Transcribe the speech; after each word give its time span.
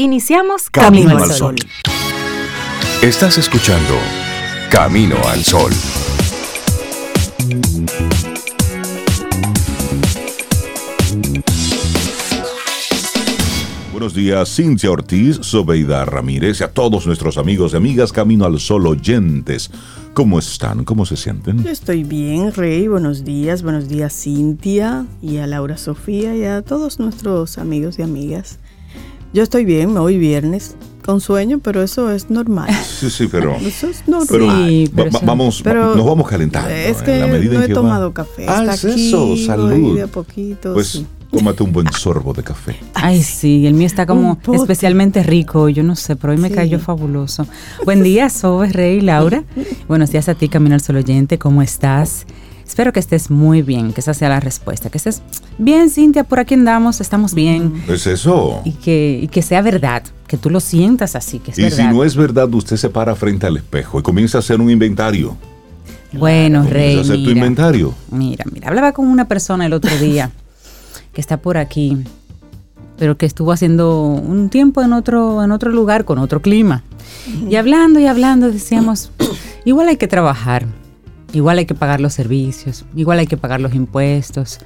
Iniciamos 0.00 0.70
Camino, 0.70 1.18
al 1.18 1.32
Sol. 1.32 1.56
Estás 3.02 3.36
escuchando 3.36 3.94
Camino 4.70 5.16
al 5.26 5.42
Sol. 5.42 5.72
Buenos 13.90 14.14
días, 14.14 14.54
Cintia 14.54 14.92
Ortiz, 14.92 15.40
Sobeida 15.42 16.04
Ramírez 16.04 16.60
y 16.60 16.62
a 16.62 16.72
todos 16.72 17.08
nuestros 17.08 17.36
amigos 17.36 17.72
y 17.72 17.78
amigas 17.78 18.12
Camino 18.12 18.44
al 18.44 18.60
Sol 18.60 18.86
oyentes. 18.86 19.68
¿Cómo 20.14 20.38
están? 20.38 20.84
¿Cómo 20.84 21.06
se 21.06 21.16
sienten? 21.16 21.64
Yo 21.64 21.70
estoy 21.70 22.04
bien, 22.04 22.54
Rey. 22.54 22.86
Buenos 22.86 23.24
días. 23.24 23.64
Buenos 23.64 23.88
días, 23.88 24.12
Cintia 24.12 25.06
y 25.20 25.38
a 25.38 25.48
Laura 25.48 25.76
Sofía 25.76 26.36
y 26.36 26.44
a 26.44 26.62
todos 26.62 27.00
nuestros 27.00 27.58
amigos 27.58 27.98
y 27.98 28.02
amigas. 28.02 28.60
Yo 29.32 29.42
estoy 29.42 29.64
bien, 29.64 29.96
hoy 29.96 30.18
viernes, 30.18 30.74
con 31.04 31.20
sueño, 31.20 31.58
pero 31.62 31.82
eso 31.82 32.10
es 32.10 32.30
normal. 32.30 32.68
Sí, 32.98 33.10
sí, 33.10 33.28
pero. 33.30 33.54
Eso 33.56 33.86
es 33.88 34.06
normal. 34.08 34.26
Pero, 34.30 34.66
Sí, 34.66 34.90
va- 34.98 35.04
va- 35.04 35.20
vamos, 35.24 35.60
pero 35.62 35.94
nos 35.94 36.04
vamos 36.04 36.28
calentando. 36.28 36.68
es 36.70 36.98
en 36.98 37.04
que 37.04 37.18
la 37.20 37.26
medida 37.28 37.52
no 37.54 37.62
en 37.64 37.70
he 37.70 37.74
va. 37.74 37.80
tomado 37.80 38.12
café. 38.12 38.46
Ah, 38.48 38.60
Está 38.62 38.74
es 38.74 38.84
aquí, 38.84 39.08
eso, 39.08 39.36
salud. 39.36 39.96
de 39.96 40.02
a 40.02 40.06
poquito, 40.08 40.74
Pues 40.74 40.88
sí. 40.88 41.06
tómate 41.30 41.62
un 41.62 41.72
buen 41.72 41.92
sorbo 41.92 42.32
de 42.32 42.42
café. 42.42 42.76
Ay, 42.94 43.22
sí, 43.22 43.66
el 43.66 43.74
mío 43.74 43.86
está 43.86 44.04
como 44.06 44.38
especialmente 44.52 45.22
rico, 45.22 45.68
yo 45.68 45.84
no 45.84 45.94
sé, 45.94 46.16
pero 46.16 46.32
hoy 46.32 46.38
me 46.40 46.48
Sí. 46.48 46.54
cayó 46.54 46.80
fabuloso. 46.80 47.46
Buen 47.84 48.02
día, 48.02 48.30
Sobe, 48.30 48.70
Rey, 48.72 49.00
Laura. 49.00 49.44
Buenos 49.88 50.10
días 50.10 50.28
a 50.28 50.34
ti, 50.34 50.48
Camino 50.48 50.74
al 50.74 50.80
Sol 50.80 50.96
oyente, 50.96 51.38
¿cómo 51.38 51.62
estás? 51.62 52.26
Espero 52.68 52.92
que 52.92 53.00
estés 53.00 53.30
muy 53.30 53.62
bien, 53.62 53.94
que 53.94 54.02
esa 54.02 54.12
sea 54.12 54.28
la 54.28 54.40
respuesta. 54.40 54.90
Que 54.90 54.98
estés 54.98 55.22
bien, 55.56 55.88
Cintia, 55.88 56.22
por 56.22 56.38
aquí 56.38 56.52
andamos, 56.52 57.00
estamos 57.00 57.32
bien. 57.34 57.82
¿Es 57.88 58.06
eso? 58.06 58.60
Y 58.62 58.72
que, 58.72 59.20
y 59.22 59.28
que 59.28 59.40
sea 59.40 59.62
verdad, 59.62 60.02
que 60.26 60.36
tú 60.36 60.50
lo 60.50 60.60
sientas 60.60 61.16
así, 61.16 61.38
que 61.38 61.50
es 61.50 61.58
Y 61.58 61.70
si 61.70 61.82
no 61.82 62.04
es 62.04 62.14
verdad, 62.14 62.52
usted 62.52 62.76
se 62.76 62.90
para 62.90 63.14
frente 63.16 63.46
al 63.46 63.56
espejo 63.56 63.98
y 63.98 64.02
comienza 64.02 64.38
a 64.38 64.40
hacer 64.40 64.60
un 64.60 64.70
inventario. 64.70 65.34
bueno, 66.12 66.58
Comienza 66.58 66.78
Rey, 66.78 66.98
a 66.98 67.00
hacer 67.00 67.16
tu 67.24 67.30
inventario. 67.30 67.94
Mira, 68.10 68.44
mira, 68.52 68.68
hablaba 68.68 68.92
con 68.92 69.08
una 69.08 69.26
persona 69.26 69.64
el 69.64 69.72
otro 69.72 69.96
día 69.96 70.30
que 71.14 71.22
está 71.22 71.38
por 71.38 71.56
aquí, 71.56 71.96
pero 72.98 73.16
que 73.16 73.24
estuvo 73.24 73.50
haciendo 73.50 74.02
un 74.02 74.50
tiempo 74.50 74.82
en 74.82 74.92
otro, 74.92 75.42
en 75.42 75.52
otro 75.52 75.72
lugar 75.72 76.04
con 76.04 76.18
otro 76.18 76.42
clima. 76.42 76.84
Y 77.48 77.56
hablando 77.56 77.98
y 77.98 78.06
hablando 78.06 78.52
decíamos, 78.52 79.10
igual 79.64 79.88
hay 79.88 79.96
que 79.96 80.06
trabajar, 80.06 80.66
igual 81.32 81.58
hay 81.58 81.66
que 81.66 81.74
pagar 81.74 82.00
los 82.00 82.14
servicios, 82.14 82.84
igual 82.96 83.18
hay 83.18 83.26
que 83.26 83.36
pagar 83.36 83.60
los 83.60 83.74
impuestos. 83.74 84.58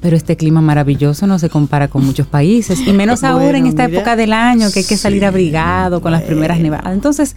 Pero 0.00 0.16
este 0.16 0.36
clima 0.36 0.60
maravilloso 0.60 1.26
no 1.26 1.40
se 1.40 1.48
compara 1.50 1.88
con 1.88 2.04
muchos 2.06 2.26
países, 2.28 2.80
y 2.86 2.92
menos 2.92 3.24
ahora 3.24 3.58
en 3.58 3.66
esta 3.66 3.86
mira. 3.88 3.98
época 3.98 4.14
del 4.16 4.32
año 4.32 4.70
que 4.70 4.80
hay 4.80 4.84
que 4.86 4.96
salir 4.96 5.20
Sí. 5.20 5.24
abrigado 5.24 6.00
con 6.00 6.12
las 6.12 6.22
primeras 6.22 6.60
nevadas. 6.60 6.92
Entonces, 6.92 7.34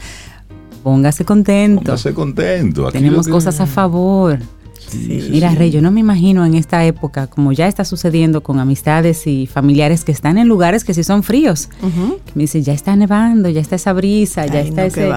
póngase 0.83 1.25
contento. 1.25 1.81
Póngase 1.83 2.13
contento. 2.13 2.87
Aquí 2.87 2.97
Tenemos 2.99 3.25
que- 3.25 3.31
cosas 3.31 3.59
a 3.59 3.65
favor. 3.65 4.39
Sí, 4.87 5.29
Mira, 5.31 5.51
sí. 5.51 5.55
Rey, 5.55 5.71
yo 5.71 5.81
no 5.81 5.89
me 5.89 6.01
imagino 6.01 6.45
en 6.45 6.53
esta 6.53 6.83
época, 6.85 7.27
como 7.27 7.53
ya 7.53 7.67
está 7.67 7.85
sucediendo 7.85 8.41
con 8.43 8.59
amistades 8.59 9.25
y 9.25 9.47
familiares 9.47 10.03
que 10.03 10.11
están 10.11 10.37
en 10.37 10.47
lugares 10.49 10.83
que 10.83 10.93
sí 10.93 11.03
son 11.03 11.23
fríos. 11.23 11.69
Que 11.81 12.31
me 12.35 12.41
dice, 12.43 12.61
ya 12.61 12.73
está 12.73 12.95
nevando, 12.95 13.47
ya 13.49 13.61
está 13.61 13.75
esa 13.77 13.93
brisa, 13.93 14.45
ya 14.47 14.59
está 14.59 14.81
no, 14.81 14.87
ese-. 14.87 15.09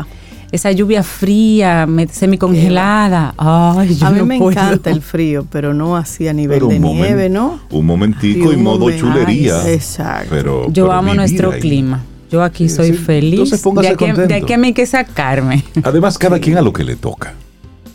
Esa 0.55 0.71
lluvia 0.73 1.03
fría, 1.03 1.87
me- 1.87 2.07
semicongelada. 2.07 3.35
Ay, 3.37 3.95
yo 3.97 4.07
A 4.07 4.11
mí 4.11 4.19
no 4.19 4.27
me 4.27 4.39
puedo. 4.39 4.53
encanta 4.53 4.91
el 4.91 5.03
frío, 5.03 5.47
pero 5.51 5.75
no 5.75 5.97
así 5.97 6.29
a 6.29 6.33
nivel 6.33 6.57
Pero 6.59 6.69
de 6.69 6.79
nieve, 6.79 7.29
¿no? 7.29 7.61
Un 7.71 7.87
momentico 7.87 8.53
y 8.53 8.57
un 8.57 8.63
modo 8.63 8.81
momento. 8.81 9.07
chulería. 9.07 9.61
Ay, 9.63 9.75
exacto. 9.75 10.29
Pero, 10.31 10.67
Yo 10.71 10.85
pero 10.87 10.93
amo 10.93 11.15
nuestro 11.15 11.51
ahí. 11.53 11.61
clima. 11.61 12.03
Yo 12.31 12.43
aquí 12.43 12.69
Sí, 12.69 12.77
soy 12.77 12.91
sí. 12.93 12.95
feliz. 12.99 13.51
De, 13.51 13.57
aquí, 13.89 13.97
contento. 13.97 14.27
de 14.27 14.35
aquí 14.35 14.53
a 14.53 14.59
mí 14.59 14.69
hay 14.69 14.73
que 14.73 14.87
sacarme. 14.87 15.65
Además, 15.83 16.17
cada 16.19 16.39
quien 16.39 16.57
a 16.57 16.63
lo 16.63 16.73
que 16.73 16.85
le 16.85 16.97
toca. 16.97 17.35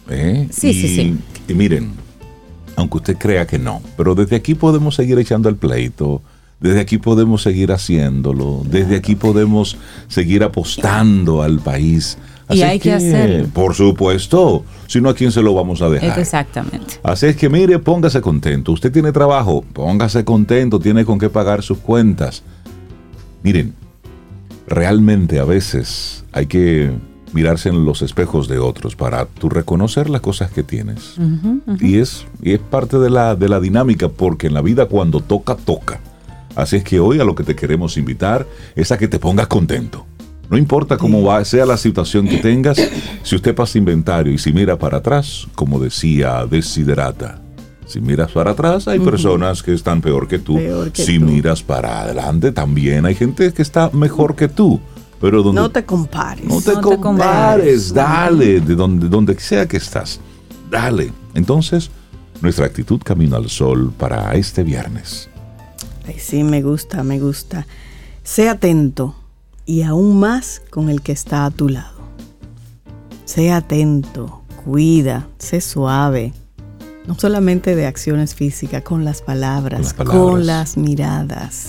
¿eh? 0.09 0.47
Sí, 0.51 0.69
y, 0.69 0.73
sí, 0.73 0.95
sí. 0.95 1.15
Y 1.47 1.53
miren, 1.53 1.91
aunque 2.75 2.97
usted 2.97 3.17
crea 3.17 3.45
que 3.47 3.57
no, 3.59 3.81
pero 3.97 4.15
desde 4.15 4.35
aquí 4.35 4.53
podemos 4.55 4.95
seguir 4.95 5.17
echando 5.19 5.49
el 5.49 5.55
pleito. 5.55 6.21
Desde 6.61 6.81
aquí 6.81 6.97
podemos 6.97 7.41
seguir 7.41 7.71
haciéndolo. 7.71 8.63
Desde 8.69 8.97
aquí 8.97 9.15
podemos 9.15 9.77
seguir 10.09 10.43
apostando 10.43 11.41
al 11.41 11.59
país. 11.59 12.17
Y 12.49 12.61
hay 12.61 12.79
que 12.79 12.93
hacerlo. 12.93 13.47
Por 13.53 13.75
supuesto. 13.75 14.63
Si 14.87 14.99
no, 14.99 15.09
¿a 15.09 15.13
quién 15.13 15.31
se 15.31 15.41
lo 15.41 15.53
vamos 15.53 15.81
a 15.81 15.89
dejar? 15.89 16.17
Exactamente. 16.17 16.95
Así 17.03 17.27
es 17.27 17.35
que 17.35 17.47
mire, 17.47 17.77
póngase 17.79 18.21
contento. 18.21 18.71
Usted 18.71 18.91
tiene 18.91 19.11
trabajo, 19.11 19.63
póngase 19.73 20.25
contento, 20.25 20.79
tiene 20.79 21.05
con 21.05 21.19
qué 21.19 21.29
pagar 21.29 21.61
sus 21.61 21.77
cuentas. 21.77 22.43
Miren, 23.43 23.75
realmente 24.67 25.39
a 25.39 25.45
veces 25.45 26.25
hay 26.31 26.47
que 26.47 26.91
mirarse 27.33 27.69
en 27.69 27.85
los 27.85 28.01
espejos 28.01 28.47
de 28.47 28.57
otros 28.57 28.95
para 28.95 29.25
tú 29.25 29.49
reconocer 29.49 30.09
las 30.09 30.21
cosas 30.21 30.51
que 30.51 30.63
tienes. 30.63 31.15
Y 31.79 31.99
es, 31.99 32.25
y 32.41 32.53
es 32.53 32.59
parte 32.59 32.97
de 32.97 33.09
la, 33.09 33.35
de 33.35 33.49
la 33.49 33.59
dinámica, 33.59 34.09
porque 34.09 34.47
en 34.47 34.53
la 34.53 34.61
vida 34.61 34.87
cuando 34.87 35.21
toca, 35.21 35.55
toca. 35.55 35.99
Así 36.55 36.77
es 36.77 36.83
que 36.83 36.99
hoy 36.99 37.19
a 37.19 37.23
lo 37.23 37.35
que 37.35 37.43
te 37.43 37.55
queremos 37.55 37.97
invitar 37.97 38.47
es 38.75 38.91
a 38.91 38.97
que 38.97 39.07
te 39.07 39.19
pongas 39.19 39.47
contento. 39.47 40.05
No 40.49 40.57
importa 40.57 40.97
cómo 40.97 41.23
va, 41.23 41.43
sea 41.45 41.65
la 41.65 41.77
situación 41.77 42.27
que 42.27 42.37
tengas, 42.37 42.77
si 43.23 43.35
usted 43.35 43.53
pasa 43.53 43.77
inventario 43.77 44.33
y 44.33 44.37
si 44.39 44.51
mira 44.51 44.77
para 44.79 44.97
atrás, 44.97 45.47
como 45.53 45.79
decía 45.79 46.45
Desiderata, 46.49 47.39
si 47.85 48.01
miras 48.01 48.31
para 48.31 48.51
atrás 48.51 48.87
hay 48.87 48.99
personas 48.99 49.61
que 49.63 49.73
están 49.73 50.01
peor 50.01 50.27
que 50.27 50.39
tú. 50.39 50.55
Peor 50.55 50.91
que 50.91 51.03
si 51.03 51.19
tú. 51.19 51.25
miras 51.25 51.61
para 51.63 52.01
adelante 52.01 52.51
también 52.51 53.05
hay 53.05 53.15
gente 53.15 53.51
que 53.53 53.61
está 53.61 53.89
mejor 53.93 54.35
que 54.35 54.47
tú. 54.47 54.79
Pero 55.21 55.43
donde 55.43 55.59
No 55.61 55.69
te 55.69 55.83
compares. 55.85 56.45
no 56.45 56.61
te 56.61 56.73
No 56.73 56.81
te 56.89 56.97
compares, 56.97 56.99
compares. 56.99 57.93
dale, 57.93 58.61
de 58.61 58.75
donde, 58.75 59.09
donde 59.09 59.37
sea 59.39 59.67
que 59.67 59.77
estás, 59.77 60.19
dale. 60.71 61.11
Entonces, 61.33 61.91
nuestra 62.41 62.65
actitud 62.65 63.01
camino 63.03 63.35
al 63.35 63.49
sol 63.49 63.91
para 63.97 64.33
este 64.35 64.63
viernes. 64.63 65.29
Ay, 66.07 66.15
sí, 66.19 66.43
me 66.43 66.61
gusta, 66.61 67.03
me 67.03 67.19
gusta. 67.19 67.67
Sé 68.23 68.47
atento 68.49 69.15
y 69.69 69.83
aún 69.83 70.19
más 70.19 70.63
con 70.71 70.89
el 70.89 71.01
que 71.03 71.11
está 71.11 71.45
a 71.45 71.51
tu 71.51 71.69
lado. 71.69 71.99
Sé 73.25 73.51
atento, 73.51 74.41
cuida, 74.65 75.27
sé 75.37 75.61
suave. 75.61 76.33
No 77.05 77.13
solamente 77.13 77.75
de 77.75 77.85
acciones 77.85 78.33
físicas, 78.33 78.81
con 78.81 79.05
las 79.05 79.21
palabras, 79.21 79.93
Con 79.93 80.07
las 80.07 80.07
palabras. 80.07 80.45
las, 80.45 80.77
miradas. 80.77 81.67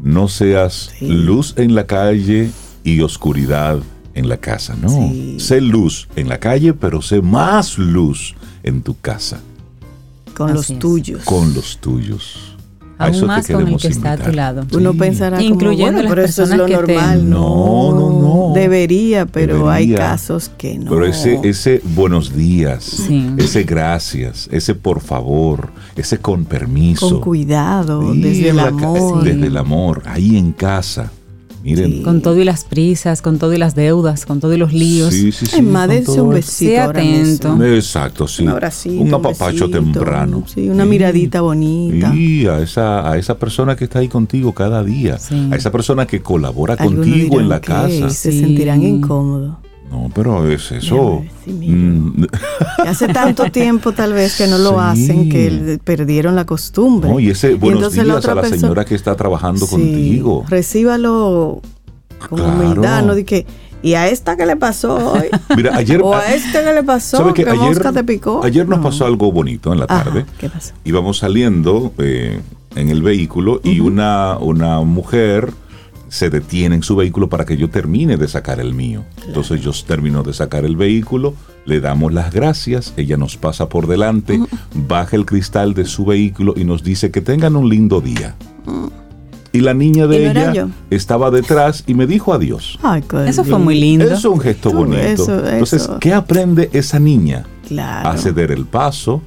No 0.00 0.28
seas 0.28 0.92
Sí. 0.96 1.08
luz 1.08 1.54
en 1.56 1.74
la 1.74 1.86
calle 1.88 2.52
y 2.84 3.00
oscuridad 3.00 3.80
en 4.14 4.28
la 4.28 4.36
casa, 4.36 4.76
no. 4.80 4.88
Sí. 4.90 5.36
Sé 5.40 5.60
luz 5.60 6.06
en 6.14 6.28
la 6.28 6.38
calle, 6.38 6.72
pero 6.72 7.02
sé 7.02 7.20
más 7.20 7.78
luz 7.78 8.36
en 8.62 8.80
tu 8.82 8.96
casa, 9.00 9.40
Con 10.36 10.50
Así 10.50 10.54
los 10.56 10.70
es. 10.70 10.78
tuyos. 10.78 11.24
con 11.24 11.52
los 11.52 11.78
tuyos. 11.78 12.53
A 13.04 13.06
Aún 13.06 13.14
eso 13.16 13.20
te 13.22 13.26
más 13.26 13.46
con 13.48 13.68
el 13.68 13.76
que 13.76 13.88
está 13.88 14.12
a 14.12 14.16
tu 14.16 14.22
invitar. 14.24 14.34
lado. 14.34 14.66
Uno 14.72 14.92
Sí. 14.92 14.98
pensará 14.98 15.42
Incluyendo 15.42 15.74
como, 15.74 15.84
bueno, 15.84 16.02
las 16.02 16.10
pero 16.10 16.22
eso 16.24 16.42
es 16.42 16.48
personas 16.50 16.70
lo 16.70 16.80
que 16.80 16.86
te- 16.86 16.94
normal. 16.96 17.30
No, 17.30 17.92
no, 17.92 18.20
no. 18.48 18.52
Debería, 18.54 19.26
pero 19.26 19.68
hay 19.70 19.86
Debería. 19.88 20.06
casos 20.10 20.50
que 20.56 20.78
no. 20.78 20.90
Pero 20.90 21.06
ese, 21.06 21.40
ese 21.42 21.80
buenos 21.94 22.34
días, 22.34 22.84
Sí. 22.84 23.30
ese 23.38 23.62
gracias, 23.64 24.48
ese 24.52 24.74
por 24.74 25.00
favor, 25.00 25.68
ese 25.96 26.18
con 26.18 26.44
permiso. 26.44 27.08
Con 27.10 27.20
cuidado, 27.20 28.12
Sí, 28.12 28.20
desde 28.22 28.50
el 28.50 28.58
amor. 28.60 29.22
Desde 29.24 29.46
el 29.46 29.56
amor, 29.56 30.02
ahí 30.06 30.36
en 30.36 30.52
casa. 30.52 31.10
Miren. 31.64 31.92
Sí. 31.92 32.02
Con 32.02 32.20
todo 32.20 32.38
y 32.38 32.44
las 32.44 32.64
prisas, 32.64 33.22
con 33.22 33.38
todo 33.38 33.54
y 33.54 33.58
las 33.58 33.74
deudas, 33.74 34.26
con 34.26 34.38
todo 34.38 34.52
y 34.52 34.58
los 34.58 34.74
líos. 34.74 35.14
Sí, 35.14 35.32
sí, 35.32 35.46
sí. 35.46 35.56
Ay, 35.56 35.60
un 36.18 36.28
besito 36.30 36.42
Sea 36.42 36.84
ahora 36.84 37.00
atento. 37.00 37.64
Exacto, 37.64 38.28
sí. 38.28 38.42
Un 38.42 38.48
abracito, 38.50 39.02
Un 39.02 39.14
apapacho 39.14 39.66
besito, 39.66 39.70
temprano. 39.70 40.44
Sí, 40.46 40.68
una 40.68 40.84
Sí. 40.84 40.90
miradita 40.90 41.40
bonita. 41.40 42.14
Y 42.14 42.46
a 42.46 42.60
esa, 42.60 43.10
a 43.10 43.16
esa 43.16 43.38
persona 43.38 43.74
que 43.76 43.84
está 43.84 44.00
ahí 44.00 44.08
contigo 44.08 44.52
cada 44.52 44.84
día, 44.84 45.18
Sí. 45.18 45.48
a 45.50 45.56
esa 45.56 45.72
persona 45.72 46.06
que 46.06 46.20
colabora 46.20 46.74
Algunos 46.74 47.06
contigo 47.06 47.40
en 47.40 47.48
la 47.48 47.60
que 47.62 47.68
casa. 47.68 48.10
Se 48.10 48.30
Sí. 48.30 48.40
sentirán 48.40 48.82
incómodos. 48.82 49.56
No, 49.94 50.10
pero 50.12 50.48
es 50.50 50.72
eso. 50.72 51.20
ver, 51.20 51.30
sí, 51.44 51.52
mira. 51.52 51.72
Mm, 51.76 52.26
Que 52.82 52.88
hace 52.88 53.06
tanto 53.08 53.44
tiempo 53.52 53.92
tal 53.92 54.12
vez 54.12 54.36
que 54.36 54.46
no 54.48 54.58
lo 54.58 54.70
Sí. 54.70 54.76
hacen 54.80 55.28
que 55.28 55.50
le- 55.50 55.78
perdieron 55.78 56.34
la 56.34 56.44
costumbre. 56.44 57.08
no, 57.10 57.20
y 57.20 57.30
ese 57.30 57.54
buenos 57.54 57.78
entonces 57.78 58.04
días 58.04 58.24
la 58.24 58.32
a 58.32 58.34
la 58.34 58.40
persona- 58.42 58.60
señora 58.60 58.84
que 58.84 58.94
está 58.96 59.14
trabajando 59.14 59.66
Sí, 59.66 59.70
contigo. 59.72 60.44
Recíbalo 60.48 61.60
con 62.28 62.38
Claro. 62.40 62.52
humildad, 62.54 63.04
no 63.04 63.14
de 63.14 63.24
que 63.24 63.46
¿y 63.82 63.94
a 63.94 64.08
esta 64.08 64.36
qué 64.36 64.46
le 64.46 64.56
pasó 64.56 65.12
hoy? 65.12 65.28
Mira, 65.56 65.76
ayer, 65.76 66.00
o 66.02 66.14
a 66.14 66.34
este 66.34 66.62
qué 66.64 66.72
le 66.72 66.82
pasó, 66.82 67.18
¿sabe 67.18 67.34
que 67.34 67.44
qué? 67.44 67.52
mosca 67.54 67.92
te 67.92 68.02
picó. 68.02 68.42
Ayer 68.42 68.66
nos 68.68 68.78
No. 68.78 68.84
pasó 68.84 69.06
algo 69.06 69.30
bonito 69.30 69.72
en 69.72 69.78
la 69.78 69.86
Ajá, 69.88 70.04
tarde. 70.04 70.26
¿Qué 70.38 70.48
pasó? 70.48 70.72
íbamos 70.84 71.18
saliendo 71.18 71.92
eh, 71.98 72.40
en 72.74 72.88
el 72.88 73.00
vehículo 73.02 73.60
y 73.62 73.78
una, 73.80 74.38
una 74.38 74.80
mujer 74.80 75.52
se 76.14 76.30
detiene 76.30 76.76
en 76.76 76.82
su 76.84 76.94
vehículo 76.94 77.28
para 77.28 77.44
que 77.44 77.56
yo 77.56 77.68
termine 77.70 78.16
de 78.16 78.28
sacar 78.28 78.60
el 78.60 78.72
mío. 78.72 79.02
Entonces 79.26 79.60
yo 79.60 79.72
termino 79.86 80.22
de 80.22 80.32
sacar 80.32 80.64
el 80.64 80.76
vehículo, 80.76 81.34
le 81.66 81.80
damos 81.80 82.12
las 82.12 82.32
gracias, 82.32 82.92
ella 82.96 83.16
nos 83.16 83.36
pasa 83.36 83.68
por 83.68 83.88
delante, 83.88 84.40
baja 84.88 85.16
el 85.16 85.26
cristal 85.26 85.74
de 85.74 85.86
su 85.86 86.04
vehículo 86.04 86.54
y 86.56 86.62
nos 86.64 86.84
dice 86.84 87.10
que 87.10 87.20
tengan 87.20 87.56
un 87.56 87.68
lindo 87.68 88.00
día. 88.00 88.36
y 89.52 89.60
la 89.60 89.74
niña 89.74 90.06
de 90.06 90.16
¿Y 90.20 90.24
no 90.24 90.30
era 90.30 90.42
ella 90.42 90.52
yo? 90.52 90.68
estaba 90.90 91.30
detrás 91.32 91.82
y 91.86 91.94
me 91.94 92.06
dijo 92.06 92.32
adiós. 92.32 92.78
Ay, 92.82 93.02
qué 93.08 93.28
Eso 93.28 93.42
fue 93.44 93.58
muy 93.58 93.78
lindo. 93.78 94.04
Es 94.04 94.24
un 94.24 94.38
gesto 94.40 94.70
Tú, 94.70 94.76
bonito. 94.78 94.98
eso, 94.98 95.48
Entonces, 95.48 95.82
eso. 95.82 95.98
¿qué 95.98 96.12
aprende 96.14 96.70
esa 96.72 96.98
niña? 97.00 97.44
Claro. 97.66 98.08
A 98.10 98.16
ceder 98.18 98.52
el 98.52 98.66
paso, 98.66 99.20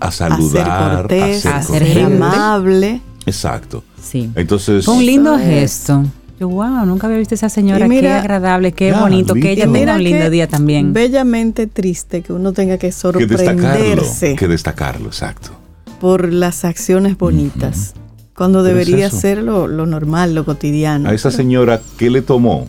a 0.00 0.08
a 0.08 0.10
ser 0.10 0.28
saludar, 0.30 0.96
cortés, 1.02 1.44
a 1.46 1.56
a 1.56 1.62
ser 1.62 1.78
ser 1.80 1.86
ser 1.88 1.96
gente. 1.98 2.16
amable. 2.24 3.00
Exacto. 3.26 3.82
Sí. 4.02 4.30
Entonces, 4.34 4.84
Fue 4.84 4.94
un 4.94 5.04
lindo 5.06 5.34
es. 5.36 5.44
gesto. 5.44 6.04
Yo, 6.38 6.48
wow, 6.48 6.84
nunca 6.84 7.06
había 7.06 7.18
visto 7.18 7.34
a 7.34 7.36
esa 7.36 7.48
señora. 7.48 7.86
Mira- 7.86 8.00
qué 8.00 8.14
agradable, 8.14 8.72
qué 8.72 8.88
Ya, 8.88 9.00
bonito. 9.00 9.34
Que 9.34 9.52
ella 9.52 9.70
tenga 9.70 9.94
un 9.94 10.02
lindo 10.04 10.28
día 10.30 10.48
también. 10.48 10.92
Bellamente 10.92 11.66
triste 11.68 12.22
que 12.22 12.32
uno 12.32 12.52
tenga 12.52 12.74
que 12.76 12.88
que 12.90 13.26
destacarlo, 13.26 13.62
sorprenderse 13.62 14.34
que 14.36 14.48
destacarlo, 14.48 15.06
exacto. 15.06 15.50
por 16.00 16.32
las 16.32 16.64
acciones 16.64 17.16
bonitas. 17.16 17.94
Cuando 18.36 18.60
es 18.60 18.64
debería 18.66 19.06
eso. 19.06 19.20
ser 19.20 19.38
lo, 19.38 19.68
lo 19.68 19.86
normal, 19.86 20.34
lo 20.34 20.44
cotidiano. 20.44 21.08
A 21.08 21.14
esa 21.14 21.30
señora, 21.30 21.80
¿qué 21.96 22.10
le 22.10 22.20
tomó? 22.20 22.66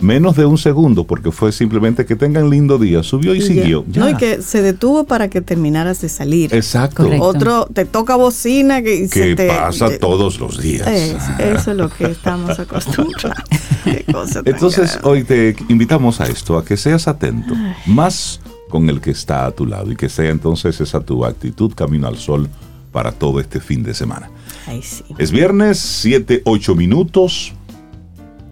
Menos 0.00 0.36
de 0.36 0.46
un 0.46 0.58
segundo, 0.58 1.04
porque 1.04 1.32
fue 1.32 1.50
simplemente 1.50 2.06
que 2.06 2.14
tengan 2.14 2.48
lindo 2.50 2.78
día. 2.78 3.02
Subió 3.02 3.34
y, 3.34 3.40
siguió. 3.42 3.84
Ya. 3.88 4.00
No, 4.02 4.08
y 4.10 4.14
que 4.14 4.42
se 4.42 4.62
detuvo 4.62 5.04
para 5.04 5.28
que 5.28 5.40
terminaras 5.40 6.00
de 6.00 6.08
salir. 6.08 6.54
Exacto. 6.54 7.02
Correcto. 7.02 7.24
Otro 7.24 7.66
te 7.72 7.84
toca 7.84 8.14
bocina 8.14 8.80
que, 8.80 9.08
se 9.08 9.20
Que 9.20 9.34
te- 9.34 9.48
pasa 9.48 9.88
te- 9.88 9.98
todos 9.98 10.38
los 10.38 10.60
días. 10.62 10.86
Es- 10.86 11.16
eso 11.40 11.70
es 11.72 11.76
lo 11.76 11.88
que 11.90 12.04
estamos 12.04 12.56
acostumbrados. 12.60 13.42
Qué 13.84 14.04
cosa 14.12 14.42
tan 14.42 14.54
Entonces, 14.54 14.92
grave. 14.94 15.08
hoy 15.08 15.24
te 15.24 15.56
invitamos 15.68 16.20
a 16.20 16.26
esto, 16.26 16.56
a 16.56 16.64
que 16.64 16.76
seas 16.76 17.08
atento, 17.08 17.54
más 17.86 18.40
con 18.68 18.88
el 18.90 19.00
que 19.00 19.10
está 19.10 19.46
a 19.46 19.50
tu 19.50 19.66
lado 19.66 19.90
y 19.90 19.96
que 19.96 20.08
sea 20.08 20.30
entonces 20.30 20.80
esa 20.80 21.00
tu 21.00 21.24
actitud 21.24 21.72
camino 21.74 22.06
al 22.06 22.18
sol 22.18 22.48
para 22.92 23.10
todo 23.12 23.40
este 23.40 23.60
fin 23.60 23.82
de 23.82 23.94
semana. 23.94 24.30
Ay, 24.66 24.80
sí. 24.82 25.02
Es 25.18 25.30
viernes, 25.32 25.78
7, 25.78 26.42
8 26.44 26.74
minutos. 26.76 27.52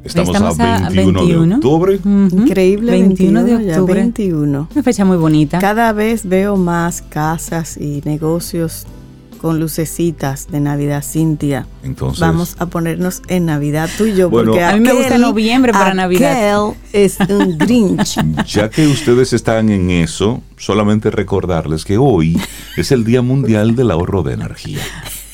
Estamos, 0.07 0.29
Estamos 0.31 0.61
a 0.61 0.77
a 0.77 0.89
21, 0.91 1.21
de 1.21 1.27
21. 1.27 1.55
octubre. 1.57 1.97
Ujú. 1.97 2.37
Increíble 2.43 2.93
21 2.93 3.45
de 3.45 3.51
21 3.53 3.61
ya, 3.73 3.81
octubre. 3.81 4.01
21. 4.01 4.69
Una 4.73 4.83
fecha 4.83 5.05
muy 5.05 5.17
bonita. 5.17 5.59
Cada 5.59 5.93
vez 5.93 6.27
veo 6.29 6.57
más 6.57 7.03
casas 7.03 7.77
y 7.77 8.01
negocios 8.05 8.87
con 9.41 9.61
lucecitas 9.61 10.49
de 10.51 10.61
Navidad, 10.61 11.05
Cintia. 11.05 11.67
Entonces, 11.83 12.21
Vamos 12.21 12.57
a 12.59 12.67
ponernos 12.67 13.21
en 13.29 13.45
Navidad 13.47 13.89
tú 13.99 14.07
y 14.07 14.15
yo, 14.15 14.31
Bueno, 14.31 14.53
porque 14.53 14.65
A 14.65 14.73
mí 14.75 14.81
me 14.81 14.95
gusta 14.95 15.19
noviembre 15.19 15.73
para 15.73 15.93
Navidad. 15.93 16.33
aquel 16.65 16.77
es 16.95 17.19
un 17.29 17.59
Grinch. 17.59 18.17
ya 18.47 18.71
que 18.71 18.87
ustedes 18.87 19.35
están 19.35 19.69
en 19.69 19.91
eso, 19.91 20.41
solamente 20.57 21.11
recordarles 21.11 21.85
que 21.85 21.99
hoy 21.99 22.41
es 22.79 22.91
el 22.93 23.05
Día 23.05 23.21
Mundial 23.21 23.77
del 23.77 23.91
Ahorro 23.91 24.23
de 24.23 24.33
Energía. 24.35 24.81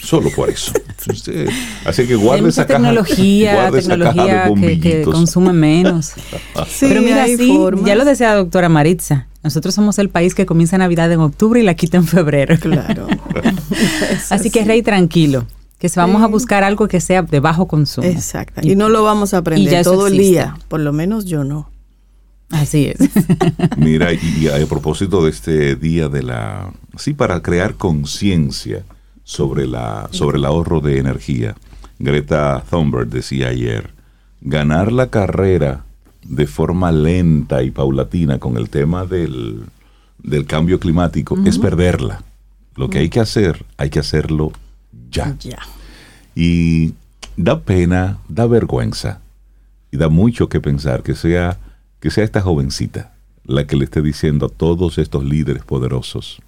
Solo 0.02 0.30
por 0.34 0.50
eso. 0.50 0.72
Así 1.86 2.06
que 2.06 2.16
guarde 2.16 2.48
esa 2.48 2.66
caja, 2.66 2.78
tecnología, 2.80 3.54
guarde 3.54 3.78
esa 3.78 3.96
caja 3.96 4.04
de 4.04 4.08
tecnología 4.10 4.34
que, 4.36 4.42
que 4.42 4.48
bombillitos. 4.50 5.14
consume 5.14 5.52
menos. 5.52 6.12
Sí, 6.68 6.86
Pero 6.88 7.02
mira, 7.02 7.26
sí, 7.26 7.36
formas. 7.56 7.84
ya 7.86 7.94
lo 7.94 8.04
decía 8.04 8.30
la 8.30 8.34
doctora 8.36 8.68
Maritza. 8.68 9.26
Nosotros 9.42 9.74
somos 9.74 9.98
el 9.98 10.08
país 10.08 10.34
que 10.34 10.44
comienza 10.46 10.76
Navidad 10.78 11.10
en 11.12 11.20
octubre 11.20 11.60
y 11.60 11.64
la 11.64 11.74
quita 11.74 11.96
en 11.96 12.06
febrero. 12.06 12.56
Claro. 12.60 13.06
Así 14.30 14.50
que 14.50 14.64
rey 14.64 14.82
tranquilo, 14.82 15.46
que 15.78 15.88
se 15.88 15.98
vamos 16.00 16.18
Sí. 16.20 16.24
a 16.24 16.26
buscar 16.28 16.64
algo 16.64 16.86
que 16.88 17.00
sea 17.00 17.22
de 17.22 17.40
bajo 17.40 17.66
consumo. 17.66 18.06
Exacto. 18.06 18.60
Y 18.62 18.76
no 18.76 18.88
lo 18.88 19.02
vamos 19.02 19.34
a 19.34 19.38
aprender 19.38 19.82
todo 19.84 20.06
el 20.06 20.18
día. 20.18 20.56
Por 20.68 20.80
lo 20.80 20.92
menos 20.92 21.24
yo 21.24 21.42
no. 21.44 21.70
Así 22.50 22.86
es. 22.86 22.98
Mira, 23.76 24.12
y, 24.12 24.18
y 24.40 24.48
a 24.48 24.66
propósito 24.66 25.24
de 25.24 25.30
este 25.30 25.74
día 25.76 26.08
de 26.08 26.22
la... 26.22 26.70
Sí, 26.98 27.14
para 27.14 27.40
crear 27.40 27.74
conciencia 27.76 28.84
sobre, 29.24 29.66
la, 29.66 30.08
sobre 30.10 30.38
el 30.38 30.44
ahorro 30.44 30.80
de 30.80 30.98
energía. 30.98 31.56
Greta 31.98 32.64
Thunberg 32.68 33.08
decía 33.08 33.48
ayer, 33.48 33.90
ganar 34.40 34.92
la 34.92 35.08
carrera 35.08 35.84
de 36.24 36.46
forma 36.46 36.92
lenta 36.92 37.62
y 37.62 37.70
paulatina 37.70 38.38
con 38.38 38.56
el 38.56 38.68
tema 38.70 39.06
del, 39.06 39.64
del 40.18 40.46
cambio 40.46 40.78
climático 40.80 41.38
es 41.44 41.58
perderla. 41.58 42.22
Lo 42.74 42.88
que 42.88 42.98
hay 42.98 43.08
que 43.08 43.20
hacer, 43.20 43.64
hay 43.76 43.90
que 43.90 43.98
hacerlo 43.98 44.52
ya. 45.10 45.36
Ya. 45.40 45.58
Y 46.34 46.94
da 47.36 47.60
pena, 47.60 48.18
da 48.28 48.46
vergüenza 48.46 49.20
y 49.90 49.96
da 49.98 50.08
mucho 50.08 50.48
que 50.48 50.60
pensar 50.60 51.02
que 51.02 51.14
sea, 51.14 51.58
que 52.00 52.10
sea 52.10 52.24
esta 52.24 52.40
jovencita 52.40 53.12
la 53.44 53.66
que 53.66 53.76
le 53.76 53.84
esté 53.84 54.00
diciendo 54.00 54.46
a 54.46 54.48
todos 54.48 54.98
estos 54.98 55.24
líderes 55.24 55.64
poderosos 55.64 56.40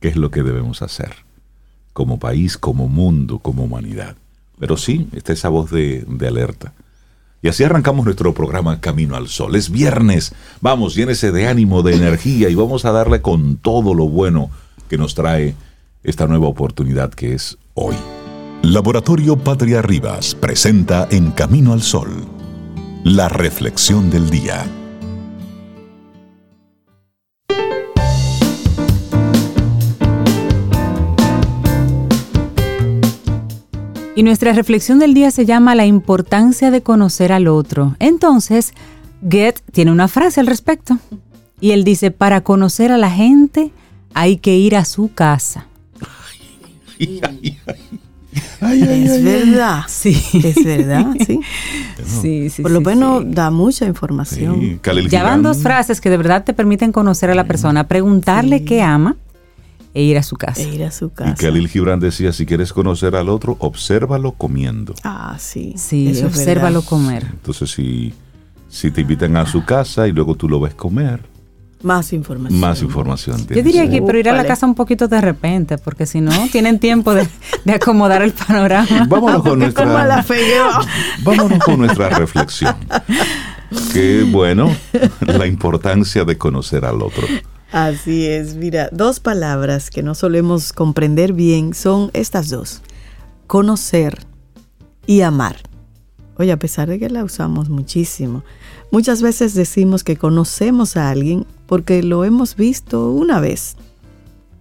qué 0.00 0.08
es 0.08 0.16
lo 0.16 0.30
que 0.30 0.42
debemos 0.42 0.82
hacer 0.82 1.26
como 1.96 2.18
país, 2.18 2.58
como 2.58 2.88
mundo, 2.88 3.38
como 3.38 3.64
humanidad. 3.64 4.16
Pero 4.58 4.76
sí, 4.76 5.08
está 5.14 5.32
esa 5.32 5.48
voz 5.48 5.70
de, 5.70 6.04
de 6.06 6.28
alerta. 6.28 6.74
Y 7.40 7.48
así 7.48 7.64
arrancamos 7.64 8.04
nuestro 8.04 8.34
programa 8.34 8.82
Camino 8.82 9.16
al 9.16 9.28
Sol. 9.28 9.56
Es 9.56 9.70
viernes, 9.70 10.34
vamos, 10.60 10.94
llénese 10.94 11.32
de 11.32 11.48
ánimo, 11.48 11.82
de 11.82 11.96
energía 11.96 12.50
y 12.50 12.54
vamos 12.54 12.84
a 12.84 12.92
darle 12.92 13.22
con 13.22 13.56
todo 13.56 13.94
lo 13.94 14.10
bueno 14.10 14.50
que 14.90 14.98
nos 14.98 15.14
trae 15.14 15.54
esta 16.04 16.26
nueva 16.26 16.48
oportunidad 16.48 17.14
que 17.14 17.32
es 17.32 17.56
hoy. 17.72 17.96
Laboratorio 18.60 19.38
Patria 19.38 19.80
Rivas 19.80 20.34
presenta 20.34 21.08
En 21.10 21.30
Camino 21.30 21.72
al 21.72 21.80
Sol, 21.80 22.26
la 23.04 23.30
reflexión 23.30 24.10
del 24.10 24.28
día. 24.28 24.66
Y 34.16 34.22
nuestra 34.22 34.54
reflexión 34.54 34.98
del 34.98 35.12
día 35.12 35.30
se 35.30 35.44
llama 35.44 35.74
La 35.74 35.84
importancia 35.84 36.70
de 36.70 36.82
conocer 36.82 37.32
al 37.32 37.48
otro. 37.48 37.96
Entonces, 37.98 38.72
Goethe 39.20 39.60
tiene 39.72 39.92
una 39.92 40.08
frase 40.08 40.40
al 40.40 40.46
respecto. 40.46 40.98
Y 41.60 41.72
él 41.72 41.84
dice, 41.84 42.10
para 42.10 42.40
conocer 42.40 42.90
a 42.92 42.96
la 42.96 43.10
gente 43.10 43.72
hay 44.14 44.38
que 44.38 44.56
ir 44.56 44.74
a 44.74 44.86
su 44.86 45.12
casa. 45.12 45.66
Es 46.98 47.20
verdad. 49.22 49.82
Sí. 49.86 50.18
Es 50.32 50.64
verdad, 50.64 51.06
sí. 51.26 51.40
Sí, 52.22 52.50
sí, 52.50 52.62
Por 52.62 52.70
lo 52.70 52.78
sí, 52.78 52.86
menos 52.86 53.22
sí. 53.22 53.28
da 53.32 53.50
mucha 53.50 53.84
información. 53.84 54.80
Ya 55.10 55.24
van 55.24 55.42
dos 55.42 55.58
frases 55.58 56.00
que 56.00 56.08
de 56.08 56.16
verdad 56.16 56.42
te 56.44 56.54
permiten 56.54 56.90
conocer 56.90 57.28
a 57.30 57.34
la 57.34 57.44
persona, 57.44 57.86
preguntarle 57.86 58.64
qué 58.64 58.80
ama 58.80 59.16
e 59.96 60.02
ir 60.02 60.18
a 60.18 60.22
su 60.22 60.36
casa. 60.36 60.60
E 60.60 60.68
ir 60.74 60.84
a 60.84 60.90
su 60.90 61.06
Y 61.06 61.10
casa. 61.10 61.34
Khalil 61.34 61.68
Gibran 61.68 61.98
decía, 62.00 62.30
si 62.32 62.44
quieres 62.44 62.70
conocer 62.72 63.16
al 63.16 63.30
otro, 63.30 63.56
obsérvalo 63.60 64.32
comiendo. 64.32 64.94
Ah, 65.02 65.36
sí. 65.38 65.72
Sí, 65.76 66.08
eso 66.08 66.26
es 66.26 66.36
obsérvalo 66.36 66.82
comer. 66.82 67.24
Entonces, 67.24 67.70
si, 67.70 68.12
si 68.68 68.90
te 68.90 69.00
invitan 69.00 69.36
a 69.36 69.46
su 69.46 69.64
casa 69.64 70.06
y 70.06 70.12
luego 70.12 70.34
tú 70.34 70.50
lo 70.50 70.60
ves 70.60 70.74
comer, 70.74 71.22
Más 71.82 72.12
información. 72.12 72.60
más 72.60 72.82
información 72.82 73.46
Yo 73.48 73.62
diría 73.62 73.88
que, 73.88 74.02
pero 74.02 74.18
ir 74.18 74.28
a 74.28 74.32
la 74.34 74.44
casa 74.44 74.66
un 74.66 74.74
poquito 74.74 75.08
de 75.08 75.20
repente, 75.20 75.78
porque 75.78 76.04
si 76.04 76.20
no, 76.20 76.30
tienen 76.52 76.78
tiempo 76.78 77.14
de, 77.14 77.26
de 77.64 77.72
acomodar 77.72 78.20
el 78.22 78.32
panorama. 78.32 79.06
Vámonos 79.08 79.42
con 79.42 79.58
la 79.58 79.64
nuestra, 79.64 80.22
fegueo. 80.24 80.68
vámonos 81.22 81.58
con 81.60 81.78
nuestra 81.78 82.10
reflexión. 82.10 82.76
Que 83.94 84.24
bueno, 84.30 84.70
la 85.20 85.46
importancia 85.46 86.24
de 86.24 86.36
conocer 86.36 86.84
al 86.84 87.00
otro. 87.02 87.26
Así 87.76 88.24
es, 88.24 88.54
mira, 88.54 88.88
dos 88.90 89.20
palabras 89.20 89.90
que 89.90 90.02
no 90.02 90.14
solemos 90.14 90.72
comprender 90.72 91.34
bien 91.34 91.74
son 91.74 92.10
estas 92.14 92.48
dos, 92.48 92.80
conocer 93.46 94.20
y 95.06 95.20
amar. 95.20 95.56
Oye, 96.38 96.52
a 96.52 96.58
pesar 96.58 96.88
de 96.88 96.98
que 96.98 97.10
la 97.10 97.22
usamos 97.22 97.68
muchísimo, 97.68 98.44
muchas 98.90 99.20
veces 99.20 99.52
decimos 99.52 100.04
que 100.04 100.16
conocemos 100.16 100.96
a 100.96 101.10
alguien 101.10 101.44
porque 101.66 102.02
lo 102.02 102.24
hemos 102.24 102.56
visto 102.56 103.10
una 103.10 103.40
vez 103.40 103.76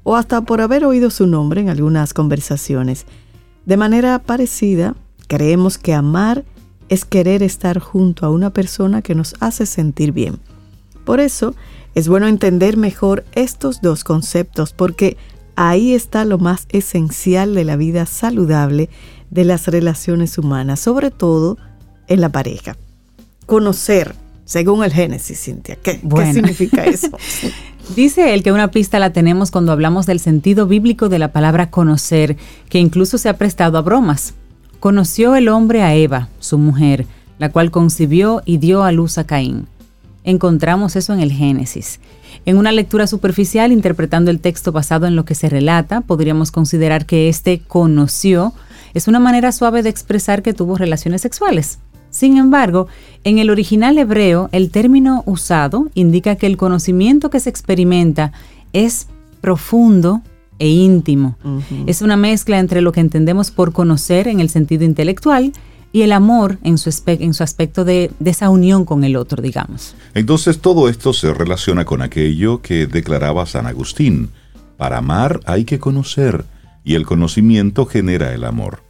o 0.03 0.17
hasta 0.17 0.41
por 0.41 0.60
haber 0.60 0.84
oído 0.84 1.10
su 1.10 1.25
nombre 1.25 1.62
en 1.62 1.69
algunas 1.69 2.13
conversaciones. 2.13 3.05
De 3.65 3.77
manera 3.77 4.19
parecida, 4.19 4.93
creemos 5.29 5.77
que 5.77 5.93
amar 5.93 6.43
es 6.89 7.05
querer 7.05 7.43
estar 7.43 7.79
junto 7.79 8.25
a 8.25 8.29
una 8.29 8.50
persona 8.50 9.01
que 9.01 9.15
nos 9.15 9.36
hace 9.39 9.65
sentir 9.65 10.12
bien. 10.12 10.38
Por 11.05 11.22
eso, 11.22 11.55
es 11.96 12.10
bueno 12.10 12.28
entender 12.28 12.78
mejor 12.78 13.25
estos 13.34 13.82
dos 13.82 14.04
conceptos 14.04 14.74
porque 14.74 15.18
ahí 15.56 15.94
está 15.94 16.25
lo 16.25 16.38
más 16.38 16.68
esencial 16.70 17.56
de 17.56 17.64
la 17.64 17.78
vida 17.78 18.06
saludable 18.06 18.90
de 19.32 19.46
las 19.46 19.68
relaciones 19.68 20.38
humanas, 20.38 20.82
sobre 20.82 21.10
todo 21.10 21.58
en 22.08 22.22
la 22.22 22.30
pareja. 22.30 22.75
Conocer, 23.46 24.14
según 24.44 24.84
el 24.84 24.92
Génesis, 24.92 25.42
Cintia. 25.42 25.78
¿Qué, 25.78 26.02
qué 26.02 26.34
significa 26.34 26.86
eso? 26.86 27.10
Dice 27.96 28.34
él 28.34 28.44
que 28.44 28.52
una 28.52 28.72
pista 28.72 29.00
la 29.00 29.14
tenemos 29.14 29.50
cuando 29.50 29.72
hablamos 29.72 30.06
del 30.06 30.20
sentido 30.20 30.68
bíblico 30.68 31.08
de 31.08 31.20
la 31.20 31.32
palabra 31.32 31.70
conocer, 31.70 32.36
que 32.70 32.80
incluso 32.80 33.18
se 33.18 33.30
ha 33.30 33.38
prestado 33.38 33.78
a 33.78 33.82
bromas. 33.82 34.34
Conoció 34.80 35.36
el 35.36 35.48
hombre 35.48 35.82
a 35.82 35.96
Eva, 35.96 36.30
su 36.40 36.58
mujer, 36.58 37.06
la 37.38 37.52
cual 37.52 37.72
concibió 37.72 38.42
y 38.46 38.58
dio 38.58 38.84
a 38.84 38.92
luz 38.92 39.18
a 39.18 39.24
Caín. 39.25 39.68
Encontramos 40.25 40.96
eso 40.96 41.13
en 41.13 41.22
el 41.22 41.32
Génesis. 41.32 42.00
En 42.46 42.58
una 42.58 42.72
lectura 42.72 43.08
superficial, 43.08 43.72
interpretando 43.72 44.32
el 44.32 44.39
texto 44.41 44.72
basado 44.72 45.05
en 45.05 45.15
lo 45.15 45.24
que 45.24 45.36
se 45.36 45.48
relata, 45.48 46.01
podríamos 46.01 46.51
considerar 46.51 47.05
que 47.05 47.29
éste 47.29 47.60
conoció 47.60 48.53
Es 48.94 49.08
una 49.10 49.20
manera 49.20 49.51
suave 49.51 49.84
de 49.84 49.89
expresar 49.89 50.41
que 50.41 50.53
tuvo 50.53 50.77
relaciones 50.77 51.22
sexuales. 51.22 51.79
Sin 52.10 52.38
embargo, 52.38 52.88
en 53.25 53.39
el 53.39 53.50
original 53.50 53.98
hebreo, 53.98 54.48
el 54.53 54.72
término 54.72 55.22
usado 55.25 55.89
indica 55.96 56.38
que 56.38 56.48
el 56.48 56.55
conocimiento 56.55 57.29
que 57.29 57.41
se 57.41 57.50
experimenta 57.50 58.32
es 58.72 59.08
profundo 59.41 60.22
e 60.60 60.70
íntimo. 60.70 61.36
Es 61.88 62.01
una 62.01 62.15
mezcla 62.15 62.58
entre 62.60 62.82
lo 62.82 62.94
que 62.94 63.01
entendemos 63.01 63.51
por 63.51 63.74
conocer 63.74 64.29
en 64.29 64.39
el 64.39 64.50
sentido 64.50 64.86
intelectual 64.86 65.51
y 65.96 66.02
el 66.02 66.12
amor 66.12 66.58
en 66.62 66.78
su, 66.78 66.90
aspecto 66.90 67.86
de, 67.86 68.12
de, 68.20 68.30
esa 68.30 68.50
unión 68.50 68.84
con 68.84 69.06
el 69.06 69.16
otro, 69.16 69.42
digamos. 69.42 69.96
Entonces 70.14 70.60
todo 70.60 70.90
esto 70.90 71.14
se 71.14 71.34
relaciona 71.34 71.86
con 71.86 72.02
aquello 72.02 72.62
que 72.62 72.86
declaraba 72.86 73.46
San 73.46 73.66
Agustín. 73.66 74.30
Para 74.75 74.98
amar 74.98 75.40
hay 75.46 75.64
que 75.64 75.80
conocer 75.80 76.44
y 76.84 76.96
el 76.96 77.06
conocimiento 77.06 77.86
genera 77.86 78.34
el 78.34 78.44
amor. 78.44 78.84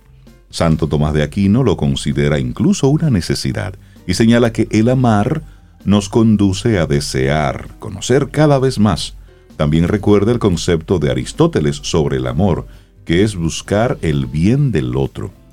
Santo 0.50 0.88
Tomás 0.88 1.14
de 1.14 1.22
Aquino 1.22 1.62
lo 1.62 1.78
considera 1.78 2.40
incluso 2.40 2.88
una 2.88 3.12
necesidad 3.12 3.76
y 4.08 4.16
señala 4.16 4.52
que 4.52 4.68
el 4.72 4.90
amar 4.90 5.44
nos 5.84 6.10
conduce 6.10 6.80
a 6.80 6.88
desear, 6.88 7.68
conocer 7.78 8.30
cada 8.32 8.58
vez 8.58 8.80
más. 8.80 9.14
También 9.58 9.88
recuerda 9.88 10.32
el 10.32 10.40
concepto 10.40 10.98
de 10.98 11.12
Aristóteles 11.12 11.76
sobre 11.84 12.18
el 12.18 12.26
amor, 12.26 12.66
que 13.06 13.22
es 13.22 13.36
buscar 13.36 14.00
el 14.02 14.26
bien 14.26 14.72
del 14.72 14.96
otro. 14.96 15.45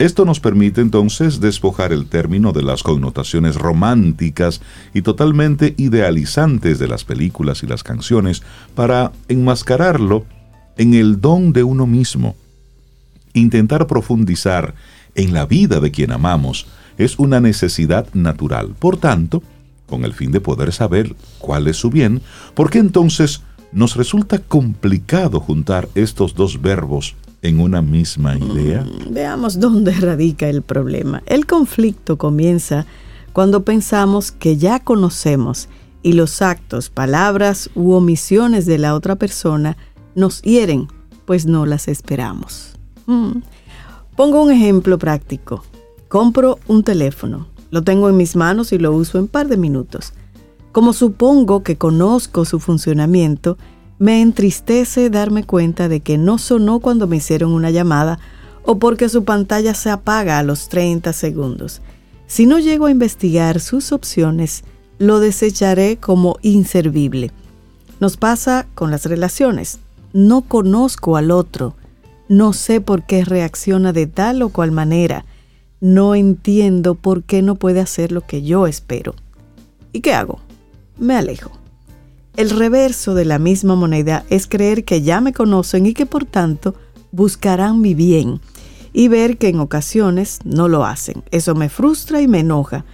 Esto 0.00 0.24
nos 0.24 0.40
permite 0.40 0.80
entonces 0.80 1.40
despojar 1.40 1.92
el 1.92 2.06
término 2.06 2.52
de 2.52 2.62
las 2.62 2.82
connotaciones 2.82 3.56
románticas 3.56 4.62
y 4.94 5.02
totalmente 5.02 5.74
idealizantes 5.76 6.78
de 6.78 6.88
las 6.88 7.04
películas 7.04 7.62
y 7.62 7.66
las 7.66 7.82
canciones 7.82 8.42
para 8.74 9.12
enmascararlo 9.28 10.24
en 10.78 10.94
el 10.94 11.20
don 11.20 11.52
de 11.52 11.64
uno 11.64 11.86
mismo, 11.86 12.34
Intentar 13.34 13.86
profundizar 13.86 14.74
en 15.14 15.34
la 15.34 15.44
vida 15.44 15.80
de 15.80 15.90
quien 15.90 16.12
amamos 16.12 16.66
es 16.96 17.18
una 17.18 17.38
necesidad 17.40 18.08
natural. 18.14 18.74
Por 18.78 18.96
tanto, 18.96 19.42
con 19.86 20.06
el 20.06 20.14
fin 20.14 20.32
de 20.32 20.40
poder 20.40 20.72
saber 20.72 21.14
cuál 21.38 21.68
es 21.68 21.76
su 21.76 21.90
bien, 21.90 22.22
¿por 22.54 22.70
qué 22.70 22.78
entonces 22.78 23.42
nos 23.70 23.96
resulta 23.96 24.38
complicado 24.38 25.40
juntar 25.40 25.90
estos 25.94 26.34
dos 26.34 26.62
verbos 26.62 27.16
en 27.42 27.60
una 27.60 27.82
misma 27.82 28.36
idea? 28.36 28.82
Mm, 28.82 29.12
veamos 29.12 29.58
dónde 29.58 29.92
radica 29.92 30.48
el 30.48 30.62
problema. 30.62 31.22
El 31.26 31.46
conflicto 31.46 32.18
comienza 32.18 32.86
cuando 33.32 33.64
pensamos 33.64 34.32
que 34.32 34.56
ya 34.56 34.80
conocemos 34.80 35.68
y 36.02 36.14
los 36.14 36.42
actos, 36.42 36.90
palabras 36.90 37.70
u 37.74 37.92
omisiones 37.92 38.66
de 38.66 38.78
la 38.78 38.94
otra 38.94 39.16
persona 39.16 39.76
nos 40.14 40.42
hieren, 40.42 40.88
pues 41.24 41.46
no 41.46 41.66
las 41.66 41.88
esperamos. 41.88 42.72
Mm. 43.06 43.38
Pongo 44.16 44.42
un 44.42 44.50
ejemplo 44.50 44.98
práctico. 44.98 45.64
Compro 46.08 46.58
un 46.66 46.82
teléfono, 46.82 47.46
lo 47.70 47.82
tengo 47.84 48.08
en 48.08 48.16
mis 48.16 48.34
manos 48.34 48.72
y 48.72 48.78
lo 48.78 48.92
uso 48.92 49.18
en 49.18 49.28
par 49.28 49.46
de 49.46 49.56
minutos. 49.56 50.12
Como 50.72 50.92
supongo 50.92 51.62
que 51.62 51.76
conozco 51.76 52.44
su 52.44 52.58
funcionamiento, 52.58 53.58
me 54.00 54.22
entristece 54.22 55.10
darme 55.10 55.44
cuenta 55.44 55.86
de 55.86 56.00
que 56.00 56.16
no 56.16 56.38
sonó 56.38 56.80
cuando 56.80 57.06
me 57.06 57.18
hicieron 57.18 57.52
una 57.52 57.70
llamada 57.70 58.18
o 58.64 58.78
porque 58.78 59.10
su 59.10 59.24
pantalla 59.24 59.74
se 59.74 59.90
apaga 59.90 60.38
a 60.38 60.42
los 60.42 60.70
30 60.70 61.12
segundos. 61.12 61.82
Si 62.26 62.46
no 62.46 62.58
llego 62.58 62.86
a 62.86 62.90
investigar 62.90 63.60
sus 63.60 63.92
opciones, 63.92 64.64
lo 64.98 65.20
desecharé 65.20 65.98
como 65.98 66.38
inservible. 66.40 67.30
Nos 68.00 68.16
pasa 68.16 68.66
con 68.74 68.90
las 68.90 69.04
relaciones. 69.04 69.80
No 70.14 70.40
conozco 70.40 71.18
al 71.18 71.30
otro, 71.30 71.74
no 72.26 72.54
sé 72.54 72.80
por 72.80 73.02
qué 73.02 73.22
reacciona 73.24 73.92
de 73.92 74.06
tal 74.06 74.40
o 74.40 74.48
cual 74.48 74.72
manera. 74.72 75.26
No 75.80 76.14
entiendo 76.14 76.94
por 76.94 77.22
qué 77.22 77.42
no 77.42 77.56
puede 77.56 77.80
hacer 77.80 78.12
lo 78.12 78.22
que 78.22 78.42
yo 78.42 78.66
espero. 78.66 79.14
¿Y 79.92 80.00
qué 80.00 80.14
hago? 80.14 80.38
Me 80.98 81.16
alejo. 81.16 81.59
El 82.36 82.50
reverso 82.50 83.14
de 83.14 83.24
la 83.24 83.38
misma 83.38 83.74
moneda 83.74 84.24
es 84.30 84.46
creer 84.46 84.84
que 84.84 85.02
ya 85.02 85.20
me 85.20 85.32
conocen 85.32 85.86
y 85.86 85.94
que 85.94 86.06
por 86.06 86.24
tanto 86.24 86.74
buscarán 87.12 87.80
mi 87.80 87.94
bien 87.94 88.40
y 88.92 89.08
ver 89.08 89.36
que 89.36 89.48
en 89.48 89.60
ocasiones 89.60 90.40
no 90.44 90.68
lo 90.68 90.84
hacen. 90.84 91.22
Eso 91.30 91.54
me 91.54 91.68
frustra 91.68 92.20
y 92.20 92.28
me 92.28 92.40
enoja, 92.40 92.84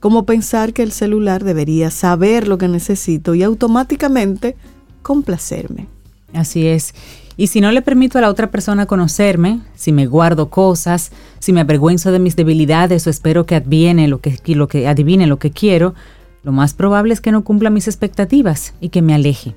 como 0.00 0.26
pensar 0.26 0.72
que 0.72 0.82
el 0.82 0.92
celular 0.92 1.44
debería 1.44 1.90
saber 1.90 2.48
lo 2.48 2.58
que 2.58 2.68
necesito 2.68 3.34
y 3.34 3.42
automáticamente 3.42 4.56
complacerme. 5.02 5.88
Así 6.32 6.66
es. 6.66 6.94
Y 7.36 7.46
si 7.46 7.60
no 7.60 7.72
le 7.72 7.82
permito 7.82 8.18
a 8.18 8.20
la 8.20 8.28
otra 8.28 8.50
persona 8.50 8.86
conocerme, 8.86 9.60
si 9.74 9.92
me 9.92 10.06
guardo 10.06 10.50
cosas, 10.50 11.12
si 11.38 11.52
me 11.52 11.60
avergüenzo 11.60 12.12
de 12.12 12.18
mis 12.18 12.36
debilidades 12.36 13.06
o 13.06 13.10
espero 13.10 13.46
que 13.46 13.56
adivine 13.56 14.06
lo 14.08 14.20
que, 14.20 14.38
lo 14.54 14.68
que, 14.68 14.86
adivine 14.86 15.26
lo 15.26 15.38
que 15.38 15.50
quiero, 15.50 15.94
lo 16.42 16.52
más 16.52 16.74
probable 16.74 17.14
es 17.14 17.20
que 17.20 17.32
no 17.32 17.44
cumpla 17.44 17.70
mis 17.70 17.88
expectativas 17.88 18.74
y 18.80 18.88
que 18.88 19.02
me 19.02 19.14
aleje. 19.14 19.54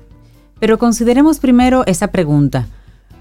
Pero 0.60 0.78
consideremos 0.78 1.38
primero 1.38 1.84
esa 1.86 2.08
pregunta. 2.08 2.66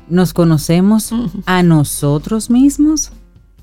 ¿Nos 0.07 0.33
conocemos 0.33 1.11
a 1.45 1.63
nosotros 1.63 2.49
mismos? 2.49 3.11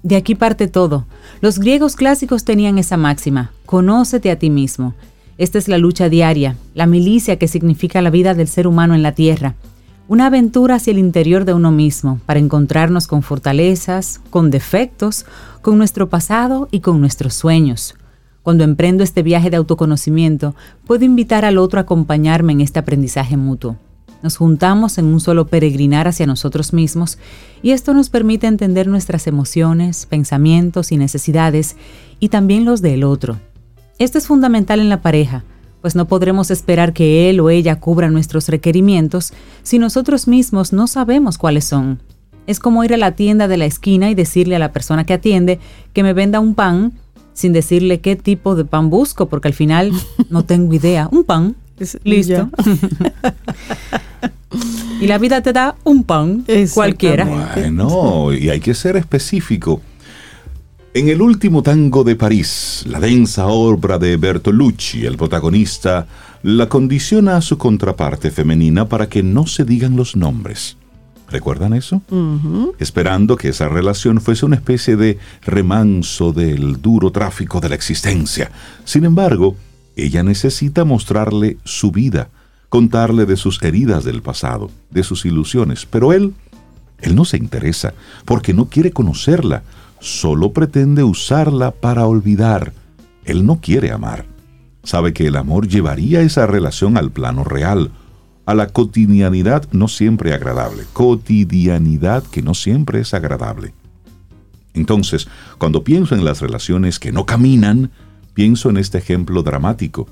De 0.03 0.17
aquí 0.17 0.35
parte 0.35 0.67
todo. 0.67 1.07
Los 1.41 1.59
griegos 1.59 1.95
clásicos 1.95 2.45
tenían 2.45 2.79
esa 2.79 2.97
máxima, 2.97 3.53
conócete 3.67 4.31
a 4.31 4.39
ti 4.39 4.51
mismo. 4.51 4.95
Esta 5.39 5.59
es 5.59 5.69
la 5.69 5.79
lucha 5.79 6.09
diaria, 6.09 6.57
la 6.75 6.87
milicia 6.87 7.37
que 7.37 7.49
significa 7.49 8.03
la 8.03 8.11
vida 8.11 8.35
del 8.35 8.49
ser 8.49 8.67
humano 8.67 8.95
en 8.95 9.03
la 9.03 9.13
tierra 9.13 9.55
una 10.09 10.27
aventura 10.27 10.75
hacia 10.75 10.91
el 10.91 10.99
interior 10.99 11.47
de 11.47 11.55
uno 11.55 11.73
mismo 11.73 12.21
para 12.27 12.39
encontrarnos 12.39 13.07
con 13.07 13.23
fortalezas, 13.23 14.21
con 14.29 14.51
defectos, 14.51 15.25
con 15.63 15.79
nuestro 15.79 16.11
pasado 16.11 16.69
y 16.71 16.81
con 16.81 17.01
nuestros 17.01 17.33
sueños. 17.33 17.95
Cuando 18.43 18.65
emprendo 18.65 19.05
este 19.05 19.23
viaje 19.23 19.51
de 19.51 19.57
autoconocimiento, 19.57 20.57
puedo 20.85 21.05
invitar 21.05 21.45
al 21.45 21.59
otro 21.59 21.79
a 21.79 21.83
acompañarme 21.83 22.53
en 22.53 22.61
este 22.61 22.81
aprendizaje 22.81 23.37
mutuo. 23.37 23.77
Nos 24.23 24.37
juntamos 24.37 24.99
en 24.99 25.07
un 25.07 25.21
solo 25.21 25.47
peregrinar 25.47 26.07
hacia 26.07 26.27
nosotros 26.27 26.73
mismos 26.73 27.19
y 27.63 27.71
esto 27.71 27.93
nos 27.95 28.09
permite 28.09 28.47
entender 28.47 28.87
nuestras 28.87 29.27
emociones, 29.27 30.07
pensamientos 30.07 30.93
y 30.93 30.97
necesidades 30.97 31.77
y 32.21 32.29
también 32.29 32.65
los 32.65 32.83
del 32.83 33.05
otro. 33.05 33.39
Esto 33.99 34.19
es 34.19 34.27
fundamental 34.27 34.81
en 34.81 34.89
la 34.89 35.03
pareja, 35.03 35.45
pues 35.81 35.97
no 35.97 36.07
podremos 36.07 36.51
esperar 36.51 36.93
que 36.93 37.31
él 37.31 37.41
o 37.41 37.51
ella 37.51 37.81
cubra 37.81 38.11
nuestros 38.11 38.49
requerimientos 38.49 39.33
si 39.63 39.79
nosotros 39.79 40.29
mismos 40.29 40.73
no 40.73 40.87
sabemos 40.87 41.39
cuáles 41.39 41.65
son. 41.65 42.01
Es 42.47 42.59
como 42.59 42.83
ir 42.83 42.95
a 42.95 42.97
la 42.97 43.13
tienda 43.13 43.47
de 43.47 43.57
la 43.57 43.67
esquina 43.67 44.11
y 44.11 44.15
decirle 44.15 44.57
a 44.57 44.61
la 44.61 44.73
persona 44.73 45.05
que 45.05 45.13
atiende 45.13 45.61
que 45.93 46.03
me 46.03 46.13
venda 46.13 46.41
un 46.41 46.55
pan 46.55 46.93
sin 47.35 47.53
decirle 47.53 48.01
qué 48.01 48.17
tipo 48.17 48.55
de 48.55 48.65
pan 48.65 48.91
busco, 48.91 49.29
porque 49.29 49.49
al 49.49 49.55
final 49.55 49.93
no 50.31 50.45
tengo 50.45 50.75
idea. 50.75 51.09
Un 51.11 51.25
pan. 51.25 51.57
Listo. 52.05 52.49
y 55.01 55.07
la 55.07 55.19
vida 55.19 55.41
te 55.41 55.53
da 55.53 55.77
un 55.85 56.05
pan 56.05 56.45
cualquiera. 56.75 57.25
Bueno, 57.25 58.33
y 58.33 58.51
hay 58.51 58.61
que 58.61 58.75
ser 58.75 58.97
específico. 58.97 59.81
En 60.95 61.09
el 61.09 61.23
último 61.23 61.63
tango 61.63 62.05
de 62.05 62.17
París, 62.17 62.85
la 62.87 63.01
densa 63.01 63.47
obra 63.47 63.99
de 63.99 64.19
Bertolucci, 64.19 65.07
el 65.07 65.17
protagonista, 65.17 66.07
la 66.43 66.69
condiciona 66.69 67.37
a 67.37 67.41
su 67.41 67.57
contraparte 67.57 68.31
femenina 68.31 68.87
para 68.87 69.09
que 69.09 69.23
no 69.23 69.47
se 69.47 69.65
digan 69.65 69.97
los 69.97 70.17
nombres. 70.17 70.77
¿Recuerdan 71.33 71.73
eso? 71.73 72.03
Esperando 72.79 73.37
que 73.37 73.49
esa 73.49 73.67
relación 73.67 74.21
fuese 74.21 74.45
una 74.45 74.57
especie 74.57 74.97
de 74.97 75.19
remanso 75.41 76.35
del 76.35 76.83
duro 76.83 77.11
tráfico 77.11 77.59
de 77.59 77.71
la 77.71 77.75
existencia. 77.75 78.51
Sin 78.85 79.07
embargo, 79.07 79.57
ella 79.97 80.23
necesita 80.23 80.85
mostrarle 80.85 81.57
su 81.65 81.91
vida, 81.91 82.29
contarle 82.69 83.25
de 83.25 83.39
sus 83.39 83.63
heridas 83.63 84.05
del 84.05 84.21
pasado, 84.21 84.71
de 84.91 85.03
sus 85.05 85.25
ilusiones, 85.25 85.87
pero 85.87 86.13
él, 86.13 86.35
él 87.01 87.15
no 87.15 87.25
se 87.25 87.39
interesa, 87.39 87.95
porque 88.27 88.53
no 88.53 88.67
quiere 88.67 88.91
conocerla, 88.91 89.63
solo 90.01 90.53
pretende 90.53 91.03
usarla 91.03 91.71
para 91.71 92.07
olvidar. 92.07 92.75
Él 93.25 93.47
no 93.47 93.59
quiere 93.63 93.91
amar. 93.91 94.27
Sabe 94.85 95.15
que 95.15 95.29
el 95.29 95.37
amor 95.37 95.67
llevaría 95.67 96.21
esa 96.21 96.47
relación 96.47 96.99
al 96.99 97.11
plano 97.11 97.43
real, 97.43 97.91
a 98.47 98.55
la 98.55 98.69
cotidianidad 98.69 99.69
no 99.73 99.89
siempre 99.89 100.35
agradable, 100.35 100.85
cotidianidad 100.93 102.25
que 102.25 102.43
no 102.43 102.55
siempre 102.55 103.01
es 103.01 103.15
agradable. 103.15 103.73
Entonces, 104.75 105.29
cuando 105.59 105.85
pienso 105.85 106.15
en 106.15 106.25
las 106.25 106.41
relaciones 106.41 106.99
que 106.99 107.13
no 107.13 107.27
caminan, 107.27 107.91
pienso 108.35 108.71
en 108.71 108.79
este 108.79 108.99
ejemplo 108.99 109.43
dramático. 109.43 110.07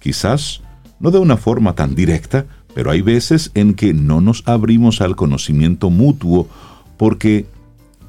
Quizás 0.00 0.60
no 1.00 1.10
de 1.10 1.18
una 1.18 1.36
forma 1.36 1.74
tan 1.74 1.94
directa, 1.94 2.46
pero 2.74 2.90
hay 2.90 3.02
veces 3.02 3.50
en 3.54 3.74
que 3.74 3.94
no 3.94 4.20
nos 4.20 4.42
abrimos 4.46 5.00
al 5.00 5.16
conocimiento 5.16 5.90
mutuo 5.90 6.48
porque 6.96 7.46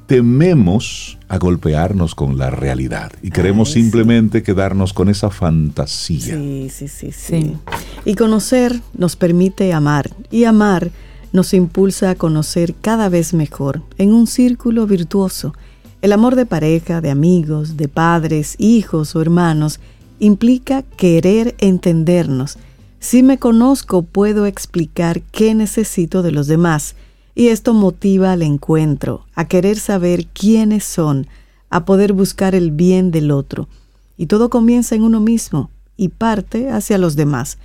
tememos 0.06 1.18
a 1.28 1.38
golpearnos 1.38 2.14
con 2.14 2.36
la 2.36 2.50
realidad 2.50 3.12
y 3.22 3.30
queremos 3.30 3.72
simplemente 3.72 4.42
quedarnos 4.42 4.92
con 4.92 5.08
esa 5.08 5.30
fantasía. 5.30 6.36
Sí, 6.36 6.68
sí, 6.70 6.88
sí, 6.88 7.12
sí, 7.12 7.56
Y 8.04 8.14
conocer 8.14 8.80
nos 8.96 9.16
permite 9.16 9.72
amar 9.72 10.10
y 10.30 10.44
amar 10.44 10.90
nos 11.32 11.52
impulsa 11.52 12.10
a 12.10 12.14
conocer 12.14 12.74
cada 12.80 13.08
vez 13.08 13.34
mejor, 13.34 13.82
en 13.98 14.12
un 14.12 14.28
círculo 14.28 14.86
virtuoso. 14.86 15.52
El 16.00 16.12
amor 16.12 16.36
de 16.36 16.46
pareja, 16.46 17.00
de 17.00 17.10
amigos, 17.10 17.76
de 17.76 17.88
padres, 17.88 18.54
hijos 18.58 19.16
o 19.16 19.20
hermanos 19.20 19.80
implica 20.20 20.82
querer 20.82 21.56
entendernos. 21.58 22.56
Si 23.00 23.22
me 23.22 23.38
conozco, 23.38 24.02
puedo 24.02 24.46
explicar 24.46 25.22
qué 25.32 25.54
necesito 25.54 26.22
de 26.22 26.30
los 26.30 26.46
demás, 26.46 26.94
y 27.34 27.48
esto 27.48 27.74
motiva 27.74 28.32
al 28.32 28.42
encuentro, 28.42 29.26
a 29.34 29.46
querer 29.46 29.78
saber 29.78 30.26
quiénes 30.26 30.84
son, 30.84 31.26
a 31.70 31.84
poder 31.84 32.12
buscar 32.12 32.54
el 32.54 32.70
bien 32.70 33.10
del 33.10 33.30
otro. 33.30 33.68
Y 34.16 34.26
todo 34.26 34.50
comienza 34.50 34.94
en 34.94 35.02
uno 35.02 35.20
mismo 35.20 35.70
y 35.96 36.08
parte 36.08 36.70
hacia 36.70 36.98
los 36.98 37.16
demás. 37.16 37.58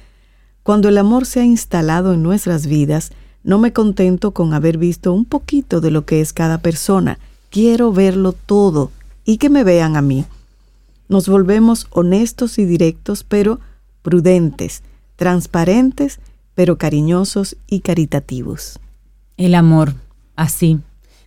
Cuando 0.64 0.90
el 0.90 0.98
amor 0.98 1.26
se 1.26 1.42
ha 1.42 1.46
instalado 1.46 2.14
en 2.14 2.24
nuestras 2.24 2.66
vidas, 2.66 3.12
no 3.44 3.60
me 3.60 3.72
contento 3.72 4.32
con 4.32 4.54
haber 4.54 4.78
visto 4.78 5.14
un 5.14 5.26
poquito 5.26 5.82
de 5.82 5.92
lo 5.92 6.06
que 6.06 6.22
es 6.22 6.34
cada 6.34 6.58
persona. 6.58 7.20
Quiero 7.50 7.94
verlo 7.94 8.34
todo 8.34 8.92
y 9.26 9.38
que 9.38 9.50
me 9.50 9.64
vean 9.64 9.96
a 9.96 10.02
mí. 10.02 10.26
Nos 11.08 11.30
volvemos 11.30 11.88
honestos 11.92 12.60
y 12.60 12.66
directos, 12.66 13.24
pero 13.24 13.60
prudentes, 14.02 14.84
transparentes, 15.16 16.20
pero 16.56 16.78
cariñosos 16.78 17.56
y 17.68 17.80
caritativos. 17.80 18.80
El 19.40 19.56
amor, 19.56 19.94
así, 20.36 20.80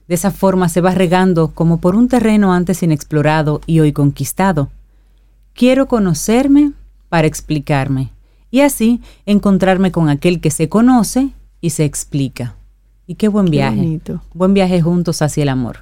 de 0.07 0.15
esa 0.15 0.31
forma 0.31 0.69
se 0.69 0.83
va 0.83 0.91
regando 0.91 1.49
como 1.49 1.81
por 1.81 1.97
un 1.97 2.09
terreno 2.09 2.53
antes 2.53 2.83
inexplorado 2.83 3.63
y 3.67 3.81
hoy 3.81 3.95
conquistado. 3.95 4.71
Quiero 5.55 5.87
conocerme 5.87 6.73
para 7.09 7.27
explicarme 7.27 8.11
y 8.51 8.61
así 8.61 9.01
encontrarme 9.25 9.93
con 9.93 10.11
aquel 10.11 10.43
que 10.43 10.51
se 10.51 10.69
conoce 10.69 11.31
y 11.63 11.71
se 11.71 11.87
explica. 11.87 12.55
Y 13.07 13.15
qué 13.15 13.29
buen 13.29 13.47
viaje. 13.47 13.99
buen 14.35 14.53
viaje 14.53 14.83
juntos 14.83 15.23
hacia 15.23 15.45
el 15.45 15.49
amor. 15.49 15.79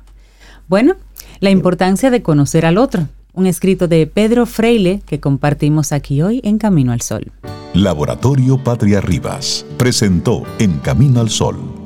Bueno, 0.69 0.95
la 1.41 1.51
importancia 1.51 2.11
de 2.11 2.23
conocer 2.23 2.65
al 2.65 2.79
otro. 2.79 3.09
Un 3.33 3.49
escrito 3.49 3.89
de 3.89 4.07
Pedro 4.07 4.47
Freile 4.47 5.03
que 5.05 5.19
compartimos 5.19 5.91
aquí 5.91 6.23
hoy 6.23 6.41
en 6.45 6.59
Camino 6.59 6.93
al 6.93 7.01
Sol. 7.01 7.33
Laboratorio 7.75 8.63
Patria 8.63 9.01
Rivas 9.01 9.67
presentó 9.77 10.45
En 10.61 10.79
Camino 10.79 11.21
al 11.21 11.31
Sol 11.31 11.80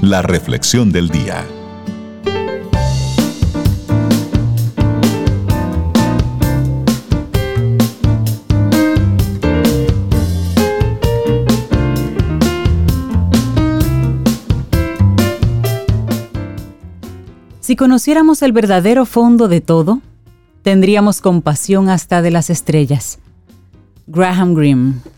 la 0.00 0.22
reflexión 0.22 0.92
del 0.92 1.08
día. 1.08 1.44
Si 17.60 17.74
conociéramos 17.74 18.42
el 18.42 18.52
verdadero 18.52 19.06
fondo 19.06 19.48
de 19.48 19.60
todo, 19.60 20.00
tendríamos 20.62 21.20
compasión 21.20 21.88
hasta 21.88 22.22
de 22.22 22.30
las 22.30 22.48
estrellas. 22.48 23.18
Graham 24.06 24.54
Greene. 24.54 25.15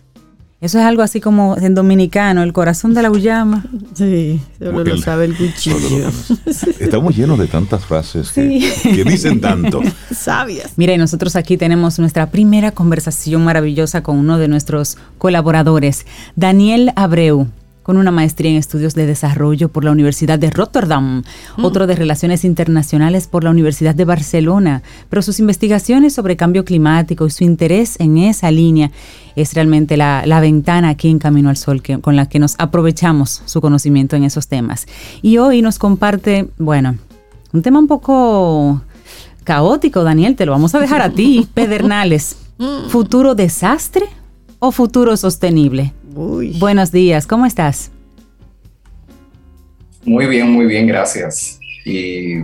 Eso 0.61 0.81
es 0.81 0.85
algo 0.85 1.03
así 1.03 1.21
como 1.21 1.57
en 1.57 1.77
dominicano, 1.77 2.43
el 2.43 2.53
corazón 2.53 2.93
de 2.93 3.03
la 3.03 3.13
uyama. 3.13 3.65
Sí, 3.95 4.41
solo 4.59 4.83
lo 4.83 4.99
sabe 4.99 5.27
el 5.27 5.37
cuchillo. 5.37 6.11
Estamos 6.81 7.17
llenos 7.17 7.39
de 7.39 7.47
tantas 7.47 7.85
frases 7.85 8.33
que, 8.33 8.69
que, 8.83 9.05
dicen 9.05 9.41
tanto. 9.41 9.81
Sabias. 10.11 10.73
Mira, 10.75 10.95
y 10.95 10.99
nosotros 10.99 11.37
aquí 11.37 11.57
tenemos 11.57 12.01
nuestra 12.01 12.33
primera 12.33 12.73
conversación 12.73 13.45
maravillosa 13.45 14.03
con 14.03 14.17
uno 14.17 14.37
de 14.37 14.49
nuestros 14.49 14.99
colaboradores, 15.19 16.07
Daniel 16.35 16.93
Abreu 16.97 17.47
con 17.89 17.97
una 17.97 18.11
maestría 18.11 18.51
en 18.51 18.59
estudios 18.59 18.95
de 18.95 19.07
desarrollo 19.07 19.71
por 19.71 19.83
la 19.83 19.93
Universidad 19.93 20.39
de 20.39 20.51
Rotterdam, 20.51 21.23
mm. 21.57 21.65
otro 21.65 21.87
de 21.87 21.95
relaciones 21.95 22.45
internacionales 22.45 23.29
por 23.29 23.45
la 23.45 23.51
Universidad 23.51 23.95
de 23.95 24.05
Barcelona, 24.05 24.83
pero 25.09 25.23
sus 25.23 25.41
investigaciones 25.41 26.13
sobre 26.13 26.37
cambio 26.37 26.67
climático 26.67 27.27
y 27.27 27.31
su 27.31 27.45
interés 27.45 27.99
en 27.99 28.19
esa 28.19 28.51
línea 28.51 28.91
es 29.37 29.55
realmente 29.55 29.97
la, 29.97 30.41
ventana 30.43 30.91
aquí 30.91 31.09
en 31.09 31.19
Camino 31.19 31.49
al 31.49 31.57
Sol 31.57 31.83
con 32.03 32.15
la 32.15 32.27
que 32.27 32.39
nos 32.39 32.57
aprovechamos 32.59 33.41
su 33.47 33.63
conocimiento 33.63 34.17
en 34.17 34.25
esos 34.25 34.49
temas. 34.49 34.87
Y 35.23 35.39
hoy 35.39 35.63
nos 35.63 35.79
comparte, 35.79 36.51
bueno, 36.59 36.97
un 37.55 37.63
tema 37.63 37.79
un 37.79 37.87
poco 37.87 38.83
caótico, 39.45 40.05
Daniel, 40.05 40.37
te 40.37 40.45
lo 40.45 40.53
vamos 40.53 40.75
a 40.75 40.81
dejar 40.81 41.01
a 41.01 41.09
ti, 41.09 41.49
Pedernales. 41.55 42.37
Mm. 42.59 42.91
¿Futuro 42.91 43.35
desastre 43.35 44.05
o 44.59 44.73
futuro 44.73 45.17
sostenible? 45.17 45.95
Buenos 46.19 46.91
días, 46.91 47.29
¿cómo 47.29 47.47
estás? 47.47 47.93
Muy 50.05 50.27
bien, 50.27 50.51
muy 50.51 50.67
bien, 50.67 50.85
gracias. 50.89 51.61
Y 51.85 52.39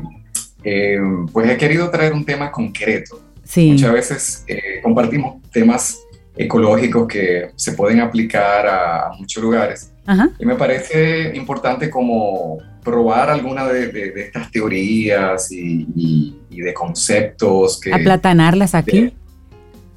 eh, 0.62 1.00
pues 1.32 1.50
he 1.50 1.56
querido 1.56 1.90
traer 1.90 2.12
un 2.12 2.24
tema 2.24 2.52
concreto. 2.52 3.20
Sí. 3.42 3.72
Muchas 3.72 3.92
veces 3.92 4.44
eh, 4.46 4.80
compartimos 4.80 5.42
temas 5.50 5.98
ecológicos 6.36 7.08
que 7.08 7.50
se 7.56 7.72
pueden 7.72 7.98
aplicar 7.98 8.64
a, 8.64 9.10
muchos 9.18 9.42
lugares. 9.42 9.92
Y 10.38 10.46
me 10.46 10.54
parece 10.54 11.34
importante 11.34 11.90
como 11.90 12.58
probar 12.84 13.28
alguna 13.28 13.66
de, 13.66 14.12
estas 14.14 14.52
teorías 14.52 15.50
y, 15.50 16.36
de 16.48 16.72
conceptos. 16.74 17.80
Que, 17.80 17.92
Aplatanarlas 17.92 18.76
aquí. 18.76 19.12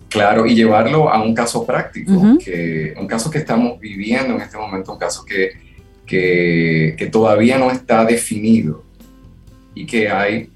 Claro, 0.10 0.46
y 0.46 0.56
llevarlo 0.56 1.10
a 1.10 1.22
un 1.22 1.34
caso 1.34 1.66
práctico, 1.66 2.38
que, 2.44 2.94
un 2.98 3.08
caso 3.08 3.30
que 3.30 3.40
estamos 3.40 3.80
viviendo 3.80 4.36
en 4.36 4.42
este 4.42 4.58
momento, 4.58 4.94
un 4.94 5.00
caso 5.00 5.26
que, 5.26 5.52
que, 6.06 7.10
todavía 7.12 7.58
no 7.58 7.72
está 7.72 8.06
definido 8.06 8.84
y 9.76 9.86
que 9.86 10.10
hay 10.10 10.50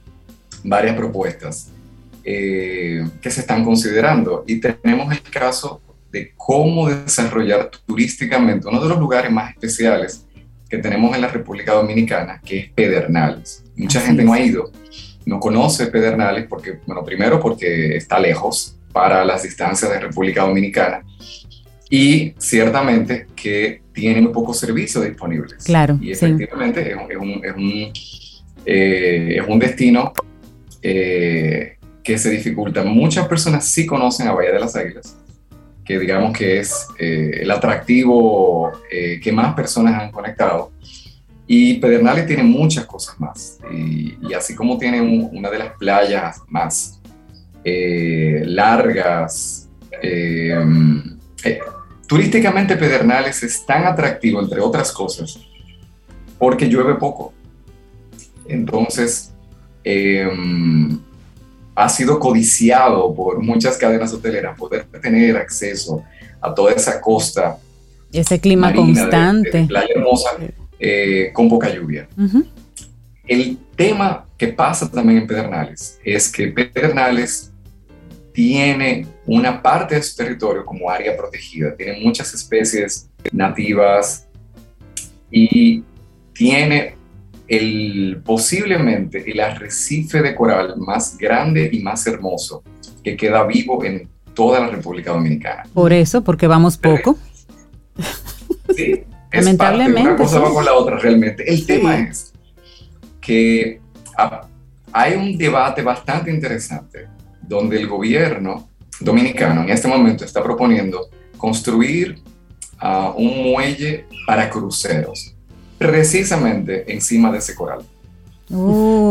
varias 0.64 0.96
propuestas 0.96 1.70
eh, 2.24 3.06
que 3.22 3.30
se 3.30 3.42
están 3.42 3.66
considerando. 3.66 4.46
Y 4.48 4.60
tenemos 4.62 5.12
el 5.12 5.22
caso 5.22 5.82
de 6.12 6.34
cómo 6.38 6.90
desarrollar 6.90 7.70
turísticamente 7.86 8.68
uno 8.68 8.82
de 8.82 8.90
los 8.90 9.00
lugares 9.00 9.32
más 9.32 9.52
especiales 9.52 10.26
que 10.70 10.78
tenemos 10.78 11.14
en 11.14 11.22
la 11.22 11.28
República 11.28 11.74
Dominicana, 11.74 12.42
que 12.44 12.60
es 12.60 12.70
Pedernales. 12.72 13.66
Mucha 13.76 14.00
gente 14.00 14.24
no 14.24 14.32
ha 14.32 14.40
ido, 14.40 14.72
no 15.26 15.40
conoce 15.40 15.88
Pedernales 15.88 16.48
porque, 16.48 16.80
bueno, 16.86 17.04
primero 17.04 17.42
porque 17.42 17.98
está 17.98 18.20
lejos, 18.20 18.78
para 18.92 19.26
las 19.26 19.44
distancias 19.44 19.92
de 19.92 20.00
República 20.00 20.44
Dominicana 20.44 21.04
y 21.92 22.34
ciertamente 22.38 23.28
que 23.36 23.82
tiene 23.94 24.22
muy 24.22 24.32
pocos 24.32 24.58
servicios 24.58 25.04
disponibles. 25.04 25.66
Claro. 25.66 26.00
Y 26.02 26.12
efectivamente 26.12 26.90
es, 26.90 26.96
un, 26.96 27.42
es, 27.44 27.54
un, 27.54 27.94
eh, 28.66 29.36
es, 29.38 29.48
un, 29.48 29.60
destino 29.60 30.14
eh, 30.82 31.78
que 32.02 32.18
se 32.18 32.30
dificulta. 32.30 32.84
Muchas 32.86 33.28
personas 33.28 33.66
sí 33.66 33.86
conocen 33.86 34.30
a 34.30 34.32
Bahía 34.32 34.54
de 34.54 34.60
las 34.62 34.74
Águilas, 34.78 35.18
que 35.84 36.00
digamos 36.00 36.36
que 36.36 36.60
es 36.60 36.88
eh, 36.98 37.40
el 37.42 37.52
atractivo 37.52 38.72
que 38.90 39.32
más 39.34 39.54
personas 39.54 40.02
han 40.02 40.12
conectado. 40.12 40.72
Y 41.46 41.74
Pedernales 41.74 42.26
tiene 42.26 42.44
muchas 42.44 42.86
cosas 42.86 43.20
más. 43.20 43.60
Y, 43.70 44.16
y 44.22 44.34
así 44.34 44.56
como 44.56 44.78
tiene 44.78 45.02
una 45.02 45.50
de 45.50 45.60
las 45.60 45.74
playas 45.78 46.42
más 46.48 47.01
eh, 47.64 48.42
largas. 48.46 49.70
Eh, 50.02 50.56
eh, 51.44 51.60
turísticamente 52.08 52.76
Pedernales 52.76 53.44
es 53.44 53.66
tan 53.66 53.86
atractivo, 53.86 54.42
entre 54.42 54.60
otras 54.60 54.92
cosas, 54.92 55.40
porque 56.38 56.68
llueve 56.68 56.96
poco. 56.96 57.34
Entonces, 58.48 59.34
ha 61.76 61.90
sido 61.90 62.20
codiciado 62.20 63.14
por 63.14 63.42
muchas 63.42 63.78
cadenas 63.78 64.14
hoteleras 64.14 64.58
poder 64.58 64.86
tener 65.02 65.38
acceso 65.38 66.04
a 66.42 66.54
toda 66.54 66.74
esa 66.74 67.00
costa. 67.00 67.58
Ese 68.12 68.40
clima 68.40 68.74
constante. 68.74 69.66
playa 69.66 69.88
hermosa, 69.96 70.32
con 71.34 71.48
poca 71.48 71.74
lluvia. 71.74 72.08
El 73.26 73.58
tema 73.76 74.26
que 74.38 74.48
pasa 74.48 74.90
también 74.92 75.20
en 75.20 75.28
Pedernales 75.28 76.00
es 76.04 76.30
que 76.30 76.48
Pedernales 76.48 77.51
tiene 78.34 79.06
una 79.26 79.62
parte 79.62 79.96
de 79.96 80.04
su 80.04 80.16
territorio 80.16 80.66
como 80.66 80.90
área 80.90 81.16
protegida, 81.16 81.76
tiene 81.76 82.00
muchas 82.02 82.34
especies 82.34 83.10
nativas 83.32 84.28
y 85.30 85.84
tiene 86.34 86.96
el, 87.48 88.22
posiblemente 88.24 89.30
el 89.30 89.40
arrecife 89.40 90.22
de 90.22 90.34
coral 90.34 90.76
más 90.78 91.18
grande 91.18 91.70
y 91.72 91.80
más 91.82 92.08
hermoso 92.08 92.64
que 93.04 93.18
queda 93.18 93.46
vivo 93.46 93.84
en 93.84 94.08
toda 94.34 94.62
la 94.62 94.68
República 94.68 95.12
Dominicana. 95.12 95.64
Por 95.74 95.92
eso, 95.92 96.24
porque 96.24 96.48
vamos 96.48 96.78
poco. 96.78 97.18
Sí, 98.74 99.04
Lamentablemente. 99.34 100.02
una 100.02 100.16
cosa 100.16 100.40
va 100.40 100.50
con 100.54 100.64
la 100.64 100.74
otra 100.74 100.98
realmente. 100.98 101.44
El 101.46 101.66
tema 101.66 102.00
es 102.00 102.32
que 103.20 103.82
hay 104.94 105.14
un 105.16 105.38
debate 105.38 105.82
bastante 105.82 106.32
interesante 106.32 107.08
donde 107.42 107.78
el 107.78 107.88
gobierno 107.88 108.70
dominicano 109.00 109.64
en 109.64 109.70
este 109.70 109.88
momento 109.88 110.24
está 110.26 110.44
proponiendo 110.44 111.10
construir 111.38 112.22
ah, 112.80 113.14
un 113.16 113.52
muelle 113.52 114.06
para 114.26 114.50
cruceros. 114.50 115.36
precisamente 115.78 116.92
encima 116.94 117.32
de 117.32 117.40
ese 117.40 117.56
coral. 117.56 117.84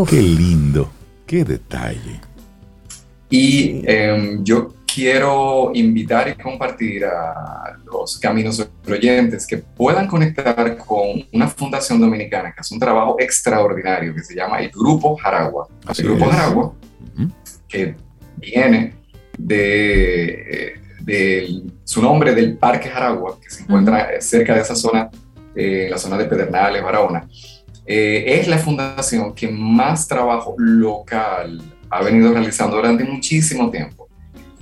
Qué 0.09 0.23
lindo, 0.23 0.88
qué 1.27 1.45
detalle. 1.45 2.21
Y 3.29 3.83
em, 3.87 4.45
yo 4.45 4.75
quiero 4.93 5.71
invitar 5.75 6.29
y 6.29 6.40
compartir 6.40 7.05
a 7.05 7.77
los 7.85 8.19
caminos 8.19 8.69
oyentes 8.88 9.47
que 9.47 9.59
puedan 9.59 10.07
conectar 10.07 10.77
con 10.79 11.25
una 11.33 11.49
fundación 11.49 12.01
dominicana 12.01 12.53
que 12.53 12.61
hace 12.61 12.75
un 12.75 12.81
trabajo 12.81 13.16
extraordinario 13.19 14.14
que 14.14 14.23
se 14.23 14.35
llama 14.35 14.61
el 14.61 14.71
Grupo 14.71 15.16
Jaragua. 15.16 15.69
el 15.97 16.05
Grupo 16.05 16.27
Jaragua, 16.27 16.73
que 17.69 17.95
viene 18.40 18.94
de, 19.38 20.74
de, 21.00 21.62
su 21.85 22.03
nombre 22.03 22.35
del 22.35 22.57
Parque 22.57 22.88
Jaragua, 22.88 23.38
que 23.40 23.50
se 23.50 23.62
encuentra 23.62 24.20
cerca 24.20 24.55
de 24.55 24.61
esa 24.61 24.74
zona, 24.74 25.11
eh, 25.55 25.88
la 25.90 25.98
zona 25.98 26.16
de 26.16 26.24
Pedernales, 26.24 26.83
Barahona. 26.83 27.29
Eh, 27.87 28.38
es 28.38 28.46
la 28.46 28.59
fundación 28.59 29.35
que 29.35 29.48
más 29.48 30.07
trabajo 30.07 30.55
local 30.59 31.61
ha 31.90 32.03
venido 32.03 32.33
realizando 32.33 32.76
durante 32.76 33.05
muchísimo 33.05 33.70
tiempo. 33.70 34.09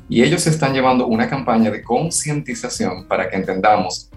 Y 0.08 0.22
ellos 0.22 0.46
están 0.46 0.72
llevando 0.72 1.06
una 1.06 1.28
campaña 1.28 1.70
de 1.70 1.82
concientización 1.82 3.06
para 3.06 3.28
que 3.28 3.36
entendamos 3.36 4.08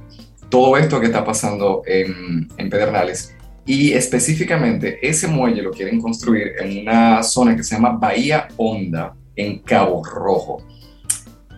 todo 0.50 0.78
esto 0.78 1.00
que 1.00 1.08
está 1.08 1.26
pasando 1.26 1.82
en, 1.86 2.48
en, 2.58 2.70
Pedernales. 2.70 3.36
Y 3.66 3.92
específicamente 3.92 5.00
ese 5.02 5.28
muelle 5.28 5.62
lo 5.62 5.72
quieren 5.72 6.00
construir 6.00 6.54
en 6.60 6.88
una 6.88 7.22
zona 7.24 7.56
que 7.56 7.64
se 7.64 7.76
llama 7.76 7.92
Bahía 7.92 8.48
Honda, 8.56 9.14
en 9.42 9.60
Cabo 9.60 10.04
Rojo. 10.04 10.64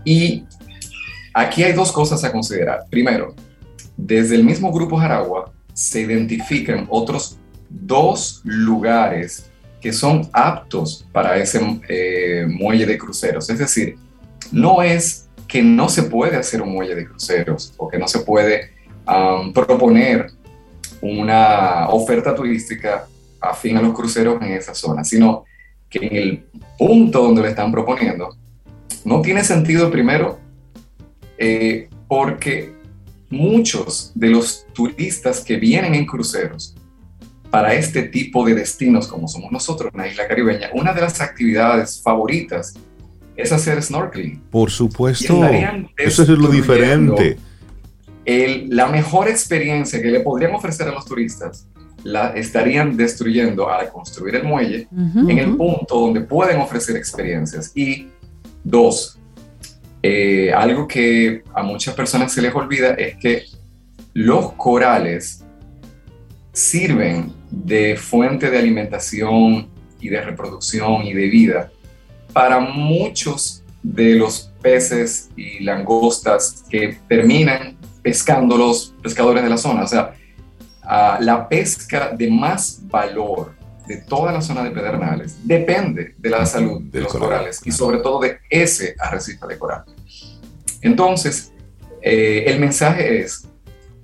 Y 0.03 0.45
aquí 1.33 1.63
hay 1.63 1.73
dos 1.73 1.91
cosas 1.91 2.23
a 2.23 2.31
considerar. 2.31 2.85
Primero, 2.89 3.35
desde 3.97 4.35
el 4.35 4.43
mismo 4.43 4.71
grupo 4.71 4.97
Jaragua 4.97 5.51
se 5.73 6.01
identifican 6.01 6.87
otros 6.89 7.37
dos 7.69 8.41
lugares 8.43 9.49
que 9.81 9.91
son 9.91 10.29
aptos 10.31 11.05
para 11.11 11.37
ese 11.37 11.59
eh, 11.89 12.45
muelle 12.47 12.85
de 12.85 12.97
cruceros. 12.97 13.49
Es 13.49 13.59
decir, 13.59 13.97
no 14.51 14.81
es 14.81 15.29
que 15.47 15.61
no 15.61 15.89
se 15.89 16.03
puede 16.03 16.37
hacer 16.37 16.61
un 16.61 16.73
muelle 16.73 16.95
de 16.95 17.05
cruceros 17.05 17.73
o 17.77 17.87
que 17.87 17.97
no 17.97 18.07
se 18.07 18.19
puede 18.19 18.71
proponer 19.53 20.31
una 21.01 21.89
oferta 21.89 22.33
turística 22.33 23.05
afín 23.41 23.75
a 23.75 23.81
los 23.81 23.93
cruceros 23.93 24.41
en 24.41 24.53
esa 24.53 24.73
zona, 24.73 25.03
sino 25.03 25.43
que 25.93 26.07
en 26.07 26.15
el 26.15 26.43
punto 26.77 27.21
donde 27.21 27.43
le 27.43 27.49
están 27.49 27.71
proponiendo 27.71 28.35
no 29.05 29.21
tiene 29.21 29.43
sentido 29.43 29.91
primero 29.91 30.39
eh, 31.37 31.87
porque 32.07 32.73
muchos 33.29 34.11
de 34.15 34.29
los 34.29 34.65
turistas 34.73 35.41
que 35.41 35.57
vienen 35.57 35.93
en 35.95 36.05
cruceros 36.05 36.75
para 37.49 37.73
este 37.75 38.03
tipo 38.03 38.45
de 38.45 38.55
destinos 38.55 39.07
como 39.07 39.27
somos 39.27 39.51
nosotros 39.51 39.91
en 39.93 39.99
la 39.99 40.07
isla 40.07 40.27
caribeña, 40.27 40.69
una 40.73 40.93
de 40.93 41.01
las 41.01 41.21
actividades 41.21 42.01
favoritas 42.01 42.73
es 43.35 43.51
hacer 43.51 43.81
snorkeling. 43.81 44.41
Por 44.49 44.71
supuesto, 44.71 45.43
eso 45.97 46.23
es 46.23 46.29
lo 46.29 46.49
diferente. 46.49 47.37
la 48.25 48.87
mejor 48.87 49.27
experiencia 49.27 50.01
que 50.01 50.09
le 50.09 50.21
podrían 50.21 50.53
ofrecer 50.53 50.87
a 50.87 50.91
los 50.91 51.05
turistas 51.05 51.67
la 52.03 52.29
estarían 52.29 52.97
destruyendo 52.97 53.69
al 53.69 53.89
construir 53.89 54.35
el 54.35 54.43
muelle 54.43 54.87
en 54.91 55.37
el 55.37 55.55
punto 55.55 55.99
donde 55.99 56.21
pueden 56.21 56.59
ofrecer 56.59 56.95
experiencias. 56.97 57.71
Y 57.75 58.09
dos, 58.63 59.17
eh, 60.01 60.51
algo 60.53 60.87
que 60.87 61.43
a 61.53 61.63
muchas 61.63 61.95
personas 61.95 62.31
se 62.31 62.41
les 62.41 62.53
olvida 62.53 62.93
es 62.95 63.15
que 63.15 63.43
los 64.13 64.53
corales 64.53 65.43
sirven 66.51 67.33
de 67.49 67.95
fuente 67.95 68.49
de 68.49 68.57
alimentación 68.57 69.69
y 69.99 70.09
de 70.09 70.21
reproducción 70.21 71.03
y 71.03 71.13
de 71.13 71.27
vida 71.27 71.71
para 72.33 72.59
muchos 72.59 73.63
de 73.81 74.15
los 74.15 74.51
peces 74.61 75.29
y 75.35 75.63
langostas 75.63 76.63
que 76.69 76.97
terminan 77.07 77.77
pescando 78.01 78.57
los 78.57 78.93
pescadores 79.01 79.43
de 79.43 79.49
la 79.49 79.57
zona. 79.57 79.83
O 79.83 79.87
sea, 79.87 80.13
la 80.83 81.47
pesca 81.49 82.11
de 82.15 82.29
más 82.29 82.81
valor 82.83 83.55
de 83.87 83.97
toda 83.97 84.31
la 84.31 84.41
zona 84.41 84.63
de 84.63 84.71
Pedernales 84.71 85.37
depende 85.43 86.15
de 86.17 86.29
la 86.29 86.45
salud 86.45 86.81
de 86.83 87.01
los 87.01 87.13
corales 87.13 87.61
y 87.65 87.71
sobre 87.71 87.99
todo 87.99 88.19
de 88.21 88.39
ese 88.49 88.95
arrecife 88.99 89.45
de 89.47 89.57
coral. 89.57 89.83
Entonces, 90.81 91.53
eh, 92.01 92.45
el 92.47 92.59
mensaje 92.59 93.21
es, 93.21 93.47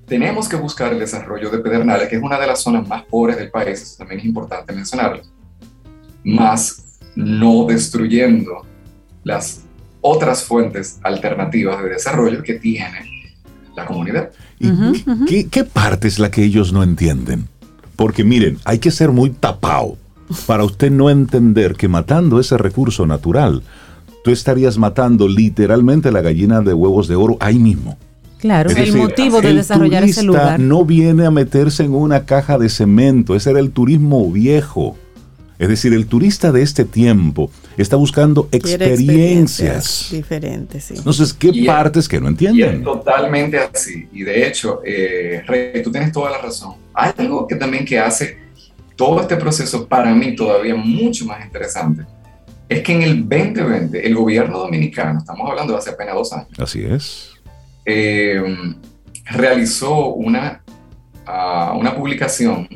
tenemos 0.06 0.50
que 0.50 0.56
buscar 0.56 0.94
el 0.94 1.00
desarrollo 1.00 1.50
de 1.50 1.60
Pedernales, 1.60 2.10
que 2.10 2.16
es 2.16 2.22
una 2.22 2.40
de 2.40 2.48
las 2.48 2.62
zonas 2.62 2.88
más 2.88 3.04
pobres 3.04 3.38
del 3.38 3.52
país, 3.52 3.82
eso 3.82 3.98
también 3.98 4.20
es 4.20 4.26
importante 4.26 4.74
mencionarlo, 4.74 5.24
más 6.24 7.00
no 7.16 7.66
destruyendo 7.66 8.66
las 9.24 9.66
otras 10.02 10.44
fuentes 10.44 11.00
alternativas 11.04 11.84
de 11.84 11.90
desarrollo 11.90 12.42
que 12.42 12.54
tiene 12.54 13.19
la 13.80 13.86
comunidad. 13.86 14.30
¿Y 14.60 15.44
qué, 15.46 15.64
parte 15.64 16.08
es 16.08 16.20
la 16.20 16.32
que 16.32 16.44
ellos 16.44 16.74
no 16.74 16.84
entienden? 16.84 17.48
Porque 17.96 18.24
miren, 18.24 18.58
hay 18.66 18.80
que 18.80 18.92
ser 18.92 19.12
muy 19.12 19.32
tapado 19.32 19.98
para 20.46 20.64
usted 20.64 20.92
no 20.92 21.10
entender 21.10 21.76
que 21.76 21.88
matando 21.88 22.40
ese 22.40 22.58
recurso 22.58 23.06
natural, 23.06 23.64
tú 24.24 24.32
estarías 24.32 24.78
matando 24.78 25.28
literalmente 25.28 26.12
la 26.12 26.22
gallina 26.22 26.62
de 26.62 26.74
huevos 26.74 27.08
de 27.08 27.16
oro 27.16 27.38
ahí 27.40 27.58
mismo. 27.58 27.98
Claro, 28.38 28.70
el 28.70 28.96
motivo 28.96 29.42
de 29.42 29.54
desarrollar 29.54 30.04
ese 30.04 30.24
lugar. 30.24 30.60
No 30.62 30.86
viene 30.86 31.26
a 31.26 31.32
meterse 31.32 31.84
en 31.84 31.94
una 31.94 32.26
caja 32.26 32.58
de 32.58 32.70
cemento, 32.70 33.36
ese 33.36 33.50
era 33.50 33.60
el 33.60 33.72
turismo 33.72 34.32
viejo. 34.32 34.96
Es 35.60 35.68
decir, 35.68 35.94
el 35.94 36.08
turista 36.08 36.52
de 36.52 36.64
este 36.64 36.86
tiempo 36.86 37.52
está 37.78 37.96
buscando 37.98 38.50
experiencias, 38.52 40.08
diferentes. 40.10 40.86
Sí. 40.86 40.94
Entonces, 40.98 41.34
¿qué 41.34 41.64
partes 41.66 42.08
que 42.08 42.20
no 42.20 42.30
entienden? 42.30 42.78
es 42.78 42.84
totalmente 42.84 43.60
así. 43.60 44.08
Y 44.12 44.24
de 44.24 44.48
hecho, 44.48 44.82
eh, 44.84 45.44
Rey, 45.46 45.84
tú 45.84 45.92
tienes 45.92 46.12
toda 46.12 46.32
la 46.32 46.38
razón. 46.40 46.76
Algo 46.94 47.46
que 47.46 47.56
también 47.56 47.86
que 47.86 48.00
hace 48.00 48.40
todo 48.96 49.22
este 49.22 49.36
proceso 49.36 49.88
para 49.88 50.14
mí 50.16 50.36
todavía 50.36 50.76
mucho 50.76 51.26
más 51.26 51.46
interesante 51.46 52.06
es 52.68 52.82
que 52.82 52.94
en 52.94 53.04
el 53.04 53.28
2020 53.28 54.08
el 54.08 54.16
gobierno 54.16 54.60
dominicano, 54.60 55.20
estamos 55.20 55.50
hablando 55.50 55.74
de 55.74 55.80
hace 55.80 55.90
apenas 55.92 56.16
dos 56.16 56.34
años. 56.34 56.60
Así 56.60 56.84
es 56.84 57.30
eh, 57.90 58.42
realizó 59.26 60.14
una, 60.14 60.62
ah, 61.26 61.76
una 61.78 61.96
publicación 61.96 62.68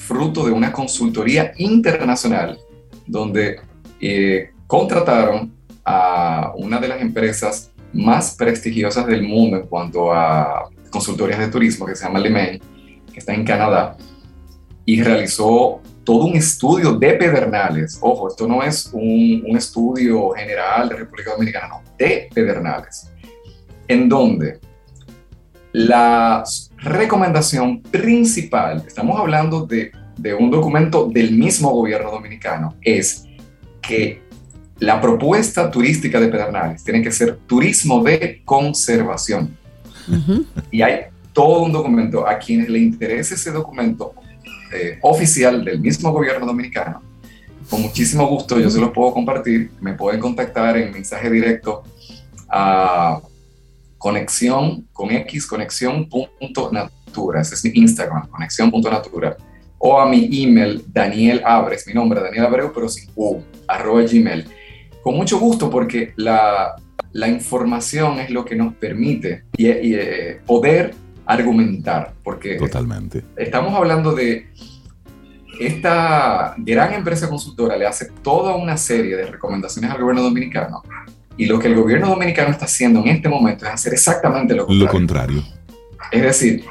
fruto 0.00 0.44
de 0.44 0.52
una 0.52 0.72
consultoría 0.72 1.52
internacional 1.58 2.58
donde 3.06 3.60
eh, 4.00 4.50
contrataron 4.66 5.52
a 5.84 6.52
una 6.56 6.78
de 6.78 6.88
las 6.88 7.00
empresas 7.00 7.70
más 7.92 8.34
prestigiosas 8.36 9.06
del 9.06 9.22
mundo 9.22 9.58
en 9.58 9.66
cuanto 9.66 10.12
a 10.12 10.68
consultorías 10.90 11.38
de 11.38 11.48
turismo 11.48 11.86
que 11.86 11.94
se 11.94 12.04
llama 12.04 12.18
LeMay, 12.18 12.60
que 13.12 13.18
está 13.18 13.34
en 13.34 13.44
Canadá, 13.44 13.96
y 14.84 15.02
realizó 15.02 15.80
todo 16.04 16.24
un 16.24 16.36
estudio 16.36 16.92
de 16.92 17.12
Pedernales. 17.14 17.98
Ojo, 18.00 18.28
esto 18.28 18.46
no 18.48 18.62
es 18.62 18.90
un, 18.92 19.44
un 19.46 19.56
estudio 19.56 20.30
general 20.30 20.88
de 20.88 20.96
República 20.96 21.32
Dominicana, 21.32 21.68
no, 21.68 21.82
de 21.98 22.28
Pedernales 22.32 23.10
en 23.90 24.08
donde 24.08 24.60
la 25.72 26.44
recomendación 26.78 27.80
principal, 27.82 28.84
estamos 28.86 29.18
hablando 29.18 29.66
de, 29.66 29.92
un 30.38 30.50
documento 30.50 31.06
del 31.06 31.32
mismo 31.32 31.70
gobierno 31.70 32.10
dominicano, 32.10 32.74
es 32.82 33.24
que 33.80 34.22
la 34.78 35.00
propuesta 35.00 35.70
turística 35.70 36.20
de 36.20 36.28
Pedernales 36.28 36.84
tiene 36.84 37.02
que 37.02 37.10
ser 37.10 37.38
turismo 37.46 38.02
de 38.02 38.42
conservación. 38.44 39.56
Y 40.70 40.82
hay 40.82 41.02
todo 41.32 41.62
un 41.62 41.72
documento, 41.72 42.26
a 42.26 42.38
quienes 42.38 42.68
le 42.68 42.80
interese 42.80 43.34
ese 43.34 43.50
documento 43.52 44.12
eh, 44.74 44.98
oficial 45.02 45.64
del 45.64 45.80
mismo 45.80 46.12
gobierno 46.12 46.46
dominicano, 46.46 47.02
con 47.68 47.82
muchísimo 47.82 48.26
gusto 48.26 48.58
yo 48.58 48.68
se 48.68 48.80
los 48.80 48.90
puedo 48.90 49.12
compartir, 49.12 49.70
me 49.80 49.94
pueden 49.94 50.20
contactar 50.20 50.76
en 50.76 50.92
mensaje 50.92 51.30
directo 51.30 51.84
a 52.48 53.20
conexión 54.00 54.88
con 54.94 55.10
X, 55.10 55.46
conexión.natura. 55.46 57.42
Ese 57.42 57.54
es 57.54 57.64
mi 57.64 57.72
Instagram, 57.74 58.28
conexión.natura. 58.28 59.36
O 59.78 60.00
a 60.00 60.08
mi 60.08 60.42
email, 60.42 60.82
Daniel 60.88 61.42
Abres, 61.44 61.86
mi 61.86 61.92
nombre, 61.92 62.20
Daniel 62.20 62.46
Abreu, 62.46 62.72
pero 62.72 62.88
sin 62.88 63.10
U, 63.14 63.42
arroba 63.68 64.02
gmail. 64.02 64.46
Con 65.02 65.16
mucho 65.16 65.38
gusto 65.38 65.68
porque 65.68 66.14
la, 66.16 66.76
la 67.12 67.28
información 67.28 68.20
es 68.20 68.30
lo 68.30 68.42
que 68.44 68.56
nos 68.56 68.74
permite 68.74 69.44
y, 69.56 69.66
eh, 69.68 70.40
poder 70.46 70.94
argumentar. 71.26 72.14
Porque 72.24 72.56
Totalmente. 72.56 73.22
estamos 73.36 73.74
hablando 73.74 74.14
de 74.14 74.48
esta 75.60 76.54
gran 76.56 76.94
empresa 76.94 77.28
consultora 77.28 77.76
le 77.76 77.86
hace 77.86 78.06
toda 78.22 78.56
una 78.56 78.78
serie 78.78 79.14
de 79.14 79.26
recomendaciones 79.26 79.90
al 79.90 80.00
gobierno 80.00 80.22
dominicano 80.22 80.82
y 81.40 81.46
lo 81.46 81.58
que 81.58 81.68
el 81.68 81.74
gobierno 81.74 82.10
dominicano 82.10 82.50
está 82.50 82.66
haciendo 82.66 83.00
en 83.00 83.08
este 83.08 83.26
momento 83.26 83.64
es 83.64 83.72
hacer 83.72 83.94
exactamente 83.94 84.54
lo 84.54 84.66
contrario. 84.66 84.84
Lo 84.84 84.92
contrario. 84.92 85.42
Es 86.12 86.22
decir, 86.22 86.64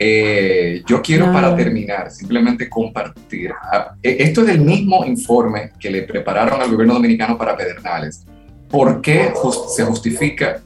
eh, 0.00 0.82
yo 0.84 1.00
quiero 1.00 1.32
para 1.32 1.54
terminar 1.54 2.10
simplemente 2.10 2.68
compartir. 2.68 3.52
Ah, 3.52 3.94
e, 4.02 4.16
esto 4.18 4.40
es 4.40 4.48
del 4.48 4.62
mismo 4.62 5.04
informe 5.04 5.70
que 5.78 5.92
le 5.92 6.02
prepararon 6.02 6.60
al 6.60 6.72
gobierno 6.72 6.94
dominicano 6.94 7.38
para 7.38 7.56
Pedernales. 7.56 8.26
¿Por 8.68 9.00
qué 9.00 9.32
se 9.72 9.84
justifica 9.84 10.60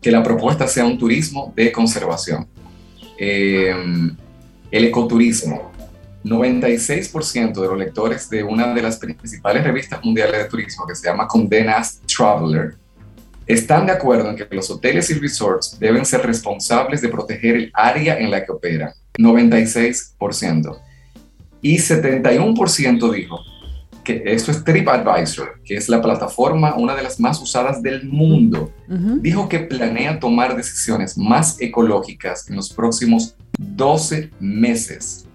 que 0.00 0.10
la 0.10 0.22
propuesta 0.22 0.66
sea 0.66 0.86
un 0.86 0.96
turismo 0.96 1.52
de 1.54 1.70
conservación? 1.70 2.48
Eh, 3.18 3.74
el 4.70 4.84
ecoturismo. 4.86 5.72
96% 6.24 7.52
de 7.52 7.66
los 7.66 7.76
lectores 7.76 8.30
de 8.30 8.42
una 8.42 8.72
de 8.72 8.80
las 8.80 8.96
principales 8.96 9.62
revistas 9.62 10.02
mundiales 10.02 10.38
de 10.38 10.48
turismo 10.48 10.86
que 10.86 10.94
se 10.94 11.06
llama 11.06 11.28
Condenas 11.28 12.00
Traveler 12.06 12.76
están 13.46 13.86
de 13.86 13.92
acuerdo 13.92 14.30
en 14.30 14.36
que 14.36 14.46
los 14.50 14.70
hoteles 14.70 15.10
y 15.10 15.14
resorts 15.14 15.78
deben 15.78 16.04
ser 16.04 16.22
responsables 16.26 17.02
de 17.02 17.08
proteger 17.08 17.56
el 17.56 17.70
área 17.74 18.18
en 18.18 18.30
la 18.30 18.44
que 18.44 18.52
operan, 18.52 18.92
96%. 19.18 20.78
Y 21.60 21.78
71% 21.78 23.12
dijo 23.12 23.40
que 24.02 24.22
esto 24.26 24.50
es 24.50 24.62
TripAdvisor, 24.62 25.60
que 25.64 25.76
es 25.76 25.88
la 25.88 26.00
plataforma, 26.02 26.74
una 26.76 26.94
de 26.94 27.02
las 27.02 27.18
más 27.18 27.40
usadas 27.40 27.82
del 27.82 28.04
mundo, 28.04 28.70
dijo 28.86 29.48
que 29.48 29.60
planea 29.60 30.20
tomar 30.20 30.56
decisiones 30.56 31.16
más 31.16 31.60
ecológicas 31.60 32.48
en 32.50 32.56
los 32.56 32.72
próximos 32.72 33.34
12 33.58 34.30
meses. 34.40 35.26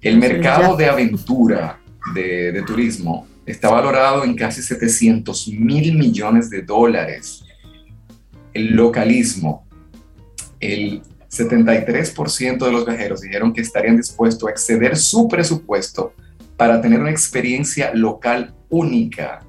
El 0.00 0.18
mercado 0.18 0.76
de 0.76 0.86
aventura 0.86 1.80
de, 2.14 2.52
de 2.52 2.62
turismo 2.62 3.26
está 3.50 3.70
valorado 3.70 4.24
en 4.24 4.34
casi 4.34 4.62
700 4.62 5.48
mil 5.48 5.96
millones 5.96 6.50
de 6.50 6.62
dólares. 6.62 7.44
El 8.52 8.74
localismo, 8.74 9.66
el 10.58 11.02
73% 11.30 12.58
de 12.58 12.72
los 12.72 12.84
viajeros 12.84 13.20
dijeron 13.20 13.52
que 13.52 13.60
estarían 13.60 13.96
dispuestos 13.96 14.48
a 14.48 14.52
exceder 14.52 14.96
su 14.96 15.28
presupuesto 15.28 16.14
para 16.56 16.80
tener 16.80 17.00
una 17.00 17.10
experiencia 17.10 17.92
local 17.94 18.54
única. 18.68 19.40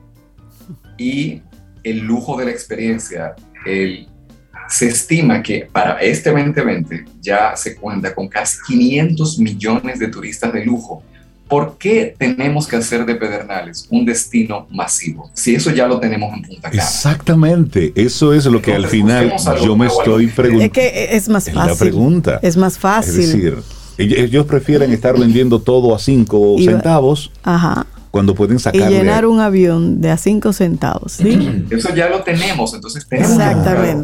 Y 0.97 1.41
el 1.83 1.99
lujo 1.99 2.37
de 2.37 2.45
la 2.45 2.51
experiencia, 2.51 3.35
el, 3.65 4.07
se 4.69 4.87
estima 4.87 5.41
que 5.41 5.67
para 5.71 5.99
este 5.99 6.29
2020 6.29 7.05
ya 7.19 7.55
se 7.55 7.75
cuenta 7.75 8.13
con 8.13 8.27
casi 8.27 8.57
500 8.67 9.39
millones 9.39 9.99
de 9.99 10.07
turistas 10.07 10.53
de 10.53 10.63
lujo 10.63 11.03
¿Por 11.51 11.77
qué 11.77 12.15
tenemos 12.17 12.65
que 12.65 12.77
hacer 12.77 13.05
de 13.05 13.15
Pedernales 13.15 13.85
un 13.89 14.05
destino 14.05 14.67
masivo? 14.71 15.29
Si 15.33 15.53
eso 15.53 15.69
ya 15.69 15.85
lo 15.85 15.99
tenemos 15.99 16.33
en 16.33 16.43
Punta 16.43 16.69
Cana. 16.69 16.81
Exactamente, 16.81 17.91
eso 17.93 18.33
es 18.33 18.45
lo 18.45 18.61
que 18.61 18.73
al 18.73 18.87
final 18.87 19.33
yo 19.61 19.75
me 19.75 19.87
estoy 19.87 20.27
preguntando. 20.27 20.63
Es 20.63 20.71
que 20.71 21.09
es 21.11 21.27
más 21.27 21.51
fácil. 21.51 21.67
la 21.67 21.75
pregunta. 21.75 22.39
Es 22.41 22.55
más 22.55 22.79
fácil. 22.79 23.19
Es 23.19 23.33
decir, 23.33 23.57
ellos 23.97 24.45
prefieren 24.45 24.93
estar 24.93 25.19
vendiendo 25.19 25.59
todo 25.59 25.93
a 25.93 25.99
5 25.99 26.55
centavos. 26.59 27.33
Ajá 27.43 27.85
cuando 28.11 28.35
pueden 28.35 28.59
sacar 28.59 28.91
y 28.91 28.93
llenar 28.93 29.25
un 29.25 29.39
avión 29.39 30.01
de 30.01 30.11
a 30.11 30.17
5 30.17 30.51
centavos. 30.51 31.13
¿sí? 31.13 31.65
Eso 31.69 31.95
ya 31.95 32.09
lo 32.09 32.21
tenemos, 32.23 32.73
entonces 32.73 33.07
tenemos 33.07 33.39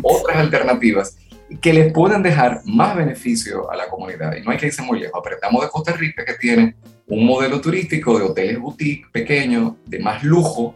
otras 0.02 0.38
alternativas 0.38 1.18
que 1.62 1.74
les 1.74 1.94
pueden 1.94 2.22
dejar 2.22 2.62
más 2.66 2.96
beneficio 2.96 3.72
a 3.72 3.76
la 3.76 3.88
comunidad. 3.88 4.36
Y 4.36 4.44
no 4.44 4.52
hay 4.52 4.58
que 4.58 4.68
irse 4.68 4.82
muy 4.82 5.00
lejos. 5.00 5.20
Apretamos 5.20 5.64
de 5.64 5.70
Costa 5.70 5.94
Rica 5.94 6.26
que 6.26 6.34
tiene 6.34 6.76
un 7.08 7.26
modelo 7.26 7.62
turístico 7.62 8.18
de 8.18 8.26
hoteles 8.26 8.60
boutique 8.60 9.08
pequeños, 9.12 9.74
de 9.86 10.00
más 10.00 10.24
lujo, 10.24 10.76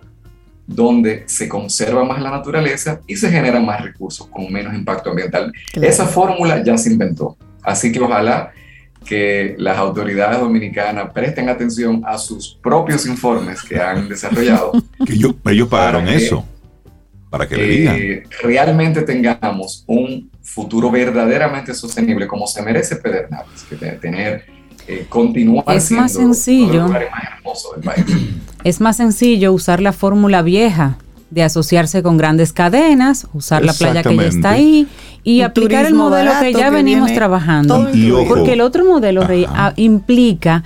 donde 0.66 1.24
se 1.26 1.50
conserva 1.50 2.06
más 2.06 2.22
la 2.22 2.32
naturaleza 2.32 3.02
y 3.06 3.16
se 3.18 3.30
generan 3.30 3.66
más 3.66 3.82
recursos 3.82 4.28
con 4.28 4.52
menos 4.52 4.74
impacto 4.74 5.10
ambiental. 5.10 5.52
Esa 5.74 6.06
fórmula 6.06 6.64
ya 6.64 6.78
se 6.78 6.92
inventó. 6.92 7.36
Así 7.62 7.92
que 7.92 8.00
ojalá 8.00 8.54
que 9.06 9.56
las 9.58 9.78
autoridades 9.78 10.40
dominicanas 10.40 11.12
presten 11.12 11.50
atención 11.50 12.04
a 12.06 12.18
sus 12.18 12.60
propios 12.62 13.06
informes 13.06 13.62
que 13.64 13.80
han 13.80 14.08
desarrollado. 14.08 14.72
que 15.06 15.14
ellos 15.14 15.68
pagaron 15.68 16.08
eso, 16.08 16.46
para 17.32 17.48
que 17.48 17.56
le 17.56 17.66
digan. 17.66 17.98
realmente 18.44 19.02
tengamos 19.02 19.84
un 19.88 20.30
futuro 20.44 20.92
verdaderamente 20.92 21.74
sostenible 21.74 22.28
como 22.28 22.46
se 22.46 22.62
merece 22.62 22.98
Pedernales, 22.98 23.64
que 23.70 23.76
tener 23.76 24.44
eh, 24.88 25.08
es 25.68 25.92
más 25.92 26.14
sencillo. 26.14 26.88
Es 28.64 28.80
más 28.80 28.98
sencillo 28.98 29.54
usar 29.54 29.82
la 29.82 29.92
fórmula 29.92 30.44
vieja 30.44 31.00
de 31.32 31.42
asociarse 31.42 32.04
con 32.04 32.18
grandes 32.18 32.54
cadenas, 32.54 33.26
usar 33.34 33.66
la 33.66 33.74
playa 33.74 34.04
que 34.04 34.16
ya 34.16 34.26
está 34.26 34.52
ahí 34.52 34.88
y 35.24 35.42
aplicar 35.42 35.86
el 35.86 35.96
modelo 35.96 36.32
que 36.40 36.54
ya 36.54 36.70
venimos 36.70 37.12
trabajando. 37.12 37.88
Porque 38.28 38.54
el 38.54 38.62
otro 38.62 38.86
modelo 38.86 39.28
implica 39.78 40.64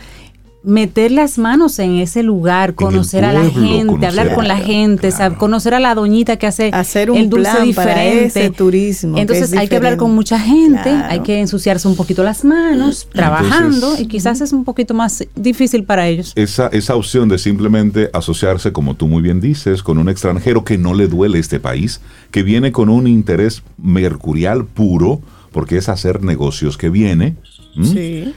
meter 0.66 1.12
las 1.12 1.38
manos 1.38 1.80
en 1.80 1.98
ese 1.98 2.24
lugar, 2.24 2.74
conocer 2.74 3.24
a 3.24 3.32
la 3.32 3.50
gente, 3.50 4.06
hablar 4.06 4.34
con 4.34 4.48
la 4.48 4.58
gente, 4.58 5.10
conocer 5.38 5.74
a 5.74 5.80
la 5.80 5.96
doñita 5.96 6.38
que 6.38 6.48
hace 6.48 6.70
Hacer 6.74 7.12
un 7.12 7.18
el 7.18 7.30
dulce 7.30 7.62
diferente. 7.62 8.50
turismo. 8.50 9.18
Entonces 9.18 9.54
hay 9.54 9.68
que 9.68 9.76
hablar 9.76 9.98
con 9.98 10.14
mucha 10.14 10.40
gente, 10.40 10.90
hay 10.90 11.22
que 11.22 11.40
ensuciarse 11.40 11.88
un 11.88 11.96
poquito 11.96 12.24
las 12.24 12.44
manos, 12.44 13.08
trabajando, 13.12 13.96
y 14.00 14.08
quizás 14.08 14.42
es 14.42 14.52
un 14.54 14.64
poquito 14.64 14.94
más 14.94 15.26
difícil 15.36 15.84
para 15.84 16.08
ellos. 16.08 16.34
Esa, 16.36 16.68
esa 16.68 16.96
opción 16.96 17.30
de 17.30 17.38
simplemente 17.38 18.10
asociarse, 18.14 18.72
como 18.72 18.96
tú 18.96 19.08
muy 19.08 19.22
bien 19.22 19.40
dices, 19.40 19.84
con 19.84 19.98
un 19.98 20.10
extranjero 20.10 20.64
que 20.64 20.78
no 20.78 20.94
le 20.94 21.08
duele 21.08 21.40
este 21.40 21.60
país, 21.60 22.02
que 22.32 22.44
viene 22.44 22.72
con 22.72 22.90
un 22.90 23.08
interés 23.08 23.64
mercurial 23.78 24.66
puro, 24.66 25.22
porque 25.52 25.78
es 25.78 25.90
hacer 25.90 26.24
negocios 26.24 26.78
que 26.78 26.90
viene. 26.90 27.36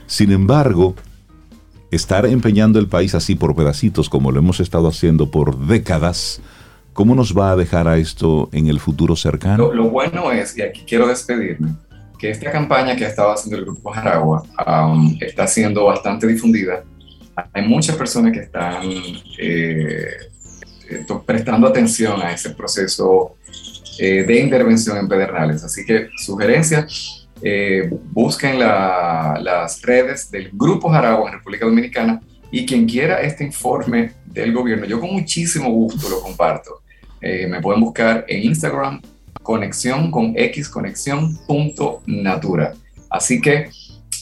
Sin 0.07 0.33
embargo, 0.33 0.95
estar 1.90 2.27
empeñando 2.27 2.79
el 2.79 2.88
país 2.88 3.14
así 3.14 3.35
por 3.35 3.55
pedacitos 3.55 4.09
como 4.09 4.31
lo 4.31 4.38
hemos 4.38 4.61
estado 4.61 4.88
haciendo 4.88 5.31
por 5.31 5.59
décadas, 5.59 6.40
¿cómo 6.92 7.14
nos 7.14 7.37
va 7.37 7.53
a 7.53 7.57
dejar 7.57 7.88
a 7.88 7.96
esto 7.98 8.48
en 8.53 8.66
el 8.66 8.81
futuro 8.81 9.16
cercano? 9.16 9.72
Lo, 9.72 9.88
bueno 9.90 10.31
es, 10.33 10.57
y 10.57 10.62
aquí 10.62 10.85
quiero 10.87 11.07
despedirme, 11.07 11.74
que 12.18 12.31
esta 12.31 12.51
campaña 12.51 12.96
que 12.96 13.05
ha 13.05 13.09
estado 13.09 13.33
haciendo 13.33 13.57
el 13.59 13.64
Grupo 13.64 13.90
Jaragua 13.90 14.42
um, 14.66 15.16
está 15.20 15.46
siendo 15.46 15.85
bastante 15.85 16.27
difundida. 16.27 16.85
Hay 17.53 17.66
muchas 17.66 17.96
personas 17.96 18.33
que 18.33 18.40
están 18.40 18.83
eh, 19.38 20.09
prestando 21.24 21.68
atención 21.68 22.20
a 22.20 22.33
ese 22.33 22.51
proceso 22.51 23.37
eh, 23.98 24.24
de 24.24 24.40
intervención 24.40 24.96
en 24.96 25.09
Pedernales. 25.09 25.62
Así 25.64 25.85
que 25.85 26.09
sugerencias, 26.16 27.17
eh, 27.42 27.88
busquen 28.11 28.59
las 28.59 29.83
redes 29.83 30.31
del 30.31 30.51
Grupo 30.53 30.90
Jaragua 30.90 31.31
en 31.31 31.38
República 31.38 31.66
Dominicana 31.66 32.20
y 32.51 32.66
quien 32.66 32.87
quiera 32.87 33.20
este 33.20 33.44
informe 33.44 34.12
del 34.27 34.53
gobierno, 34.53 34.87
yo 34.87 35.01
con 35.01 35.12
muchísimo 35.12 35.70
gusto 35.70 36.09
lo 36.09 36.20
comparto. 36.20 36.83
Eh, 37.20 37.46
me 37.46 37.61
pueden 37.61 37.81
buscar 37.81 38.24
en 38.29 38.44
Instagram, 38.44 39.01
conexión 39.42 40.11
con 40.11 40.35
x 40.37 40.70
natura. 42.07 42.74
Así 43.11 43.40
que 43.40 43.70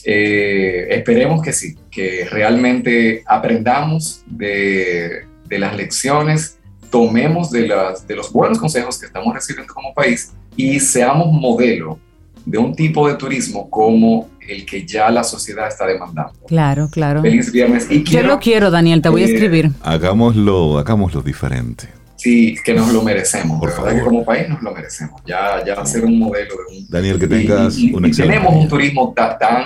eh, 0.05 0.87
esperemos 0.89 1.41
que 1.41 1.53
sí, 1.53 1.75
que 1.91 2.25
realmente 2.29 3.23
aprendamos 3.25 4.23
de, 4.25 5.25
de 5.45 5.59
las 5.59 5.75
lecciones, 5.75 6.57
tomemos 6.89 7.51
de, 7.51 7.67
las, 7.67 8.07
de 8.07 8.15
los 8.15 8.31
buenos 8.31 8.57
consejos 8.57 8.97
que 8.99 9.07
estamos 9.07 9.33
recibiendo 9.33 9.73
como 9.73 9.93
país 9.93 10.33
y 10.55 10.79
seamos 10.79 11.31
modelo 11.31 11.99
de 12.47 12.57
un 12.57 12.73
tipo 12.73 13.07
de 13.09 13.15
turismo 13.15 13.69
como 13.69 14.29
el 14.39 14.65
que 14.65 14.85
ya 14.85 15.11
la 15.11 15.23
sociedad 15.23 15.67
está 15.67 15.85
demandando. 15.85 16.31
Claro, 16.47 16.87
claro. 16.89 17.21
Feliz 17.21 17.51
viernes. 17.51 17.87
Y 17.91 18.03
Yo 18.03 18.23
lo 18.23 18.39
quiero, 18.39 18.71
Daniel, 18.71 19.01
te 19.01 19.09
voy 19.09 19.23
a 19.23 19.25
escribir. 19.25 19.71
Hagámoslo, 19.83 20.79
hagámoslo 20.79 21.21
diferente. 21.21 21.89
Sí, 22.15 22.55
que 22.63 22.73
nos 22.73 22.91
lo 22.93 23.03
merecemos. 23.03 23.59
Por 23.59 23.71
favor. 23.71 23.93
que 23.93 24.01
como 24.01 24.23
país 24.23 24.47
nos 24.47 24.61
lo 24.61 24.71
merecemos. 24.71 25.21
Ya, 25.25 25.63
ya 25.65 25.85
ser 25.85 26.05
un 26.05 26.17
modelo 26.17 26.55
de 26.55 26.77
un... 26.77 26.87
Daniel, 26.89 27.19
que 27.19 27.27
tengas 27.27 27.77
un 27.77 28.05
excelente... 28.05 28.37
Tenemos 28.39 28.55
un 28.55 28.67
turismo 28.69 29.13
tan... 29.13 29.65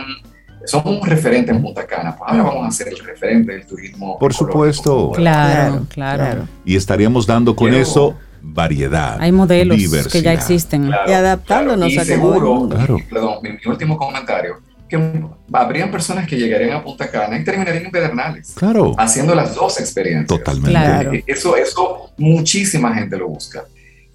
somos 0.66 1.00
un 1.02 1.08
referente 1.08 1.52
en 1.52 1.62
Punta 1.62 1.86
Cana, 1.86 2.16
pues 2.18 2.32
ahora 2.32 2.44
vamos 2.44 2.68
a 2.68 2.72
ser 2.72 2.88
el 2.88 2.98
referente 2.98 3.52
del 3.52 3.68
turismo. 3.68 4.18
Por 4.18 4.34
supuesto. 4.34 5.12
Claro, 5.12 5.86
claro, 5.88 6.48
Y 6.66 6.76
estaríamos 6.76 7.28
dando 7.28 7.56
con 7.56 7.76
eso 7.76 8.16
variedad. 8.42 9.18
Hay 9.20 9.32
modelos 9.32 10.08
que 10.08 10.22
ya 10.22 10.34
existen. 10.34 10.92
y 11.08 11.12
adaptándonos 11.12 11.98
a 11.98 12.06
seguro, 12.06 12.70
perdón, 13.10 13.40
mi, 13.42 13.70
último 13.70 13.98
comentario, 13.98 14.62
que 14.88 15.24
habrían 15.54 15.90
personas 15.92 16.28
que 16.28 16.38
llegarían 16.38 16.78
a 16.78 16.84
Punta 16.84 17.10
Cana 17.10 17.38
y 17.38 17.44
terminarían 17.44 17.86
en 17.86 17.92
Pedernales. 17.92 18.54
Claro. 18.56 18.94
Haciendo 18.98 19.34
las 19.36 19.56
dos 19.56 19.80
experiencias. 19.80 20.28
Totalmente. 20.28 21.18
Eh, 21.18 21.24
eso, 21.28 21.56
eso 21.56 22.12
muchísima 22.18 22.94
gente 22.94 23.18
lo 23.18 23.30
busca. 23.30 23.64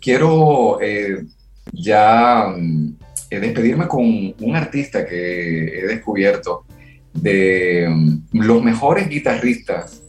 Quiero 0.01 0.79
eh, 0.83 1.25
ya 1.73 2.47
mm, 2.57 2.95
eh, 3.31 3.41
despedirme 3.41 3.89
con 3.89 4.05
un 4.05 4.57
artista 4.57 5.07
que 5.07 5.81
he 5.81 5.87
descubierto 5.87 6.65
de 7.12 7.89
mm, 7.89 8.19
los 8.33 8.62
mejores 8.62 9.09
guitarristas 9.09 10.03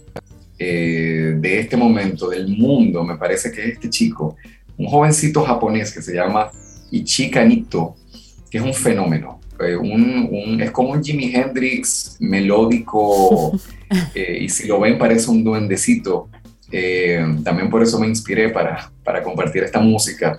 eh, 0.59 1.35
de 1.37 1.59
este 1.59 1.77
momento, 1.77 2.29
del 2.29 2.47
mundo, 2.47 3.03
me 3.03 3.17
parece 3.17 3.51
que 3.51 3.63
es 3.63 3.73
este 3.73 3.89
chico, 3.89 4.35
un 4.77 4.87
jovencito 4.87 5.43
japonés 5.43 5.93
que 5.93 6.01
se 6.01 6.13
llama 6.13 6.51
Ichika 6.91 7.43
Nito, 7.43 7.95
que 8.49 8.57
es 8.57 8.63
un 8.63 8.73
fenómeno. 8.73 9.39
eh, 9.59 9.75
un, 9.75 10.59
es 10.61 10.71
como 10.71 10.91
un 10.91 11.03
Jimi 11.03 11.33
Hendrix 11.33 12.17
melódico 12.19 13.59
eh, 14.15 14.39
y 14.41 14.49
si 14.49 14.67
lo 14.67 14.79
ven 14.79 14.97
parece 14.97 15.29
un 15.29 15.43
duendecito. 15.43 16.29
También 17.43 17.69
por 17.69 17.81
eso 17.81 17.97
me 17.97 18.07
inspiré 18.07 18.49
para, 18.49 18.91
para 19.03 19.23
compartir 19.23 19.63
esta 19.63 19.79
música 19.79 20.37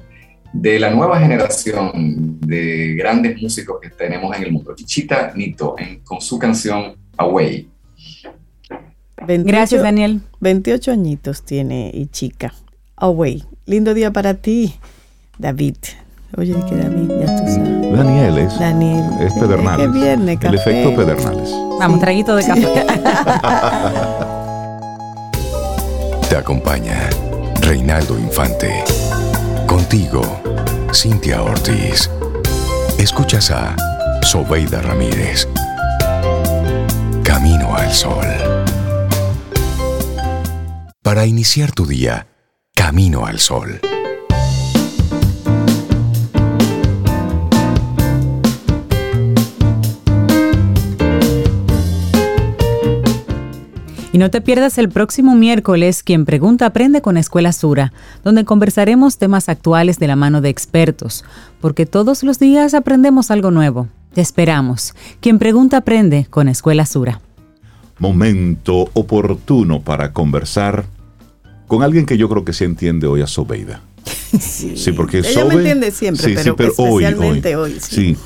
de 0.52 0.78
la 0.78 0.90
nueva 0.90 1.18
generación 1.20 2.38
de 2.40 2.94
grandes 2.94 3.40
músicos 3.40 3.78
que 3.80 3.88
tenemos 3.88 4.36
en 4.36 4.42
el 4.42 4.52
mundo. 4.52 4.74
Chichita 4.74 5.32
Nito 5.34 5.74
con 6.04 6.20
su 6.20 6.38
canción 6.38 6.96
Away. 7.16 7.68
Gracias, 9.26 9.82
Daniel. 9.82 10.20
28 10.40 10.92
añitos 10.92 11.42
tiene 11.42 11.90
y 11.92 12.06
chica. 12.06 12.52
Away. 12.96 13.44
Lindo 13.66 13.94
día 13.94 14.12
para 14.12 14.34
ti, 14.34 14.74
David. 15.38 15.76
Oye, 16.36 16.54
que 16.68 16.76
David, 16.76 17.10
ya 17.20 17.36
tú 17.36 17.42
sabes. 17.52 17.92
Daniel 17.92 18.38
es. 18.38 18.58
Daniel. 18.58 19.04
Es 19.20 19.32
Pedernales. 19.32 19.86
Es 19.86 19.92
viernes, 19.92 20.38
El 20.42 20.54
efecto 20.54 20.94
Pedernales. 20.94 21.50
Vamos, 21.78 22.00
traguito 22.00 22.36
de 22.36 22.44
café. 22.44 22.68
Te 26.28 26.36
acompaña 26.36 27.08
Reinaldo 27.62 28.18
Infante. 28.18 28.84
Contigo, 29.66 30.22
Cintia 30.92 31.42
Ortiz. 31.42 32.10
Escuchas 32.98 33.50
a 33.50 33.74
Sobeida 34.22 34.82
Ramírez. 34.82 35.48
Camino 37.22 37.74
al 37.74 37.90
Sol. 37.92 38.57
Para 41.08 41.24
iniciar 41.24 41.72
tu 41.72 41.86
día, 41.86 42.26
Camino 42.74 43.24
al 43.24 43.38
Sol. 43.38 43.80
Y 54.12 54.18
no 54.18 54.30
te 54.30 54.42
pierdas 54.42 54.76
el 54.76 54.90
próximo 54.90 55.34
miércoles 55.34 56.02
Quien 56.02 56.26
Pregunta 56.26 56.66
Aprende 56.66 57.00
con 57.00 57.16
Escuela 57.16 57.52
Sura, 57.52 57.94
donde 58.22 58.44
conversaremos 58.44 59.16
temas 59.16 59.48
actuales 59.48 59.98
de 59.98 60.08
la 60.08 60.16
mano 60.16 60.42
de 60.42 60.50
expertos, 60.50 61.24
porque 61.62 61.86
todos 61.86 62.22
los 62.22 62.38
días 62.38 62.74
aprendemos 62.74 63.30
algo 63.30 63.50
nuevo. 63.50 63.88
Te 64.12 64.20
esperamos. 64.20 64.94
Quien 65.20 65.38
Pregunta 65.38 65.78
Aprende 65.78 66.26
con 66.28 66.48
Escuela 66.48 66.84
Sura. 66.84 67.22
Momento 67.98 68.90
oportuno 68.92 69.80
para 69.80 70.12
conversar 70.12 70.84
con 71.68 71.82
alguien 71.82 72.06
que 72.06 72.18
yo 72.18 72.28
creo 72.28 72.44
que 72.44 72.52
se 72.52 72.64
entiende 72.64 73.06
hoy 73.06 73.22
a 73.22 73.26
Sobeida. 73.28 73.80
Sí, 74.38 74.92
porque 74.92 75.18
Ella 75.18 75.44
me 75.46 75.54
entiende 75.54 75.90
siempre, 75.90 76.34
pero, 76.34 76.70
especialmente 76.70 77.56
hoy. 77.56 77.76
sí. 77.80 78.16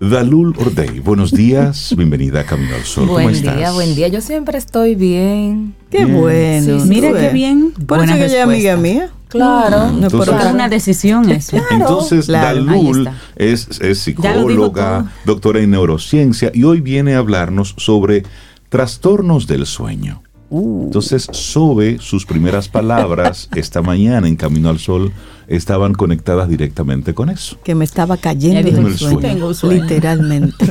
Dalul 0.00 0.54
Ordey, 0.58 1.00
buenos 1.00 1.32
días, 1.32 1.94
bienvenida 1.96 2.40
a 2.40 2.44
Camino 2.44 2.74
al 2.74 2.84
Sol. 2.84 3.06
Buen 3.08 3.40
día, 3.40 3.72
buen 3.72 3.94
día. 3.94 4.08
Yo 4.08 4.20
siempre 4.20 4.58
estoy 4.58 4.94
bien. 4.96 5.74
Qué 5.90 6.04
bueno. 6.04 6.84
Mira 6.84 7.12
qué 7.12 7.30
bien. 7.30 7.72
Por 7.86 8.04
eso 8.04 8.14
que 8.14 8.26
ella 8.26 8.38
es 8.38 8.44
amiga 8.44 8.76
mía. 8.76 9.10
Claro, 9.28 9.90
no 9.92 10.06
Entonces, 10.06 10.34
es 10.34 10.52
una 10.52 10.68
decisión 10.68 11.30
eso. 11.30 11.56
Entonces, 11.70 12.26
Claro. 12.26 12.64
Dalul 12.64 13.08
es, 13.36 13.80
es 13.80 13.98
psicóloga, 14.00 15.12
doctora 15.24 15.60
en 15.60 15.70
neurociencia 15.70 16.50
y 16.54 16.64
hoy 16.64 16.80
viene 16.80 17.14
a 17.14 17.18
hablarnos 17.18 17.74
sobre 17.78 18.24
trastornos 18.68 19.46
del 19.46 19.66
sueño. 19.66 20.22
Uh. 20.50 20.84
Entonces, 20.84 21.28
Sobe, 21.32 21.98
sus 22.00 22.26
primeras 22.26 22.68
palabras 22.68 23.48
esta 23.54 23.82
mañana 23.82 24.28
en 24.28 24.36
Camino 24.36 24.68
al 24.68 24.78
Sol 24.78 25.12
estaban 25.46 25.94
conectadas 25.94 26.48
directamente 26.48 27.14
con 27.14 27.30
eso. 27.30 27.58
Que 27.64 27.74
me 27.74 27.84
estaba 27.84 28.16
cayendo 28.16 28.62
del 28.62 28.86
el 28.86 28.98
sueño. 28.98 29.20
sueño. 29.20 29.20
Tengo 29.20 29.48
un 29.48 29.54
sueño. 29.54 29.82
Literalmente. 29.82 30.66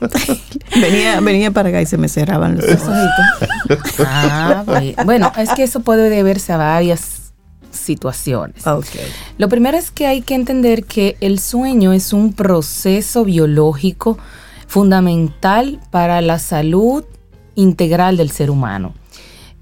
venía, 0.80 1.20
venía 1.20 1.50
para 1.50 1.70
acá 1.70 1.82
y 1.82 1.86
se 1.86 1.98
me 1.98 2.08
cerraban 2.08 2.56
los 2.56 2.64
ojos. 2.64 2.94
Ah, 4.00 4.64
bueno, 5.04 5.32
es 5.36 5.50
que 5.54 5.64
eso 5.64 5.80
puede 5.80 6.08
deberse 6.10 6.52
a 6.52 6.56
varias 6.56 7.32
situaciones. 7.70 8.66
Ok. 8.66 8.86
Lo 9.38 9.48
primero 9.48 9.76
es 9.76 9.90
que 9.90 10.06
hay 10.06 10.22
que 10.22 10.34
entender 10.34 10.84
que 10.84 11.16
el 11.20 11.38
sueño 11.38 11.92
es 11.92 12.12
un 12.12 12.32
proceso 12.32 13.24
biológico 13.24 14.18
fundamental 14.66 15.80
para 15.90 16.20
la 16.20 16.38
salud 16.38 17.04
integral 17.56 18.16
del 18.16 18.30
ser 18.30 18.50
humano. 18.50 18.94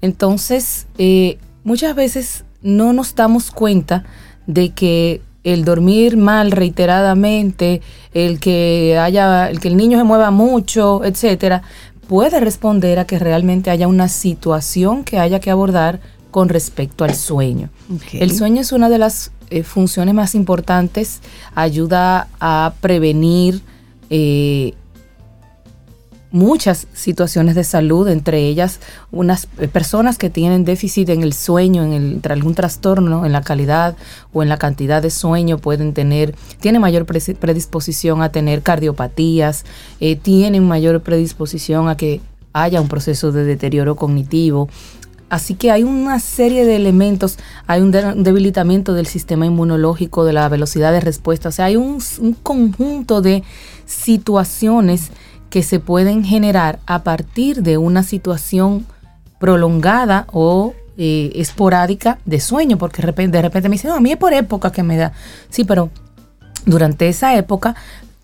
Entonces, 0.01 0.85
eh, 0.99 1.39
muchas 1.63 1.95
veces 1.95 2.45
no 2.61 2.93
nos 2.93 3.15
damos 3.15 3.49
cuenta 3.49 4.03
de 4.45 4.69
que 4.69 5.21
el 5.43 5.65
dormir 5.65 6.17
mal 6.17 6.51
reiteradamente, 6.51 7.81
el 8.13 8.39
que 8.39 8.97
haya, 8.99 9.49
el 9.49 9.59
que 9.59 9.67
el 9.67 9.77
niño 9.77 9.97
se 9.97 10.03
mueva 10.03 10.31
mucho, 10.31 11.03
etcétera, 11.03 11.63
puede 12.07 12.39
responder 12.39 12.99
a 12.99 13.05
que 13.05 13.19
realmente 13.19 13.69
haya 13.69 13.87
una 13.87 14.07
situación 14.09 15.03
que 15.03 15.19
haya 15.19 15.39
que 15.39 15.51
abordar 15.51 15.99
con 16.31 16.49
respecto 16.49 17.03
al 17.03 17.15
sueño. 17.15 17.69
El 18.11 18.31
sueño 18.31 18.61
es 18.61 18.71
una 18.71 18.89
de 18.89 18.97
las 18.97 19.31
eh, 19.49 19.63
funciones 19.63 20.13
más 20.13 20.35
importantes, 20.35 21.21
ayuda 21.53 22.27
a 22.39 22.73
prevenir 22.81 23.61
eh, 24.09 24.73
muchas 26.35 26.87
situaciones 26.93 27.55
de 27.55 27.63
salud, 27.63 28.09
entre 28.09 28.45
ellas 28.45 28.81
unas 29.09 29.47
eh, 29.57 29.69
personas 29.69 30.17
que 30.17 30.29
tienen 30.29 30.65
déficit 30.65 31.07
en 31.07 31.23
el 31.23 31.31
sueño, 31.31 31.83
en 31.85 31.93
el, 31.93 32.21
algún 32.29 32.55
trastorno 32.55 33.25
en 33.25 33.31
la 33.31 33.41
calidad 33.41 33.95
o 34.33 34.43
en 34.43 34.49
la 34.49 34.57
cantidad 34.57 35.01
de 35.01 35.11
sueño 35.11 35.57
pueden 35.59 35.93
tener, 35.93 36.35
tienen 36.59 36.81
mayor 36.81 37.05
predisposición 37.05 38.21
a 38.21 38.33
tener 38.33 38.63
cardiopatías, 38.63 39.63
eh, 40.01 40.17
tienen 40.17 40.67
mayor 40.67 41.01
predisposición 41.01 41.87
a 41.87 41.95
que 41.95 42.19
haya 42.51 42.81
un 42.81 42.89
proceso 42.89 43.31
de 43.31 43.45
deterioro 43.45 43.95
cognitivo. 43.95 44.67
Así 45.29 45.55
que 45.55 45.71
hay 45.71 45.83
una 45.83 46.19
serie 46.19 46.65
de 46.65 46.75
elementos, 46.75 47.37
hay 47.65 47.81
un, 47.81 47.91
de- 47.91 48.05
un 48.05 48.23
debilitamiento 48.23 48.93
del 48.93 49.07
sistema 49.07 49.45
inmunológico, 49.45 50.25
de 50.25 50.33
la 50.33 50.49
velocidad 50.49 50.91
de 50.91 50.99
respuesta, 50.99 51.47
o 51.49 51.51
sea, 51.53 51.65
hay 51.65 51.77
un 51.77 51.99
conjunto 52.43 53.21
de 53.21 53.43
situaciones 53.85 55.11
que 55.55 55.63
se 55.63 55.79
pueden 55.79 56.25
generar 56.25 56.79
a 56.85 57.03
partir 57.03 57.63
de 57.63 57.77
una 57.77 58.03
situación 58.03 58.85
prolongada 59.39 60.27
o 60.33 60.73
eh, 60.97 61.31
esporádica 61.35 62.19
de 62.25 62.41
sueño, 62.41 62.77
porque 62.77 62.97
de 62.97 63.05
repente, 63.05 63.37
de 63.37 63.41
repente 63.41 63.69
me 63.69 63.75
dicen, 63.75 63.91
no, 63.91 63.95
a 63.95 64.01
mí 64.01 64.11
es 64.11 64.17
por 64.17 64.33
época 64.33 64.73
que 64.73 64.83
me 64.83 64.97
da. 64.97 65.13
Sí, 65.49 65.63
pero 65.63 65.91
durante 66.65 67.07
esa 67.07 67.37
época 67.37 67.73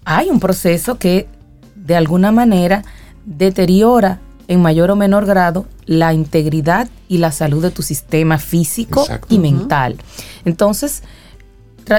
hay 0.03 0.29
un 0.29 0.41
proceso 0.41 0.97
que 0.97 1.29
de 1.73 1.95
alguna 1.95 2.33
manera 2.33 2.83
deteriora 3.23 4.19
en 4.49 4.61
mayor 4.61 4.91
o 4.91 4.97
menor 4.97 5.25
grado 5.25 5.67
la 5.85 6.13
integridad 6.13 6.89
y 7.07 7.19
la 7.19 7.31
salud 7.31 7.61
de 7.61 7.71
tu 7.71 7.81
sistema 7.81 8.39
físico 8.39 9.03
Exacto. 9.03 9.33
y 9.33 9.39
mental. 9.39 9.95
Entonces, 10.43 11.01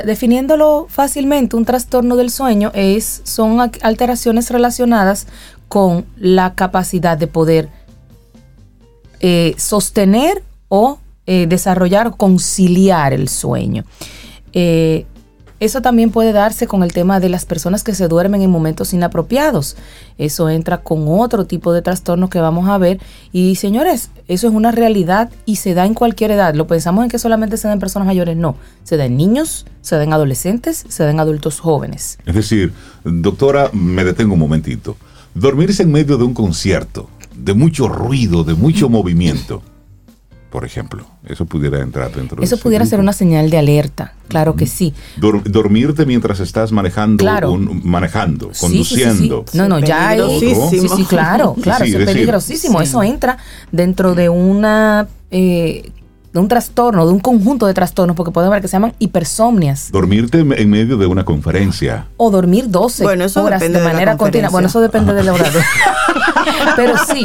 definiéndolo 0.04 0.86
fácilmente, 0.88 1.56
un 1.56 1.64
trastorno 1.64 2.16
del 2.16 2.30
sueño 2.30 2.70
es, 2.74 3.20
son 3.24 3.58
ac- 3.58 3.78
alteraciones 3.82 4.50
relacionadas 4.50 5.26
con 5.68 6.04
la 6.16 6.54
capacidad 6.54 7.16
de 7.18 7.26
poder 7.26 7.68
eh, 9.20 9.54
sostener 9.58 10.42
o 10.68 10.98
eh, 11.26 11.46
desarrollar 11.46 12.06
o 12.08 12.16
conciliar 12.16 13.12
el 13.12 13.28
sueño. 13.28 13.84
Eh, 14.52 15.06
eso 15.62 15.80
también 15.80 16.10
puede 16.10 16.32
darse 16.32 16.66
con 16.66 16.82
el 16.82 16.92
tema 16.92 17.20
de 17.20 17.28
las 17.28 17.44
personas 17.44 17.84
que 17.84 17.94
se 17.94 18.08
duermen 18.08 18.42
en 18.42 18.50
momentos 18.50 18.92
inapropiados. 18.92 19.76
Eso 20.18 20.50
entra 20.50 20.78
con 20.78 21.04
otro 21.06 21.44
tipo 21.44 21.72
de 21.72 21.82
trastorno 21.82 22.28
que 22.28 22.40
vamos 22.40 22.68
a 22.68 22.78
ver. 22.78 22.98
Y 23.30 23.54
señores, 23.54 24.10
eso 24.26 24.48
es 24.48 24.54
una 24.54 24.72
realidad 24.72 25.30
y 25.46 25.56
se 25.56 25.74
da 25.74 25.86
en 25.86 25.94
cualquier 25.94 26.32
edad. 26.32 26.56
Lo 26.56 26.66
pensamos 26.66 27.04
en 27.04 27.10
que 27.10 27.20
solamente 27.20 27.56
se 27.58 27.68
da 27.68 27.74
en 27.74 27.78
personas 27.78 28.06
mayores. 28.06 28.36
No, 28.36 28.56
se 28.82 28.96
da 28.96 29.04
en 29.04 29.16
niños, 29.16 29.64
se 29.82 29.94
da 29.94 30.02
en 30.02 30.12
adolescentes, 30.12 30.84
se 30.88 31.04
da 31.04 31.12
en 31.12 31.20
adultos 31.20 31.60
jóvenes. 31.60 32.18
Es 32.26 32.34
decir, 32.34 32.72
doctora, 33.04 33.70
me 33.72 34.02
detengo 34.02 34.34
un 34.34 34.40
momentito. 34.40 34.96
Dormirse 35.32 35.84
en 35.84 35.92
medio 35.92 36.18
de 36.18 36.24
un 36.24 36.34
concierto, 36.34 37.08
de 37.36 37.54
mucho 37.54 37.86
ruido, 37.86 38.42
de 38.42 38.54
mucho 38.54 38.88
movimiento, 38.88 39.62
por 40.52 40.64
ejemplo, 40.66 41.06
eso 41.26 41.46
pudiera 41.46 41.80
entrar 41.80 42.12
dentro 42.12 42.36
de 42.36 42.44
Eso 42.44 42.58
pudiera 42.58 42.84
ser 42.84 43.00
una 43.00 43.14
señal 43.14 43.48
de 43.48 43.56
alerta, 43.56 44.12
claro 44.28 44.54
que 44.54 44.66
sí. 44.66 44.92
Dor- 45.16 45.42
dormirte 45.44 46.04
mientras 46.04 46.40
estás 46.40 46.70
manejando, 46.72 47.16
Claro. 47.24 47.50
un- 47.52 47.80
manejando, 47.84 48.50
Sí, 48.52 48.60
conduciendo. 48.60 49.44
sí, 49.46 49.52
sí. 49.52 49.58
No, 49.58 49.66
no, 49.66 49.78
ya. 49.80 50.14
Sí, 50.38 50.54
sí, 50.94 51.04
claro, 51.06 51.56
claro, 51.60 51.84
es 51.84 51.90
es 51.92 51.98
decir- 51.98 52.06
peligrosísimo. 52.14 52.78
Sí. 52.80 52.84
Eso 52.84 53.02
entra 53.02 53.38
dentro 53.72 54.14
de 54.14 54.28
una. 54.28 55.08
eh, 55.34 55.90
de 56.32 56.38
un 56.40 56.48
trastorno, 56.48 57.06
de 57.06 57.12
un 57.12 57.20
conjunto 57.20 57.66
de 57.66 57.74
trastornos, 57.74 58.16
porque 58.16 58.32
pueden 58.32 58.50
ver 58.50 58.62
que 58.62 58.68
se 58.68 58.72
llaman 58.72 58.94
hipersomnias. 58.98 59.90
Dormirte 59.92 60.38
en 60.40 60.70
medio 60.70 60.96
de 60.96 61.06
una 61.06 61.24
conferencia. 61.24 62.06
O 62.16 62.30
dormir 62.30 62.70
12 62.70 63.02
Bueno, 63.04 63.24
eso 63.24 63.42
horas 63.44 63.60
depende 63.60 63.78
de 63.78 63.82
de 63.84 63.88
la 63.88 63.92
manera 63.92 64.16
continua. 64.16 64.48
conferencia. 64.48 64.50
Bueno, 64.50 64.68
eso 64.68 64.80
depende 64.80 65.12
del 65.14 65.28
orador. 65.28 65.62
Pero 66.76 66.94
sí, 67.06 67.22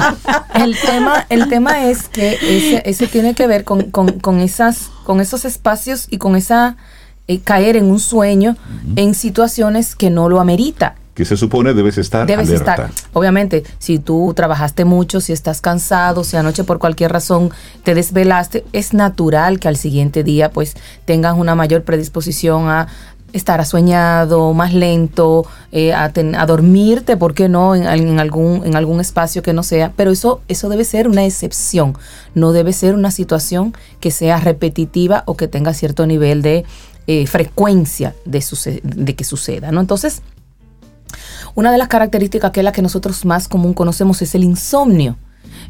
el 0.55 0.76
tema, 0.80 1.26
el 1.30 1.47
tema 1.49 1.86
es 1.86 2.10
que 2.10 2.34
ese, 2.41 2.82
ese 2.86 3.08
tiene 3.08 3.34
que 3.34 3.47
ver 3.47 3.64
con, 3.64 3.84
con- 3.91 4.20
con 4.20 4.39
esas, 4.39 4.89
con 5.05 5.22
esos 5.22 5.45
espacios 5.45 6.08
y 6.10 6.18
con 6.18 6.36
esa 6.36 6.76
eh, 7.28 7.39
caer 7.39 7.78
en 7.78 7.86
un 7.86 7.99
sueño 7.99 8.58
en 8.95 9.14
situaciones 9.14 9.95
que 9.95 10.10
no 10.10 10.28
lo 10.30 10.39
amerita. 10.39 10.95
Que 11.18 11.26
se 11.26 11.36
supone 11.36 11.74
debes 11.74 11.97
estar 11.97 12.28
Debes 12.28 12.47
alerta. 12.49 12.72
estar, 12.74 12.91
obviamente, 13.13 13.63
si 13.80 13.97
tú 13.97 14.34
trabajaste 14.36 14.86
mucho, 14.86 15.20
si 15.20 15.34
estás 15.34 15.61
cansado, 15.61 16.24
si 16.24 16.38
anoche 16.38 16.63
por 16.63 16.78
cualquier 16.78 17.11
razón 17.11 17.49
te 17.84 17.95
desvelaste, 17.95 18.63
es 18.72 18.93
natural 18.93 19.59
que 19.59 19.68
al 19.68 19.78
siguiente 19.78 20.24
día 20.24 20.51
pues 20.51 20.76
tengas 21.05 21.36
una 21.36 21.55
mayor 21.55 21.82
predisposición 21.82 22.70
a 22.70 22.88
estar 23.34 23.59
asueñado, 23.59 24.53
más 24.53 24.76
lento, 24.76 25.47
eh, 25.72 25.91
a, 25.93 26.13
ten- 26.13 26.36
a 26.36 26.45
dormirte, 26.45 27.18
¿por 27.18 27.34
qué 27.34 27.49
no? 27.49 27.74
En, 27.74 27.84
en 27.88 28.20
algún, 28.20 28.63
en 28.63 28.76
algún 28.76 28.99
espacio 29.01 29.41
que 29.41 29.53
no 29.53 29.63
sea. 29.63 29.91
Pero 29.95 30.11
eso, 30.11 30.41
eso 30.47 30.70
debe 30.70 30.86
ser 30.86 31.07
una 31.07 31.26
excepción, 31.26 31.97
no 32.36 32.51
debe 32.51 32.74
ser 32.74 32.93
una 32.93 33.09
situación 33.09 33.74
que 33.99 34.11
sea 34.11 34.39
repetitiva 34.39 35.24
o 35.26 35.36
que 35.36 35.47
tenga 35.47 35.74
cierto 35.74 36.05
nivel 36.05 36.43
de 36.43 36.63
eh, 37.07 37.26
frecuencia 37.26 38.13
de, 38.26 38.43
de 38.84 39.15
que 39.15 39.24
suceda, 39.24 39.72
¿no? 39.72 39.82
Entonces, 39.82 40.22
una 41.58 41.72
de 41.72 41.80
las 41.80 41.88
características 41.88 42.51
que 42.51 42.60
es 42.60 42.64
la 42.64 42.72
que 42.72 42.84
nosotros 42.84 43.26
más 43.26 43.47
común 43.47 43.74
conocemos 43.74 44.22
es 44.22 44.36
el 44.36 44.43
insomnio. 44.43 45.18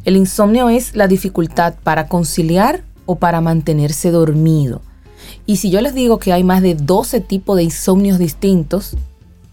El 0.03 0.17
insomnio 0.17 0.67
es 0.67 0.95
la 0.97 1.07
dificultad 1.07 1.75
para 1.81 2.07
conciliar 2.09 2.83
o 3.05 3.15
para 3.15 3.39
mantenerse 3.39 4.11
dormido. 4.11 4.81
Y 5.45 5.57
si 5.57 5.69
yo 5.69 5.79
les 5.79 5.93
digo 5.93 6.19
que 6.19 6.33
hay 6.33 6.43
más 6.43 6.61
de 6.61 6.75
12 6.75 7.21
tipos 7.21 7.55
de 7.55 7.63
insomnios 7.63 8.19
distintos, 8.19 8.97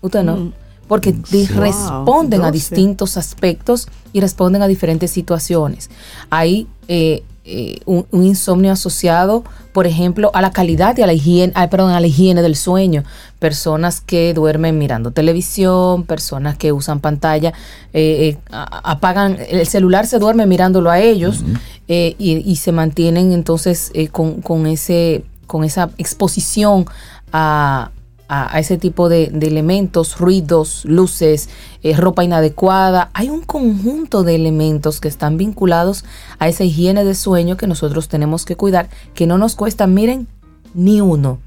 usted 0.01 0.25
no, 0.25 0.53
porque 0.89 1.13
di- 1.13 1.47
Wow, 1.47 1.61
responden 1.61 2.41
a 2.43 2.47
12. 2.51 2.53
distintos 2.53 3.17
aspectos 3.17 3.87
y 4.13 4.21
responden 4.21 4.61
a 4.63 4.67
diferentes 4.67 5.13
situaciones. 5.13 5.89
Hay 6.31 6.67
eh, 6.89 7.23
eh, 7.45 7.81
un, 7.85 8.07
un 8.11 8.25
insomnio 8.25 8.73
asociado, 8.73 9.45
por 9.73 9.87
ejemplo, 9.87 10.31
a 10.35 10.41
la 10.41 10.51
calidad 10.53 10.97
y 10.97 11.03
a 11.03 11.07
la 11.07 11.13
higiene, 11.13 11.53
ah, 11.57 11.69
perdón, 11.69 11.91
a 11.93 12.01
la 12.01 12.07
higiene 12.07 12.43
del 12.43 12.57
sueño. 12.57 13.05
Personas 13.39 14.01
que 14.01 14.33
duermen 14.35 14.79
mirando 14.79 15.11
televisión, 15.11 16.05
personas 16.05 16.57
que 16.57 16.73
usan 16.73 17.01
pantalla, 17.01 17.53
eh, 17.93 18.29
eh, 18.31 18.39
a- 18.51 18.91
apagan 18.93 19.37
el 19.49 19.67
celular, 19.67 20.07
se 20.07 20.19
duerme 20.19 20.47
mirándolo 20.47 20.91
a 20.91 21.01
ellos 21.01 21.45
y, 21.87 22.15
y 22.19 22.57
se 22.57 22.73
mantienen 22.73 23.33
entonces 23.33 23.93
con, 24.13 24.41
con 24.41 24.67
ese, 24.67 25.25
con 25.47 25.65
esa 25.65 25.91
exposición 25.99 26.87
a, 27.33 27.91
a, 28.43 28.59
ese 28.59 28.77
tipo 28.79 29.09
de, 29.09 29.25
elementos, 29.25 30.19
ruidos, 30.19 30.85
luces, 30.85 31.49
eh, 31.83 31.97
ropa 31.97 32.25
inadecuada. 32.25 33.11
Hay 33.15 33.31
un 33.31 33.43
conjunto 33.43 34.23
de 34.25 34.35
elementos 34.35 35.01
que 35.01 35.09
están 35.09 35.37
vinculados 35.37 36.05
a 36.39 36.49
esa 36.49 36.65
higiene 36.65 37.05
de 37.05 37.15
sueño 37.15 37.57
que 37.57 37.67
nosotros 37.67 38.09
tenemos 38.09 38.45
que 38.45 38.57
cuidar, 38.57 38.89
que 39.15 39.27
no 39.27 39.39
nos 39.39 39.55
cuesta, 39.55 39.87
miren, 39.87 40.27
ni 40.75 41.01
uno, 41.01 41.39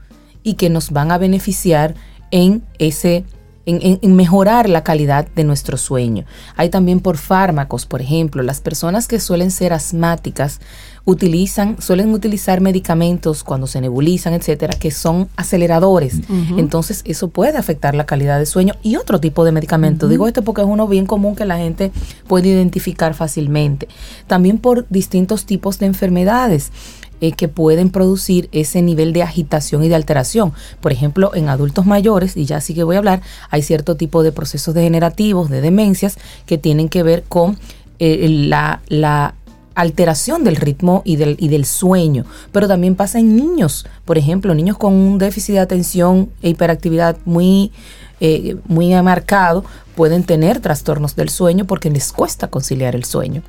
y 0.43 0.53
que 0.53 0.69
nos 0.69 0.91
van 0.91 1.11
a 1.11 1.17
beneficiar 1.17 1.95
en 2.31 2.63
ese 2.79 3.25
en- 3.69 3.99
en 4.01 4.15
mejorar 4.15 4.69
la 4.69 4.81
calidad 4.85 5.27
de 5.35 5.43
nuestro 5.43 5.75
sueño. 5.75 6.23
Hay 6.55 6.69
también 6.69 7.01
por 7.01 7.17
fármacos, 7.17 7.85
por 7.85 8.01
ejemplo, 8.01 8.41
las 8.41 8.61
personas 8.61 9.09
que 9.09 9.19
suelen 9.19 9.51
ser 9.51 9.73
asmáticas 9.73 10.61
utilizan, 11.07 11.81
suelen 11.81 12.13
utilizar 12.13 12.59
medicamentos 12.59 13.45
cuando 13.45 13.65
se 13.65 13.79
nebulizan, 13.79 14.33
etcétera, 14.33 14.73
que 14.77 14.91
son 14.91 15.29
aceleradores. 15.37 16.19
Entonces, 16.57 17.01
eso 17.05 17.29
puede 17.29 17.57
afectar 17.57 17.95
la 17.95 18.05
calidad 18.05 18.37
de 18.37 18.45
sueño 18.45 18.73
y 18.83 18.97
otro 18.97 19.21
tipo 19.21 19.45
de 19.45 19.53
medicamento. 19.53 20.09
Digo 20.09 20.27
esto 20.27 20.41
porque 20.41 20.63
es 20.63 20.67
uno 20.67 20.85
bien 20.85 21.05
común 21.05 21.37
que 21.37 21.45
la 21.45 21.59
gente 21.59 21.93
puede 22.27 22.49
identificar 22.49 23.13
fácilmente. 23.13 23.87
También 24.27 24.57
por 24.57 24.85
distintos 24.89 25.45
tipos 25.45 25.79
de 25.79 25.85
enfermedades 25.85 26.73
eh, 27.21 27.31
que 27.31 27.47
pueden 27.47 27.89
producir 27.89 28.49
ese 28.51 28.81
nivel 28.81 29.13
de 29.13 29.23
agitación 29.23 29.85
y 29.85 29.87
de 29.87 29.95
alteración. 29.95 30.51
Por 30.81 30.91
ejemplo, 30.91 31.31
en 31.35 31.47
adultos 31.47 31.85
mayores, 31.85 32.35
y 32.35 32.43
ya 32.43 32.59
sí 32.59 32.73
que 32.73 32.83
voy 32.83 32.97
a 32.97 32.99
hablar, 32.99 33.21
hay 33.49 33.61
cierto 33.61 33.95
tipo 33.95 34.23
de 34.23 34.33
procesos 34.33 34.75
degenerativos, 34.75 35.49
de 35.49 35.61
demencias, 35.61 36.17
que 36.45 36.57
tienen 36.57 36.89
que 36.89 37.01
ver 37.01 37.23
con 37.23 37.57
eh, 37.99 38.27
la, 38.29 38.81
la 38.89 39.35
alteración 39.77 40.43
del 40.43 40.55
ritmo 40.55 41.03
y 41.05 41.17
del, 41.17 41.37
y 41.39 41.49
del 41.49 41.63
sueño, 41.63 42.25
pero 42.51 42.67
también 42.67 42.95
pasa 42.95 43.19
en 43.19 43.35
niños, 43.35 43.85
por 44.05 44.17
ejemplo, 44.17 44.55
niños 44.55 44.75
con 44.75 44.93
un 44.93 45.19
déficit 45.19 45.53
de 45.53 45.59
atención 45.59 46.29
e 46.41 46.49
hiperactividad 46.49 47.17
muy, 47.25 47.71
eh, 48.19 48.57
muy 48.65 48.89
marcado 49.03 49.63
pueden 49.95 50.23
tener 50.23 50.61
trastornos 50.61 51.15
del 51.15 51.29
sueño 51.29 51.65
porque 51.65 51.91
les 51.91 52.11
cuesta 52.11 52.47
conciliar 52.47 52.95
el 52.95 53.03
sueño. 53.03 53.43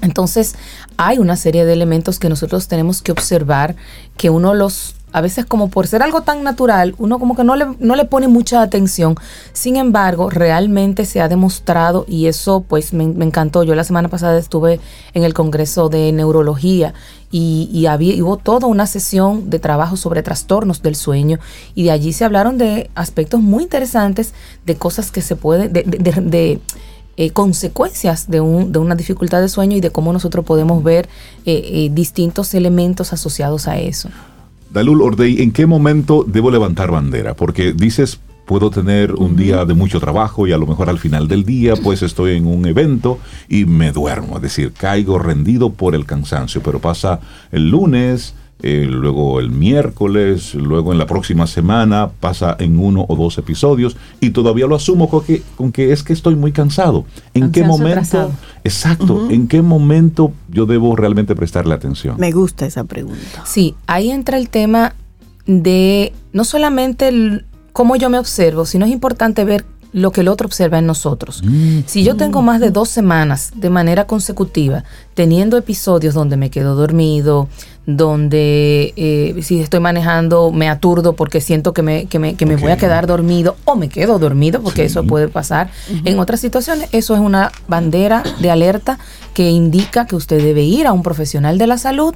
Entonces, 0.00 0.54
hay 0.96 1.18
una 1.18 1.36
serie 1.36 1.66
de 1.66 1.74
elementos 1.74 2.18
que 2.18 2.30
nosotros 2.30 2.66
tenemos 2.66 3.02
que 3.02 3.12
observar, 3.12 3.76
que 4.16 4.30
uno 4.30 4.54
los, 4.54 4.94
a 5.12 5.20
veces 5.20 5.44
como 5.46 5.68
por 5.68 5.86
ser 5.86 6.02
algo 6.02 6.22
tan 6.22 6.42
natural, 6.42 6.94
uno 6.98 7.18
como 7.18 7.36
que 7.36 7.44
no 7.44 7.54
le, 7.56 7.66
no 7.78 7.96
le 7.96 8.04
pone 8.04 8.28
mucha 8.28 8.62
atención. 8.62 9.14
Sin 9.52 9.76
embargo, 9.76 10.30
realmente 10.30 11.04
se 11.04 11.20
ha 11.20 11.28
demostrado, 11.28 12.04
y 12.08 12.26
eso 12.26 12.64
pues 12.66 12.92
me, 12.92 13.04
encantó. 13.04 13.62
Yo 13.62 13.74
la 13.74 13.84
semana 13.84 14.08
pasada 14.08 14.38
estuve 14.38 14.80
en 15.14 15.24
el 15.24 15.34
Congreso 15.34 15.88
de 15.88 16.12
Neurología 16.12 16.94
y, 17.30 17.86
había, 17.86 18.14
y 18.14 18.20
hubo 18.22 18.36
toda 18.36 18.66
una 18.66 18.86
sesión 18.86 19.48
de 19.48 19.58
trabajo 19.58 19.96
sobre 19.96 20.22
trastornos 20.22 20.82
del 20.82 20.96
sueño 20.96 21.38
y 21.74 21.84
de 21.84 21.90
allí 21.90 22.12
se 22.12 22.24
hablaron 22.26 22.58
de 22.58 22.90
aspectos 22.94 23.40
muy 23.40 23.62
interesantes, 23.62 24.34
de 24.66 24.76
cosas 24.76 25.10
que 25.10 25.22
se 25.22 25.34
pueden, 25.36 25.72
de- 25.72 25.82
de- 25.82 25.98
de- 25.98 26.20
de 26.20 26.60
eh, 27.18 27.30
consecuencias 27.30 28.30
de, 28.30 28.40
un, 28.40 28.72
de 28.72 28.78
una 28.78 28.94
dificultad 28.94 29.40
de 29.40 29.48
sueño 29.48 29.76
y 29.76 29.80
de 29.80 29.90
cómo 29.90 30.12
nosotros 30.12 30.44
podemos 30.44 30.82
ver 30.82 31.08
eh, 31.44 31.62
eh, 31.64 31.90
distintos 31.92 32.54
elementos 32.54 33.12
asociados 33.12 33.68
a 33.68 33.78
eso. 33.78 34.08
Dalul 34.72 35.02
Ordey, 35.02 35.42
¿en 35.42 35.52
qué 35.52 35.66
momento 35.66 36.24
debo 36.26 36.50
levantar 36.50 36.90
bandera? 36.90 37.34
Porque 37.34 37.74
dices, 37.74 38.20
puedo 38.46 38.70
tener 38.70 39.12
un 39.14 39.36
día 39.36 39.66
de 39.66 39.74
mucho 39.74 40.00
trabajo 40.00 40.46
y 40.46 40.52
a 40.52 40.56
lo 40.56 40.66
mejor 40.66 40.88
al 40.88 40.98
final 40.98 41.28
del 41.28 41.44
día 41.44 41.74
pues 41.76 42.02
estoy 42.02 42.36
en 42.36 42.46
un 42.46 42.64
evento 42.64 43.18
y 43.50 43.66
me 43.66 43.92
duermo, 43.92 44.36
es 44.36 44.42
decir, 44.42 44.72
caigo 44.72 45.18
rendido 45.18 45.74
por 45.74 45.94
el 45.94 46.06
cansancio, 46.06 46.62
pero 46.62 46.78
pasa 46.78 47.20
el 47.50 47.68
lunes, 47.68 48.34
eh, 48.62 48.86
luego 48.88 49.40
el 49.40 49.50
miércoles, 49.50 50.54
luego 50.54 50.92
en 50.92 50.98
la 50.98 51.06
próxima 51.06 51.46
semana 51.46 52.10
pasa 52.20 52.56
en 52.60 52.78
uno 52.78 53.04
o 53.08 53.16
dos 53.16 53.36
episodios 53.38 53.96
y 54.20 54.30
todavía 54.30 54.66
lo 54.66 54.76
asumo 54.76 55.08
con 55.08 55.24
que, 55.24 55.42
con 55.56 55.72
que 55.72 55.92
es 55.92 56.02
que 56.02 56.12
estoy 56.12 56.36
muy 56.36 56.52
cansado. 56.52 57.04
¿En 57.34 57.50
qué 57.50 57.64
momento? 57.64 57.90
atrasado. 57.98 58.30
Exacto, 58.64 59.28
¿en 59.30 59.48
qué 59.48 59.62
momento 59.62 60.32
yo 60.48 60.66
debo 60.66 60.94
realmente 60.94 61.34
prestarle 61.34 61.74
atención? 61.74 62.14
Me 62.18 62.30
gusta 62.30 62.64
esa 62.66 62.84
pregunta. 62.84 63.42
Sí, 63.44 63.74
ahí 63.86 64.10
entra 64.10 64.36
el 64.38 64.48
tema 64.48 64.94
de 65.46 66.12
no 66.32 66.44
solamente 66.44 67.08
el- 67.08 67.44
cómo 67.72 67.96
yo 67.96 68.10
me 68.10 68.18
observo, 68.18 68.64
sino 68.66 68.84
es 68.86 68.92
importante 68.92 69.44
ver 69.44 69.64
lo 69.92 70.10
que 70.10 70.22
el 70.22 70.28
otro 70.28 70.46
observa 70.46 70.78
en 70.78 70.86
nosotros. 70.86 71.42
Si 71.84 72.02
yo 72.02 72.16
tengo 72.16 72.40
más 72.40 72.60
de 72.60 72.70
dos 72.70 72.88
semanas 72.88 73.52
de 73.56 73.68
manera 73.68 74.06
consecutiva 74.06 74.84
teniendo 75.12 75.58
episodios 75.58 76.14
donde 76.14 76.38
me 76.38 76.48
quedo 76.50 76.74
dormido, 76.76 77.48
donde 77.86 78.92
eh, 78.96 79.34
si 79.42 79.60
estoy 79.60 79.80
manejando 79.80 80.52
me 80.52 80.68
aturdo 80.68 81.14
porque 81.14 81.40
siento 81.40 81.72
que 81.72 81.82
me, 81.82 82.06
que 82.06 82.18
me, 82.18 82.34
que 82.34 82.46
me 82.46 82.56
voy 82.56 82.70
a 82.70 82.76
quedar 82.76 83.06
dormido 83.06 83.56
o 83.64 83.74
me 83.76 83.88
quedo 83.88 84.18
dormido 84.18 84.62
porque 84.62 84.82
Sí. 84.82 84.86
eso 84.86 85.04
puede 85.04 85.28
pasar. 85.28 85.70
En 86.04 86.18
otras 86.18 86.40
situaciones 86.40 86.88
eso 86.92 87.14
es 87.14 87.20
una 87.20 87.50
bandera 87.68 88.22
de 88.40 88.50
alerta 88.50 88.98
que 89.34 89.50
indica 89.50 90.06
que 90.06 90.16
usted 90.16 90.42
debe 90.42 90.62
ir 90.62 90.86
a 90.86 90.92
un 90.92 91.02
profesional 91.02 91.58
de 91.58 91.66
la 91.66 91.78
salud, 91.78 92.14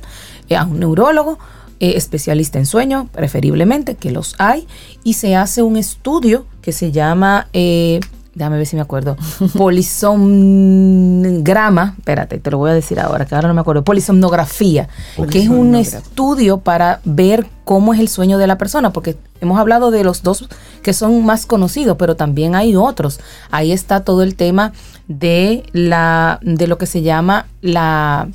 eh, 0.49 0.57
a 0.57 0.65
un 0.65 0.81
neurólogo, 0.81 1.39
eh, 1.81 1.93
especialista 1.97 2.59
en 2.59 2.67
sueño, 2.67 3.09
preferiblemente, 3.13 3.97
que 3.97 4.11
los 4.11 4.35
hay, 4.39 4.67
y 5.05 5.15
se 5.15 5.37
hace 5.37 5.63
un 5.63 5.77
estudio 5.77 6.47
que 6.63 6.73
se 6.73 6.91
llama, 6.91 7.49
eh, 7.53 8.01
déjame 8.37 8.59
ver 8.59 8.67
si 8.67 8.77
me 8.77 8.83
acuerdo, 8.83 9.17
polisomgrama, 9.57 11.95
espérate, 11.99 12.39
te 12.39 12.51
lo 12.51 12.59
voy 12.59 12.71
a 12.71 12.75
decir 12.75 13.01
ahora, 13.01 13.25
que 13.25 13.35
ahora 13.35 13.49
no 13.49 13.55
me 13.55 13.63
acuerdo, 13.63 13.83
polisomnografía, 13.83 14.91
que 15.31 15.43
es 15.43 15.49
un 15.49 15.75
estudio 15.75 16.59
para 16.59 17.01
ver 17.05 17.47
cómo 17.65 17.95
es 17.95 18.01
el 18.01 18.09
sueño 18.09 18.37
de 18.37 18.47
la 18.47 18.59
persona, 18.59 18.93
porque 18.93 19.17
hemos 19.41 19.59
hablado 19.59 19.91
de 19.91 20.05
los 20.05 20.23
dos 20.23 20.47
que 20.83 20.93
son 20.93 21.25
más 21.25 21.47
conocidos, 21.47 21.97
pero 21.99 22.15
también 22.15 22.55
hay 22.55 22.77
otros. 22.77 23.21
Ahí 23.51 23.73
está 23.73 24.05
todo 24.05 24.23
el 24.23 24.37
tema 24.37 24.73
de 25.09 25.65
la 25.73 26.39
de 26.43 26.67
lo 26.67 26.77
que 26.79 26.87
se 26.87 27.03
llama 27.03 27.47
la 27.63 28.29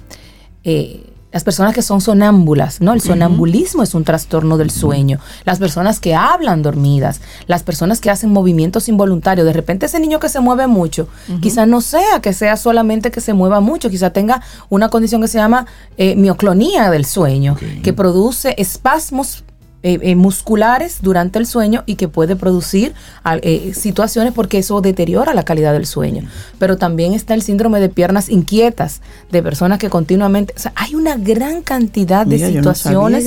eh, 0.63 1.10
las 1.31 1.43
personas 1.43 1.73
que 1.73 1.81
son 1.81 2.01
sonámbulas, 2.01 2.81
¿no? 2.81 2.93
El 2.93 3.01
sonambulismo 3.01 3.83
es 3.83 3.93
un 3.93 4.03
trastorno 4.03 4.57
del 4.57 4.69
sueño. 4.69 5.19
Las 5.45 5.59
personas 5.59 5.99
que 5.99 6.13
hablan 6.13 6.61
dormidas, 6.61 7.21
las 7.47 7.63
personas 7.63 8.01
que 8.01 8.09
hacen 8.09 8.31
movimientos 8.31 8.89
involuntarios. 8.89 9.45
De 9.45 9.53
repente 9.53 9.85
ese 9.85 9.99
niño 9.99 10.19
que 10.19 10.29
se 10.29 10.39
mueve 10.39 10.67
mucho, 10.67 11.07
quizás 11.41 11.67
no 11.67 11.81
sea 11.81 12.21
que 12.21 12.33
sea 12.33 12.57
solamente 12.57 13.11
que 13.11 13.21
se 13.21 13.33
mueva 13.33 13.59
mucho, 13.59 13.89
quizás 13.89 14.13
tenga 14.13 14.41
una 14.69 14.89
condición 14.89 15.21
que 15.21 15.27
se 15.27 15.37
llama 15.37 15.65
eh, 15.97 16.15
mioclonía 16.15 16.89
del 16.89 17.05
sueño, 17.05 17.55
que 17.83 17.93
produce 17.93 18.55
espasmos 18.57 19.43
eh, 19.83 19.97
eh, 20.03 20.15
musculares 20.15 20.99
durante 21.01 21.39
el 21.39 21.47
sueño 21.47 21.83
y 21.87 21.95
que 21.95 22.07
puede 22.07 22.35
producir 22.35 22.93
eh, 23.41 23.73
situaciones 23.73 24.31
porque 24.31 24.59
eso 24.59 24.79
deteriora 24.79 25.33
la 25.33 25.41
calidad 25.41 25.73
del 25.73 25.87
sueño. 25.87 26.29
Pero 26.59 26.77
también 26.77 27.13
está 27.13 27.33
el 27.33 27.41
síndrome 27.41 27.79
de 27.79 27.89
piernas 27.89 28.29
inquietas, 28.29 29.01
de 29.31 29.41
personas 29.41 29.79
que 29.79 29.89
continuamente, 29.89 30.53
o 30.55 30.59
sea, 30.59 30.71
hay 30.75 30.93
una 30.93 31.15
gran 31.15 31.63
cantidad 31.63 32.27
de 32.27 32.37
situaciones. 32.37 33.25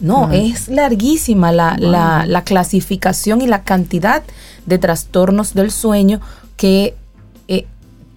no, 0.00 0.32
es 0.32 0.66
larguísima 0.66 1.52
la, 1.52 1.76
la, 1.78 2.26
la, 2.26 2.42
clasificación 2.42 3.40
y 3.40 3.46
la 3.46 3.62
cantidad 3.62 4.24
de 4.66 4.78
trastornos 4.78 5.54
del 5.54 5.70
sueño 5.70 6.20
que 6.56 6.96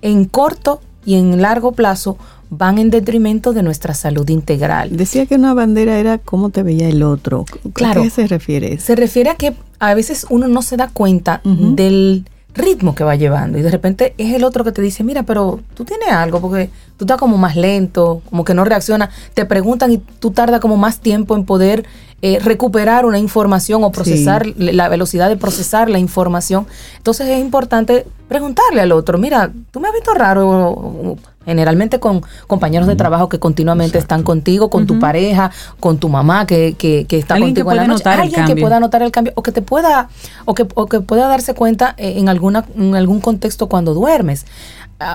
en 0.02 0.26
corto 0.26 0.82
y 1.06 1.16
en 1.16 1.42
largo 1.42 1.74
plazo 1.74 2.18
van 2.50 2.78
en 2.80 2.90
detrimento 2.90 3.54
de 3.54 3.64
nuestra 3.64 3.94
salud 3.94 4.28
integral. 4.30 4.96
Decía 4.96 5.26
que 5.26 5.36
una 5.36 5.54
bandera 5.54 6.00
era 6.00 6.18
cómo 6.18 6.50
te 6.50 6.64
veía 6.64 6.90
el 6.90 7.04
otro. 7.04 7.46
¿A 7.86 7.94
qué 7.94 8.10
se 8.10 8.28
refiere? 8.28 8.80
Se 8.80 8.96
refiere 8.96 9.30
a 9.30 9.36
que 9.36 9.56
a 9.80 9.94
veces 9.94 10.26
uno 10.30 10.48
no 10.48 10.62
se 10.62 10.78
da 10.78 10.90
cuenta 10.90 11.42
del 11.44 12.26
ritmo 12.54 12.96
que 12.96 13.04
va 13.04 13.16
llevando 13.16 13.58
y 13.58 13.62
de 13.62 13.70
repente 13.70 14.14
es 14.18 14.34
el 14.34 14.44
otro 14.44 14.64
que 14.64 14.72
te 14.72 14.82
dice, 14.82 15.04
mira, 15.04 15.24
pero 15.24 15.60
tú 15.76 15.86
tienes 15.86 16.10
algo 16.10 16.42
porque 16.42 16.70
tú 16.98 17.06
estás 17.06 17.18
como 17.18 17.38
más 17.38 17.56
lento, 17.56 18.22
como 18.30 18.44
que 18.44 18.54
no 18.54 18.66
reacciona, 18.66 19.10
te 19.34 19.46
preguntan 19.46 19.92
y 19.92 19.98
tú 19.98 20.32
tardas 20.32 20.60
como 20.60 20.76
más 20.76 21.00
tiempo 21.00 21.36
en 21.36 21.46
poder 21.46 21.86
eh, 22.22 22.40
recuperar 22.40 23.06
una 23.06 23.20
información 23.20 23.84
o 23.84 23.92
procesar 23.92 24.46
la 24.58 24.90
velocidad 24.90 25.30
de 25.30 25.38
procesar 25.38 25.90
la 25.90 26.00
información. 26.00 26.68
Entonces 26.98 27.30
es 27.30 27.40
importante 27.40 28.06
preguntarle 28.28 28.82
al 28.82 28.92
otro, 28.92 29.18
mira, 29.18 29.52
tú 29.72 29.80
me 29.80 29.88
has 29.88 29.94
visto 29.94 30.14
raro, 30.14 31.18
generalmente 31.50 32.00
con 32.00 32.22
compañeros 32.48 32.88
de 32.88 32.96
trabajo 32.96 33.28
que 33.28 33.40
continuamente 33.40 33.98
están 33.98 34.24
contigo, 34.24 34.70
con 34.70 34.86
tu 34.88 35.00
pareja, 35.00 35.52
con 35.80 35.98
tu 35.98 36.10
mamá 36.10 36.46
que, 36.46 36.76
que, 36.78 37.06
está 37.10 37.40
contigo 37.40 37.72
en 37.72 37.78
la 37.78 37.88
noche, 37.88 38.08
alguien 38.08 38.46
que 38.46 38.56
pueda 38.56 38.80
notar 38.80 39.02
el 39.02 39.12
cambio 39.12 39.34
o 39.36 39.44
que 39.44 39.52
te 39.52 39.62
pueda 39.62 40.10
o 40.46 40.54
que, 40.54 40.68
o 40.76 40.86
que 40.88 41.02
pueda 41.02 41.28
darse 41.28 41.54
cuenta 41.54 41.96
eh, 41.98 42.14
en 42.18 42.30
alguna 42.30 42.66
en 42.78 42.96
algún 42.96 43.20
contexto 43.20 43.68
cuando 43.68 43.94
duermes. 43.94 44.46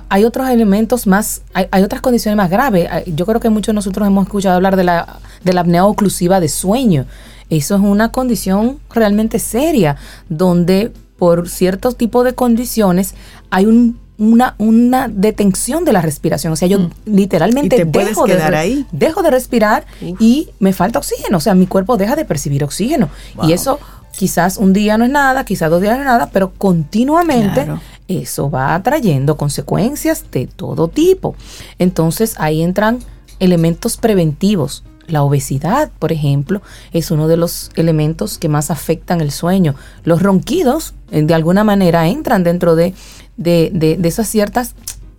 Hay 0.08 0.24
otros 0.24 0.48
elementos 0.48 1.06
más, 1.06 1.42
hay, 1.52 1.82
otras 1.82 2.00
condiciones 2.00 2.38
más 2.38 2.48
graves. 2.48 2.88
Yo 3.06 3.26
creo 3.26 3.38
que 3.38 3.50
muchos 3.50 3.66
de 3.66 3.74
nosotros 3.74 4.06
hemos 4.06 4.24
escuchado 4.24 4.56
hablar 4.56 4.76
de 4.76 4.84
la, 4.84 5.18
de 5.42 5.52
la 5.52 5.60
apnea 5.60 5.84
oclusiva 5.84 6.40
de 6.40 6.48
sueño. 6.48 7.04
Eso 7.50 7.74
es 7.74 7.82
una 7.82 8.10
condición 8.10 8.78
realmente 8.88 9.38
seria, 9.38 9.96
donde 10.30 10.90
por 11.18 11.50
ciertos 11.50 11.96
tipos 11.96 12.24
de 12.24 12.34
condiciones 12.34 13.14
hay 13.50 13.66
un, 13.66 13.98
una, 14.18 14.54
una 14.58 15.08
detención 15.08 15.84
de 15.84 15.92
la 15.92 16.00
respiración. 16.00 16.52
O 16.52 16.56
sea, 16.56 16.68
yo 16.68 16.78
mm. 16.78 16.90
literalmente 17.06 17.84
dejo, 17.84 18.26
de, 18.26 18.42
ahí? 18.42 18.86
dejo 18.92 19.22
de 19.22 19.30
respirar 19.30 19.86
y 20.18 20.50
me 20.58 20.72
falta 20.72 20.98
oxígeno. 20.98 21.38
O 21.38 21.40
sea, 21.40 21.54
mi 21.54 21.66
cuerpo 21.66 21.96
deja 21.96 22.16
de 22.16 22.24
percibir 22.24 22.64
oxígeno. 22.64 23.08
Y 23.42 23.52
eso 23.52 23.78
quizás 24.16 24.58
un 24.58 24.72
día 24.72 24.96
no 24.96 25.04
es 25.04 25.10
nada, 25.10 25.44
quizás 25.44 25.70
dos 25.70 25.80
días 25.80 25.96
no 25.96 26.02
es 26.02 26.06
nada, 26.06 26.30
pero 26.32 26.52
continuamente 26.52 27.66
eso 28.08 28.50
va 28.50 28.80
trayendo 28.82 29.36
consecuencias 29.36 30.24
de 30.30 30.46
todo 30.46 30.88
tipo. 30.88 31.34
Entonces 31.78 32.34
ahí 32.38 32.62
entran 32.62 33.00
elementos 33.40 33.96
preventivos. 33.96 34.84
La 35.06 35.22
obesidad, 35.22 35.90
por 35.98 36.12
ejemplo, 36.12 36.62
es 36.92 37.10
uno 37.10 37.28
de 37.28 37.36
los 37.36 37.70
elementos 37.76 38.38
que 38.38 38.48
más 38.48 38.70
afectan 38.70 39.20
el 39.20 39.32
sueño. 39.32 39.74
Los 40.02 40.22
ronquidos, 40.22 40.94
eh, 41.10 41.22
de 41.22 41.34
alguna 41.34 41.62
manera, 41.62 42.08
entran 42.08 42.42
dentro 42.42 42.74
de, 42.74 42.94
de, 43.36 43.98
esas 44.02 44.28
ciertas 44.28 44.74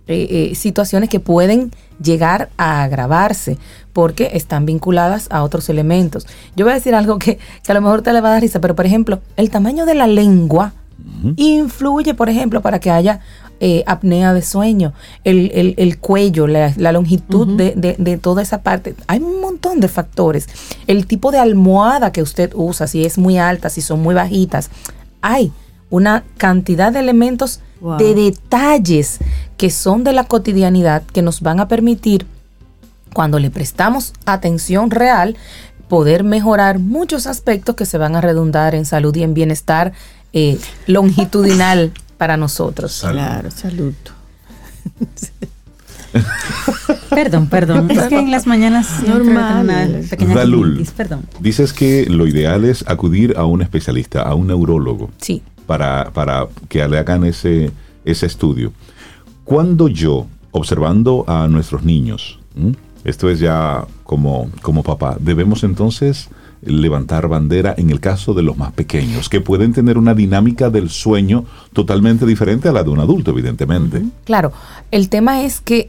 eh, 0.08 0.50
eh, 0.50 0.54
situaciones 0.54 1.08
que 1.08 1.20
pueden 1.20 1.72
llegar 2.02 2.50
a 2.56 2.84
agravarse 2.84 3.58
porque 3.92 4.30
están 4.34 4.66
vinculadas 4.66 5.26
a 5.30 5.42
otros 5.42 5.68
elementos. 5.68 6.26
Yo 6.54 6.64
voy 6.64 6.72
a 6.72 6.76
decir 6.76 6.94
algo 6.94 7.18
que, 7.18 7.38
que 7.64 7.72
a 7.72 7.74
lo 7.74 7.80
mejor 7.80 8.02
te 8.02 8.12
le 8.12 8.20
va 8.20 8.28
a 8.28 8.32
dar 8.32 8.42
risa, 8.42 8.60
pero 8.60 8.76
por 8.76 8.86
ejemplo, 8.86 9.20
el 9.36 9.50
tamaño 9.50 9.86
de 9.86 9.94
la 9.94 10.06
lengua 10.06 10.74
influye, 11.36 12.14
por 12.14 12.28
ejemplo, 12.28 12.62
para 12.62 12.78
que 12.78 12.90
haya 12.90 13.20
eh, 13.58 13.84
apnea 13.86 14.34
de 14.34 14.42
sueño, 14.42 14.92
el, 15.24 15.98
cuello, 15.98 16.46
la, 16.46 16.92
longitud 16.92 17.56
de, 17.56 18.18
toda 18.20 18.42
esa 18.42 18.62
parte. 18.62 18.94
Hay 19.06 19.20
un 19.20 19.40
montón 19.40 19.80
de 19.80 19.88
factores. 19.88 20.46
El 20.86 21.06
tipo 21.06 21.30
de 21.32 21.38
almohada 21.38 22.12
que 22.12 22.22
usted 22.22 22.52
usa, 22.54 22.86
si 22.86 23.04
es 23.04 23.16
muy 23.16 23.38
alta, 23.38 23.70
si 23.70 23.80
son 23.80 24.02
muy 24.02 24.14
bajitas. 24.14 24.70
Hay 25.22 25.52
una 25.88 26.24
cantidad 26.36 26.92
de 26.92 27.00
elementos, 27.00 27.60
de 27.98 28.14
detalles 28.14 29.18
que 29.56 29.70
son 29.70 30.04
de 30.04 30.12
la 30.12 30.24
cotidianidad 30.24 31.02
que 31.02 31.22
nos 31.22 31.40
van 31.40 31.60
a 31.60 31.68
permitir, 31.68 32.26
cuando 33.12 33.38
le 33.38 33.50
prestamos 33.50 34.12
atención 34.26 34.90
real, 34.90 35.36
poder 35.88 36.24
mejorar 36.24 36.78
muchos 36.78 37.26
aspectos 37.26 37.76
que 37.76 37.86
se 37.86 37.98
van 37.98 38.16
a 38.16 38.20
redundar 38.20 38.74
en 38.74 38.84
salud 38.84 39.14
y 39.16 39.22
en 39.22 39.34
bienestar 39.34 39.92
eh, 40.32 40.58
longitudinal 40.86 41.92
para 42.18 42.36
nosotros. 42.36 42.98
Claro, 43.00 43.50
salud. 43.50 43.94
perdón, 47.10 47.48
perdón. 47.48 47.90
Es 47.90 48.04
que 48.04 48.18
en 48.18 48.30
las 48.30 48.46
mañanas 48.46 49.02
normal. 49.06 50.04
pequeña 50.08 50.34
perdón. 50.96 51.26
Dices 51.40 51.72
que 51.72 52.06
lo 52.06 52.26
ideal 52.26 52.64
es 52.64 52.84
acudir 52.86 53.34
a 53.36 53.44
un 53.44 53.62
especialista, 53.62 54.22
a 54.22 54.34
un 54.34 54.48
neurólogo. 54.48 55.10
Sí. 55.18 55.42
Para, 55.66 56.10
para 56.12 56.46
que 56.68 56.86
le 56.86 56.98
hagan 56.98 57.24
ese, 57.24 57.72
ese 58.04 58.26
estudio. 58.26 58.72
Cuando 59.44 59.88
yo, 59.88 60.26
observando 60.52 61.24
a 61.26 61.48
nuestros 61.48 61.82
niños, 61.82 62.38
esto 63.04 63.28
es 63.28 63.38
ya 63.40 63.84
como, 64.04 64.50
como 64.62 64.82
papá, 64.82 65.16
debemos 65.20 65.64
entonces 65.64 66.28
levantar 66.62 67.28
bandera 67.28 67.74
en 67.76 67.90
el 67.90 68.00
caso 68.00 68.34
de 68.34 68.42
los 68.42 68.56
más 68.56 68.72
pequeños, 68.72 69.28
que 69.28 69.40
pueden 69.40 69.72
tener 69.72 69.98
una 69.98 70.14
dinámica 70.14 70.70
del 70.70 70.90
sueño 70.90 71.44
totalmente 71.72 72.26
diferente 72.26 72.68
a 72.68 72.72
la 72.72 72.82
de 72.82 72.90
un 72.90 72.98
adulto, 72.98 73.30
evidentemente. 73.30 74.02
Claro, 74.24 74.52
el 74.90 75.08
tema 75.08 75.42
es 75.42 75.60
que 75.60 75.88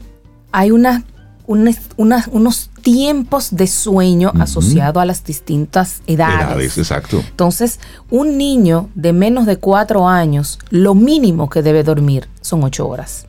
hay 0.52 0.70
una, 0.70 1.04
unos 1.48 2.70
tiempos 2.82 3.56
de 3.56 3.66
sueño 3.66 4.32
asociados 4.38 5.02
a 5.02 5.06
las 5.06 5.24
distintas 5.24 6.02
edades. 6.06 6.76
Exacto. 6.78 7.22
Entonces, 7.26 7.80
un 8.10 8.36
niño 8.36 8.90
de 8.94 9.12
menos 9.12 9.46
de 9.46 9.56
cuatro 9.56 10.06
años, 10.06 10.58
lo 10.70 10.94
mínimo 10.94 11.48
que 11.48 11.62
debe 11.62 11.82
dormir 11.82 12.28
son 12.42 12.62
ocho 12.64 12.86
horas. 12.86 13.26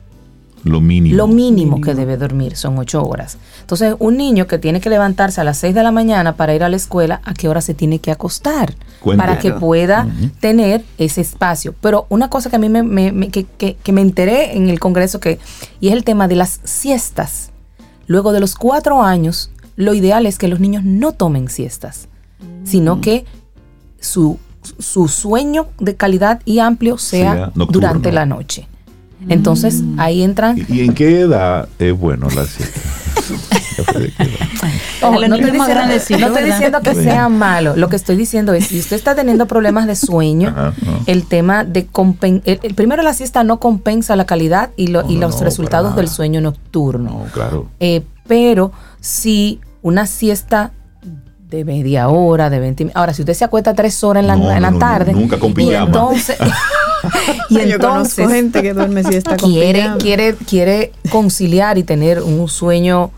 Lo 0.64 0.80
mínimo. 0.80 1.16
Lo 1.16 1.26
mínimo, 1.26 1.80
que 1.80 1.94
debe 1.94 2.16
dormir 2.16 2.54
son 2.56 2.78
ocho 2.78 3.02
horas. 3.02 3.38
Entonces, 3.60 3.94
un 3.98 4.16
niño 4.16 4.46
que 4.46 4.58
tiene 4.58 4.80
que 4.80 4.90
levantarse 4.90 5.40
a 5.40 5.44
las 5.44 5.56
seis 5.56 5.74
de 5.74 5.82
la 5.82 5.90
mañana 5.90 6.36
para 6.36 6.54
ir 6.54 6.62
a 6.62 6.68
la 6.68 6.76
escuela, 6.76 7.20
¿a 7.24 7.32
qué 7.32 7.48
hora 7.48 7.62
se 7.62 7.72
tiene 7.72 7.98
que 7.98 8.10
acostar? 8.10 8.74
Para 9.16 9.38
que 9.38 9.52
pueda 9.52 10.06
tener 10.40 10.84
ese 10.98 11.22
espacio. 11.22 11.74
Pero 11.80 12.06
una 12.10 12.28
cosa 12.28 12.50
que 12.50 12.56
a 12.56 12.58
mí 12.58 12.68
me, 12.68 13.30
que, 13.30 13.46
que, 13.46 13.92
me 13.92 14.02
enteré 14.02 14.56
en 14.56 14.68
el 14.68 14.78
Congreso, 14.78 15.20
que, 15.20 15.38
y 15.80 15.88
es 15.88 15.94
el 15.94 16.04
tema 16.04 16.28
de 16.28 16.36
las 16.36 16.60
siestas. 16.64 17.50
Luego 18.10 18.32
de 18.32 18.40
los 18.40 18.56
cuatro 18.56 19.02
años, 19.02 19.52
lo 19.76 19.94
ideal 19.94 20.26
es 20.26 20.36
que 20.36 20.48
los 20.48 20.58
niños 20.58 20.82
no 20.82 21.12
tomen 21.12 21.48
siestas, 21.48 22.08
sino 22.64 22.96
mm. 22.96 23.00
que 23.02 23.24
su, 24.00 24.36
su 24.80 25.06
sueño 25.06 25.68
de 25.78 25.94
calidad 25.94 26.42
y 26.44 26.58
amplio 26.58 26.98
sea 26.98 27.52
durante 27.54 28.10
la 28.10 28.26
noche. 28.26 28.66
Entonces 29.28 29.82
mm. 29.82 30.00
ahí 30.00 30.22
entran. 30.22 30.58
¿Y, 30.68 30.80
en 30.80 30.94
qué 30.94 31.20
edad 31.20 31.68
es 31.78 31.98
bueno 31.98 32.28
la 32.34 32.46
siesta? 32.46 32.80
no, 35.02 35.36
estoy 35.36 36.44
diciendo, 36.44 36.80
que 36.80 36.94
sea 36.94 37.28
malo. 37.28 37.76
Lo 37.76 37.88
que 37.88 37.96
estoy 37.96 38.16
diciendo 38.16 38.52
es, 38.52 38.66
si 38.66 38.78
usted 38.78 38.96
está 38.96 39.14
teniendo 39.14 39.46
problemas 39.46 39.86
de 39.86 39.96
sueño, 39.96 40.54
el 41.06 41.26
tema 41.26 41.64
de 41.64 41.88
el, 42.44 42.74
primero 42.74 43.02
la 43.02 43.14
siesta 43.14 43.44
no 43.44 43.60
compensa 43.60 44.16
la 44.16 44.26
calidad 44.26 44.70
y, 44.76 44.90
y 44.90 45.16
los 45.16 45.40
resultados 45.40 45.96
del 45.96 46.08
sueño 46.08 46.40
nocturno. 46.40 47.26
claro. 47.32 47.68
Eh, 47.80 48.02
pero 48.26 48.70
si 49.00 49.60
una 49.82 50.06
siesta 50.06 50.72
de 51.50 51.64
media 51.64 52.08
hora, 52.08 52.48
de 52.48 52.60
20 52.60 52.92
Ahora, 52.94 53.12
si 53.12 53.22
usted 53.22 53.34
se 53.34 53.44
acuesta 53.44 53.74
tres 53.74 54.02
horas 54.04 54.22
en 54.22 54.28
la, 54.28 54.56
en 54.56 54.62
la 54.62 54.72
tarde. 54.78 55.12
nunca 55.12 55.38
con 55.38 55.52
pijama. 55.52 55.86
entonces, 55.86 56.36
y 57.50 57.58
entonces 57.58 58.28
gente 58.28 58.62
que 58.62 58.74
duerme 58.74 59.04
siesta 59.04 59.36
quiere, 59.36 59.90
quiere, 59.98 60.34
quiere 60.34 60.92
conciliar 61.10 61.78
y 61.78 61.82
tener 61.82 62.22
un 62.22 62.48
sueño 62.48 63.10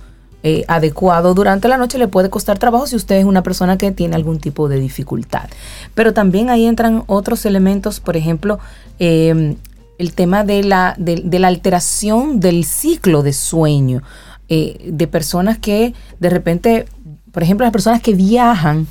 eh, 0.43 0.65
adecuado 0.67 1.35
durante 1.35 1.69
la 1.69 1.77
noche 1.77 1.99
le 1.99 2.09
puede 2.09 2.29
costar 2.29 2.59
trabajo 2.59 2.87
si 2.87 2.97
usted 2.97 3.17
es 3.17 3.25
una 3.25 3.43
persona 3.43 3.79
que 3.79 3.93
tiene 3.93 4.17
algún 4.17 4.41
tipo 4.41 4.69
de 4.69 4.81
dificultad. 4.81 5.49
Pero 5.95 6.13
también 6.13 6.51
ahí 6.51 6.67
entran 6.67 7.05
otros 7.07 7.47
elementos, 7.47 8.01
por 8.01 8.17
ejemplo, 8.17 8.59
em, 8.99 9.57
el 9.99 10.15
tema 10.15 10.43
de 10.43 10.65
la, 10.65 10.95
de, 10.99 11.39
la 11.39 11.49
alteración 11.49 12.41
del 12.41 12.65
ciclo 12.65 13.23
de 13.23 13.33
sueño. 13.33 14.03
Eh, 14.49 14.91
de 14.93 15.07
personas 15.07 15.57
que 15.57 15.95
de 16.19 16.29
repente 16.29 16.87
por 17.33 17.43
ejemplo, 17.43 17.65
las 17.65 17.73
personas 17.73 18.03
que 18.03 18.15
viajan 18.15 18.87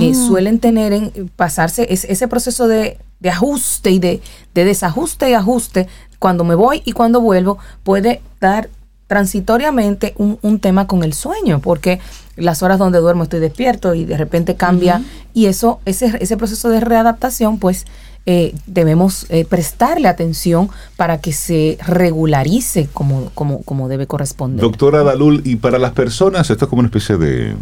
eh, 0.00 0.14
suelen 0.14 0.58
tener 0.58 0.92
en 0.92 1.30
pasarse 1.36 1.86
ese 1.90 2.28
proceso 2.28 2.66
de, 2.66 2.98
ajuste 3.28 3.90
y 3.90 3.98
de, 3.98 4.20
desajuste 4.54 5.30
y 5.30 5.34
ajuste 5.34 5.86
cuando 6.18 6.44
me 6.44 6.54
voy 6.54 6.82
y 6.84 6.92
cuando 6.92 7.20
vuelvo 7.20 7.58
puede 7.82 8.20
dar 8.40 8.68
transitoriamente 9.06 10.14
un, 10.16 10.58
tema 10.58 10.86
con 10.86 11.04
el 11.04 11.12
sueño, 11.12 11.60
porque 11.60 12.00
las 12.36 12.62
horas 12.62 12.78
donde 12.78 12.98
duermo 12.98 13.24
estoy 13.24 13.40
despierto 13.40 13.94
y 13.94 14.04
de 14.04 14.16
repente 14.16 14.56
cambia. 14.56 15.02
Y 15.34 15.46
eso, 15.46 15.80
ese, 15.84 16.16
ese 16.20 16.36
proceso 16.36 16.68
de 16.68 16.80
readaptación, 16.80 17.58
pues 17.58 17.86
eh, 18.26 18.54
debemos 18.66 19.26
eh, 19.28 19.44
prestarle 19.44 20.08
atención 20.08 20.70
para 20.96 21.18
que 21.18 21.32
se 21.32 21.76
regularice 21.86 22.88
como, 22.90 23.30
como, 23.34 23.62
como 23.62 23.86
debe 23.88 24.06
corresponder. 24.06 24.62
Doctora 24.62 25.02
Dalul, 25.02 25.42
y 25.44 25.56
para 25.56 25.78
las 25.78 25.92
personas, 25.92 26.48
esto 26.48 26.64
es 26.64 26.68
como 26.70 26.80
una 26.80 26.88
especie 26.88 27.18
de, 27.18 27.54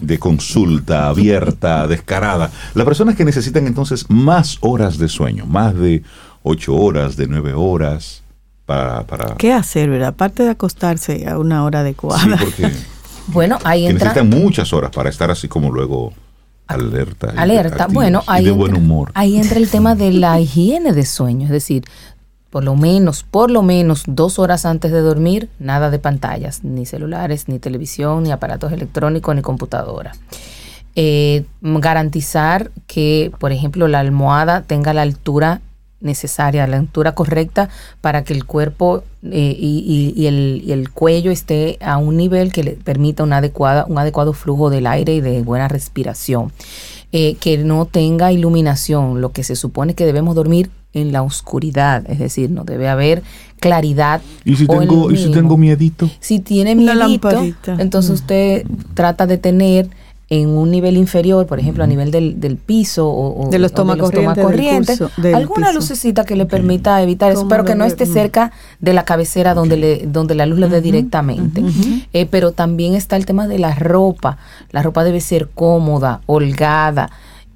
de 0.00 0.18
consulta 0.18 1.08
abierta, 1.08 1.86
descarada. 1.88 2.50
Las 2.74 2.84
personas 2.84 3.16
que 3.16 3.24
necesitan 3.24 3.66
entonces 3.66 4.06
más 4.08 4.58
horas 4.60 4.98
de 4.98 5.08
sueño, 5.08 5.46
más 5.46 5.74
de 5.74 6.02
ocho 6.42 6.74
horas, 6.74 7.16
de 7.16 7.26
nueve 7.26 7.52
horas, 7.54 8.22
para... 8.66 9.04
para 9.06 9.36
¿Qué 9.36 9.52
hacer, 9.52 9.90
verdad? 9.90 10.08
Aparte 10.10 10.44
de 10.44 10.50
acostarse 10.50 11.28
a 11.28 11.38
una 11.38 11.64
hora 11.64 11.80
adecuada. 11.80 12.38
Sí, 12.38 12.44
porque 12.44 12.70
Bueno, 13.32 13.58
ahí 13.64 13.82
que 13.84 13.90
entra... 13.90 14.12
necesitan 14.12 14.42
muchas 14.42 14.72
horas 14.72 14.90
para 14.90 15.10
estar 15.10 15.30
así 15.30 15.48
como 15.48 15.70
luego 15.70 16.12
alerta. 16.66 17.32
Alerta, 17.36 17.86
bueno, 17.88 18.22
y 18.26 18.30
ahí 18.30 18.44
de 18.44 18.50
entra, 18.50 18.60
buen 18.60 18.76
humor. 18.76 19.10
ahí 19.14 19.36
entra 19.36 19.58
el 19.58 19.68
tema 19.68 19.94
de 19.94 20.12
la 20.12 20.40
higiene 20.40 20.92
de 20.92 21.04
sueño, 21.04 21.46
es 21.46 21.50
decir, 21.52 21.84
por 22.50 22.64
lo 22.64 22.74
menos, 22.74 23.22
por 23.22 23.50
lo 23.50 23.62
menos 23.62 24.02
dos 24.06 24.38
horas 24.38 24.66
antes 24.66 24.90
de 24.90 25.00
dormir, 25.00 25.48
nada 25.58 25.90
de 25.90 25.98
pantallas, 25.98 26.64
ni 26.64 26.84
celulares, 26.84 27.48
ni 27.48 27.58
televisión, 27.58 28.24
ni 28.24 28.32
aparatos 28.32 28.72
electrónicos, 28.72 29.34
ni 29.34 29.42
computadora. 29.42 30.12
Eh, 30.96 31.44
garantizar 31.62 32.72
que, 32.88 33.30
por 33.38 33.52
ejemplo, 33.52 33.86
la 33.86 34.00
almohada 34.00 34.62
tenga 34.62 34.92
la 34.92 35.02
altura 35.02 35.60
necesaria, 36.00 36.66
la 36.66 36.78
altura 36.78 37.14
correcta 37.14 37.68
para 38.00 38.24
que 38.24 38.32
el 38.32 38.44
cuerpo 38.46 39.04
eh, 39.22 39.54
y, 39.56 40.26
el 40.26 40.90
cuello 40.90 41.30
esté 41.30 41.78
a 41.80 41.98
un 41.98 42.16
nivel 42.16 42.52
que 42.52 42.64
le 42.64 42.72
permita 42.72 43.22
una 43.22 43.36
adecuada, 43.36 43.84
un 43.86 43.98
adecuado 43.98 44.32
flujo 44.32 44.70
del 44.70 44.86
aire 44.86 45.14
y 45.14 45.20
de 45.20 45.42
buena 45.42 45.68
respiración. 45.68 46.52
Eh, 47.12 47.34
que 47.40 47.58
no 47.58 47.86
tenga 47.86 48.30
iluminación, 48.30 49.20
lo 49.20 49.32
que 49.32 49.42
se 49.42 49.56
supone 49.56 49.94
que 49.94 50.06
debemos 50.06 50.36
dormir 50.36 50.70
en 50.92 51.10
la 51.10 51.22
oscuridad, 51.22 52.08
es 52.08 52.20
decir, 52.20 52.50
no 52.50 52.62
debe 52.64 52.88
haber 52.88 53.24
claridad. 53.58 54.22
¿Y 54.44 54.54
si, 54.54 54.66
tengo, 54.66 55.10
¿Y 55.10 55.16
si 55.16 55.30
tengo 55.32 55.56
miedito? 55.56 56.08
Si 56.20 56.38
tiene 56.38 56.76
miedito, 56.76 57.30
entonces 57.78 58.12
usted 58.12 58.64
trata 58.94 59.26
de 59.26 59.38
tener 59.38 59.90
en 60.32 60.48
un 60.50 60.70
nivel 60.70 60.96
inferior, 60.96 61.44
por 61.46 61.58
ejemplo, 61.58 61.82
a 61.82 61.88
nivel 61.88 62.12
del, 62.12 62.38
del 62.40 62.56
piso 62.56 63.08
o, 63.10 63.46
o- 63.48 63.50
De 63.50 63.58
los 63.58 63.72
tomacorrientes, 63.72 64.98
alguna 65.34 65.66
piso. 65.68 65.80
lucecita 65.80 66.24
que 66.24 66.36
le 66.36 66.46
permita 66.46 67.02
evitar 67.02 67.32
eso, 67.32 67.48
pero 67.48 67.64
que 67.64 67.74
no 67.74 67.84
esté 67.84 68.04
cerca 68.06 68.52
de 68.78 68.92
la 68.94 69.04
cabecera 69.04 69.54
donde 69.54 69.76
le 69.76 70.06
donde 70.06 70.36
la 70.36 70.46
luz 70.46 70.60
le 70.60 70.68
dé 70.68 70.80
directamente. 70.80 71.62
Eh, 72.12 72.26
pero 72.30 72.52
también 72.52 72.94
está 72.94 73.16
el 73.16 73.26
tema 73.26 73.48
de 73.48 73.58
la 73.58 73.74
ropa. 73.74 74.38
La 74.70 74.82
ropa 74.82 75.02
debe 75.02 75.20
ser 75.20 75.48
cómoda, 75.52 76.20
holgada. 76.26 77.10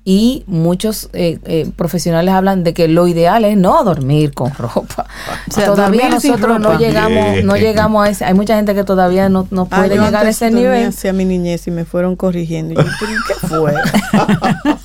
Y 0.06 0.44
muchos 0.46 1.08
eh, 1.14 1.38
eh, 1.44 1.70
profesionales 1.74 2.34
hablan 2.34 2.62
de 2.62 2.74
que 2.74 2.88
lo 2.88 3.06
ideal 3.06 3.44
es 3.46 3.56
no 3.56 3.82
dormir 3.84 4.34
con 4.34 4.52
ropa. 4.58 5.06
O 5.48 5.52
sea, 5.52 5.66
todavía 5.66 6.10
nosotros 6.10 6.60
no 6.60 6.78
llegamos, 6.78 7.42
no 7.42 7.56
llegamos 7.56 8.06
a 8.06 8.10
ese. 8.10 8.24
Hay 8.26 8.34
mucha 8.34 8.56
gente 8.56 8.74
que 8.74 8.84
todavía 8.84 9.28
no, 9.28 9.48
no 9.50 9.66
puede 9.66 9.96
llegar 9.96 10.26
a 10.26 10.28
ese 10.28 10.50
dormía 10.50 10.72
nivel. 10.72 10.88
así 10.88 11.08
a 11.08 11.12
mi 11.12 11.24
niñez 11.24 11.66
y 11.66 11.70
me 11.70 11.84
fueron 11.84 12.16
corrigiendo. 12.16 12.74
Y 12.74 12.76
yo, 12.76 12.90
¿pero 13.00 13.12
qué 13.26 13.46
fue? 13.46 13.74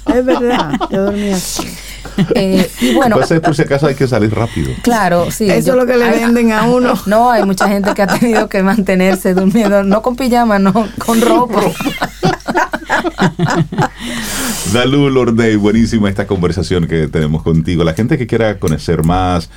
es 0.18 0.26
verdad, 0.26 0.72
yo 0.90 1.04
dormía 1.04 1.36
así. 1.36 1.68
Eh, 2.36 2.70
y 2.82 2.94
bueno, 2.94 3.16
Entonces, 3.16 3.40
por 3.40 3.56
si 3.56 3.62
acaso 3.64 3.88
hay 3.88 3.96
que 3.96 4.08
salir 4.08 4.34
rápido. 4.34 4.72
claro, 4.82 5.30
sí. 5.32 5.50
Eso 5.50 5.68
yo- 5.68 5.74
es 5.74 5.80
lo 5.80 5.86
que 5.86 5.98
le 5.98 6.06
hay- 6.06 6.20
venden 6.20 6.52
a 6.52 6.64
uno. 6.68 6.94
No, 7.06 7.32
hay 7.32 7.46
mucha 7.46 7.68
gente 7.68 7.94
que 7.94 8.02
ha 8.02 8.08
tenido 8.08 8.48
que 8.50 8.62
mantenerse 8.64 9.34
durmiendo, 9.34 9.84
no 9.84 10.02
con 10.02 10.16
pijama, 10.16 10.60
no, 10.60 10.74
con 11.06 11.22
ropa. 11.22 11.62
Dalul 14.74 15.18
Ordey, 15.18 15.56
buenísima 15.56 16.10
esta 16.10 16.28
conversación 16.28 16.88
que 16.88 17.08
tenemos 17.08 17.44
contigo. 17.44 17.84
La 17.84 17.94
gente 17.94 18.18
que 18.18 18.28
quiera 18.28 18.60
conocer 18.60 19.04
más, 19.04 19.50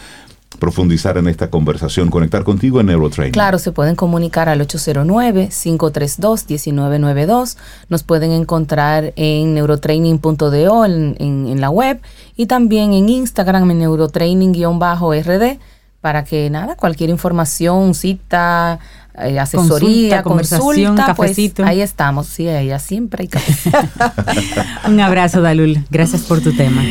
profundizar 0.62 1.18
en 1.18 1.26
esta 1.26 1.50
conversación, 1.50 2.08
conectar 2.08 2.44
contigo 2.44 2.78
en 2.78 2.86
Neurotraining. 2.86 3.32
Claro, 3.32 3.58
se 3.58 3.72
pueden 3.72 3.96
comunicar 3.96 4.48
al 4.48 4.60
809-532-1992. 4.60 7.56
Nos 7.88 8.04
pueden 8.04 8.30
encontrar 8.30 9.12
en 9.16 9.54
neurotraining.do 9.54 10.84
en, 10.84 11.16
en- 11.18 11.48
en 11.48 11.60
la 11.60 11.68
web 11.68 12.00
y 12.36 12.46
también 12.46 12.92
en 12.92 13.08
Instagram 13.08 13.68
en 13.72 13.80
neurotraining-rd 13.80 15.58
para 16.00 16.22
que 16.24 16.48
nada, 16.48 16.76
cualquier 16.76 17.10
información, 17.10 17.94
cita, 17.94 18.78
eh, 19.18 19.40
asesoría, 19.40 20.22
Consulta, 20.22 20.22
consulta, 20.22 20.24
conversación, 20.24 20.94
pues, 20.94 21.06
cafecito. 21.06 21.64
ahí 21.64 21.80
estamos. 21.80 22.28
Sí, 22.28 22.48
ella 22.48 22.78
siempre 22.78 23.22
hay 23.22 23.28
café. 23.28 23.52
Un 24.88 25.00
abrazo, 25.00 25.42
Dalul. 25.42 25.84
Gracias 25.90 26.22
por 26.22 26.40
tu 26.40 26.52
tema. 26.52 26.82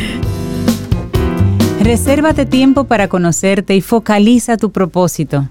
Resérvate 1.84 2.46
tiempo 2.46 2.84
para 2.84 3.08
conocerte 3.08 3.76
y 3.76 3.82
focaliza 3.82 4.56
tu 4.56 4.72
propósito. 4.72 5.50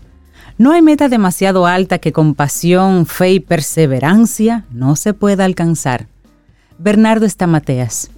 No 0.59 0.71
hay 0.71 0.81
meta 0.81 1.09
demasiado 1.09 1.67
alta 1.67 1.99
que 1.99 2.13
con 2.13 2.37
pasión, 2.37 3.05
fe 3.05 3.33
y 3.33 3.41
perseverancia 3.41 4.65
no 4.71 4.95
se 4.95 5.13
pueda 5.13 5.45
alcanzar. 5.45 6.07
Bernardo 6.79 7.27
Estamateas. 7.27 8.13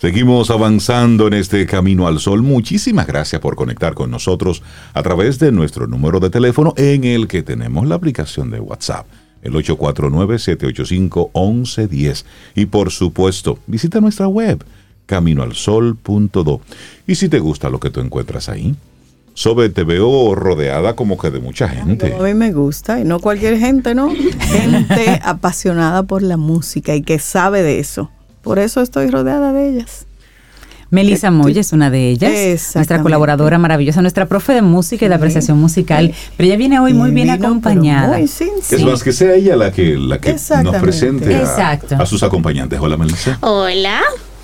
Seguimos 0.00 0.52
avanzando 0.52 1.26
en 1.26 1.34
este 1.34 1.66
camino 1.66 2.06
al 2.06 2.20
sol. 2.20 2.44
Muchísimas 2.44 3.08
gracias 3.08 3.40
por 3.40 3.56
conectar 3.56 3.94
con 3.94 4.12
nosotros 4.12 4.62
a 4.94 5.02
través 5.02 5.40
de 5.40 5.50
nuestro 5.50 5.88
número 5.88 6.20
de 6.20 6.30
teléfono 6.30 6.72
en 6.76 7.02
el 7.02 7.26
que 7.26 7.42
tenemos 7.42 7.88
la 7.88 7.96
aplicación 7.96 8.52
de 8.52 8.60
WhatsApp, 8.60 9.08
el 9.42 9.54
849-785-1110. 9.54 12.24
Y 12.54 12.66
por 12.66 12.92
supuesto, 12.92 13.58
visita 13.66 14.00
nuestra 14.00 14.28
web, 14.28 14.64
caminoalsol.do. 15.08 16.60
Y 17.06 17.14
si 17.16 17.28
te 17.28 17.40
gusta 17.40 17.70
lo 17.70 17.80
que 17.80 17.90
tú 17.90 18.00
encuentras 18.00 18.48
ahí, 18.48 18.76
Sobe, 19.38 19.68
te 19.68 19.84
veo 19.84 20.34
rodeada 20.34 20.96
como 20.96 21.16
que 21.16 21.30
de 21.30 21.38
mucha 21.38 21.68
gente. 21.68 22.12
A 22.12 22.22
mí 22.22 22.34
me 22.34 22.52
gusta, 22.52 22.98
y 22.98 23.04
no 23.04 23.20
cualquier 23.20 23.56
gente, 23.56 23.94
¿no? 23.94 24.10
Gente 24.40 25.20
apasionada 25.22 26.02
por 26.02 26.22
la 26.22 26.36
música 26.36 26.96
y 26.96 27.02
que 27.02 27.20
sabe 27.20 27.62
de 27.62 27.78
eso. 27.78 28.10
Por 28.42 28.58
eso 28.58 28.82
estoy 28.82 29.06
rodeada 29.10 29.52
de 29.52 29.68
ellas. 29.68 30.06
Melissa 30.90 31.30
Moya 31.30 31.60
es 31.60 31.72
una 31.72 31.88
de 31.88 32.10
ellas, 32.10 32.74
nuestra 32.74 33.00
colaboradora 33.00 33.58
maravillosa, 33.58 34.00
nuestra 34.00 34.26
profe 34.26 34.54
de 34.54 34.62
música 34.62 35.06
y 35.06 35.08
de 35.08 35.14
apreciación 35.14 35.58
musical. 35.58 36.12
Pero 36.36 36.46
ella 36.48 36.56
viene 36.56 36.80
hoy 36.80 36.92
muy 36.92 37.12
bien 37.12 37.30
acompañada. 37.30 38.18
muy. 38.18 38.24
Es 38.24 38.82
más 38.82 39.04
que 39.04 39.12
sea 39.12 39.34
ella 39.34 39.54
la 39.54 39.70
que, 39.70 39.96
la 39.96 40.18
que 40.18 40.34
nos 40.64 40.76
presente 40.76 41.36
a, 41.36 41.78
a 41.98 42.06
sus 42.06 42.24
acompañantes. 42.24 42.80
Hola, 42.80 42.96
Melissa. 42.96 43.38
Hola. 43.42 44.00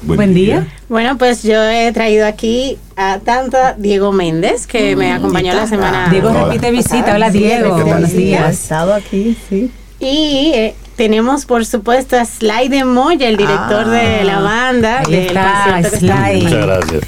Buen 0.06 0.34
día. 0.34 0.66
Bueno, 0.88 1.16
pues 1.18 1.42
yo 1.42 1.62
he 1.64 1.92
traído 1.92 2.26
aquí 2.26 2.78
a 2.96 3.18
tanto 3.20 3.56
a 3.56 3.72
Diego 3.72 4.12
Méndez, 4.12 4.66
que 4.66 4.94
me 4.96 5.12
acompañó 5.12 5.54
la 5.54 5.66
semana. 5.66 6.08
Diego 6.10 6.30
Hola. 6.30 6.44
repite 6.46 6.70
visita. 6.70 7.14
Hola, 7.14 7.30
Diego. 7.30 7.76
Buenos 7.84 8.12
días. 8.12 8.42
Ha 8.44 8.50
estado 8.50 8.94
aquí, 8.94 9.36
sí. 9.48 9.70
Y 10.00 10.52
eh, 10.54 10.74
tenemos, 10.96 11.46
por 11.46 11.64
supuesto, 11.64 12.16
a 12.18 12.24
Sly 12.24 12.68
de 12.68 12.84
Moya, 12.84 13.28
el 13.28 13.36
director 13.36 13.84
Ah. 13.86 13.90
de 13.90 14.24
la 14.24 14.40
banda. 14.40 15.00
Ahí 15.06 15.12
del 15.12 15.26
está, 15.26 15.64
concierto 15.82 15.98
Sly. 15.98 16.42
Muchas 16.42 16.66
gracias. 16.66 17.02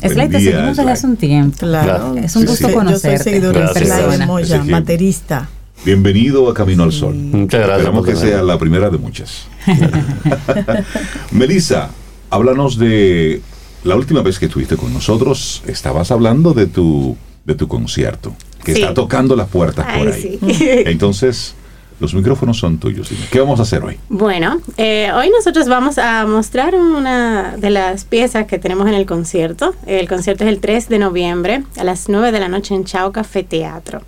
Sly, 0.00 0.28
te 0.28 0.40
seguimos 0.40 0.76
desde 0.76 0.90
hace 0.92 1.06
un 1.06 1.16
tiempo. 1.16 1.56
Claro. 1.58 2.14
Es 2.16 2.36
un 2.36 2.42
Sí, 2.42 2.48
gusto 2.48 2.68
sí. 2.68 2.72
conocerte. 2.74 3.16
Yo 3.18 3.22
soy 3.24 3.32
seguidora 3.32 3.72
de 3.72 3.80
Sly 3.80 3.88
gracias. 3.88 4.26
Moya, 4.26 4.62
baterista. 4.68 5.48
Bienvenido 5.84 6.48
a 6.50 6.54
Camino 6.54 6.82
al 6.84 6.92
Sol. 6.92 7.14
Muchas 7.14 7.60
gracias 7.60 7.78
Esperamos 7.78 8.06
que 8.06 8.16
sea 8.16 8.42
la 8.42 8.58
primera 8.58 8.90
de 8.90 8.98
muchas. 8.98 9.46
Melissa, 11.30 11.90
háblanos 12.30 12.78
de 12.78 13.40
la 13.84 13.96
última 13.96 14.22
vez 14.22 14.38
que 14.38 14.46
estuviste 14.46 14.76
con 14.76 14.92
nosotros. 14.92 15.62
Estabas 15.66 16.10
hablando 16.10 16.52
de 16.54 16.66
tu, 16.66 17.16
de 17.44 17.54
tu 17.54 17.68
concierto, 17.68 18.34
que 18.64 18.74
Sí. 18.74 18.80
está 18.80 18.94
tocando 18.94 19.36
las 19.36 19.48
puertas 19.48 19.86
por 19.98 20.08
ahí. 20.08 20.38
sí. 20.40 20.64
Entonces, 20.86 21.54
los 22.00 22.14
micrófonos 22.14 22.58
son 22.58 22.78
tuyos. 22.78 23.08
Dime, 23.10 23.22
¿qué 23.30 23.40
vamos 23.40 23.58
a 23.58 23.64
hacer 23.64 23.82
hoy? 23.82 23.98
Bueno, 24.08 24.60
eh, 24.76 25.10
hoy 25.16 25.30
nosotros 25.30 25.66
vamos 25.68 25.98
a 25.98 26.26
mostrar 26.26 26.74
una 26.76 27.56
de 27.56 27.70
las 27.70 28.04
piezas 28.04 28.46
que 28.46 28.58
tenemos 28.58 28.86
en 28.86 28.94
el 28.94 29.04
concierto. 29.04 29.74
El 29.86 30.08
concierto 30.08 30.44
es 30.44 30.50
el 30.50 30.60
3 30.60 30.88
de 30.88 30.98
noviembre 31.00 31.64
a 31.76 31.82
las 31.84 32.08
9 32.08 32.30
de 32.30 32.38
la 32.38 32.48
noche 32.48 32.74
en 32.74 32.84
Chao 32.84 33.10
Café 33.10 33.42
Teatro. 33.42 34.02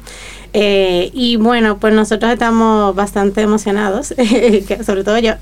Eh, 0.53 1.11
y 1.13 1.37
bueno, 1.37 1.79
pues 1.79 1.95
nosotros 1.95 2.33
estamos 2.33 2.95
bastante 2.95 3.43
emocionados, 3.43 4.15
que 4.17 4.81
sobre 4.85 5.05
todo 5.05 5.19
yo. 5.19 5.35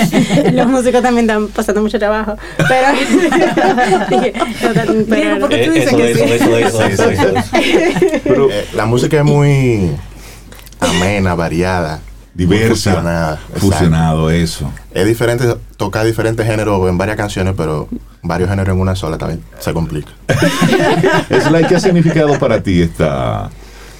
Los 0.52 0.68
músicos 0.68 1.02
también 1.02 1.28
están 1.28 1.48
pasando 1.48 1.82
mucho 1.82 1.98
trabajo. 1.98 2.36
Pero, 2.56 2.88
Diego, 5.06 5.40
¿por 5.40 5.48
qué 5.48 5.64
tú 5.64 5.72
dices 5.72 5.88
eso, 5.88 5.96
que 5.96 6.10
eso, 6.12 6.24
sí? 6.24 6.32
eso, 6.32 6.56
eso, 6.56 6.84
eso, 6.84 7.10
eso. 7.10 7.34
Pero 8.24 8.48
la 8.74 8.86
música 8.86 9.18
es 9.18 9.24
muy 9.24 9.90
amena, 10.78 11.34
variada. 11.34 12.00
diversa, 12.34 12.92
fusionada, 12.92 13.32
exacto. 13.34 13.60
fusionado, 13.60 14.30
eso. 14.30 14.72
Es 14.94 15.06
diferente 15.06 15.44
tocar 15.76 16.06
diferentes 16.06 16.46
géneros 16.46 16.88
en 16.88 16.96
varias 16.98 17.16
canciones, 17.16 17.54
pero 17.56 17.88
varios 18.22 18.48
géneros 18.48 18.74
en 18.74 18.80
una 18.80 18.94
sola 18.94 19.18
también 19.18 19.42
se 19.58 19.72
complica. 19.72 20.12
Es 21.28 21.50
like, 21.50 21.68
¿qué 21.68 21.76
ha 21.76 21.80
significado 21.80 22.38
para 22.38 22.62
ti 22.62 22.80
esta, 22.82 23.50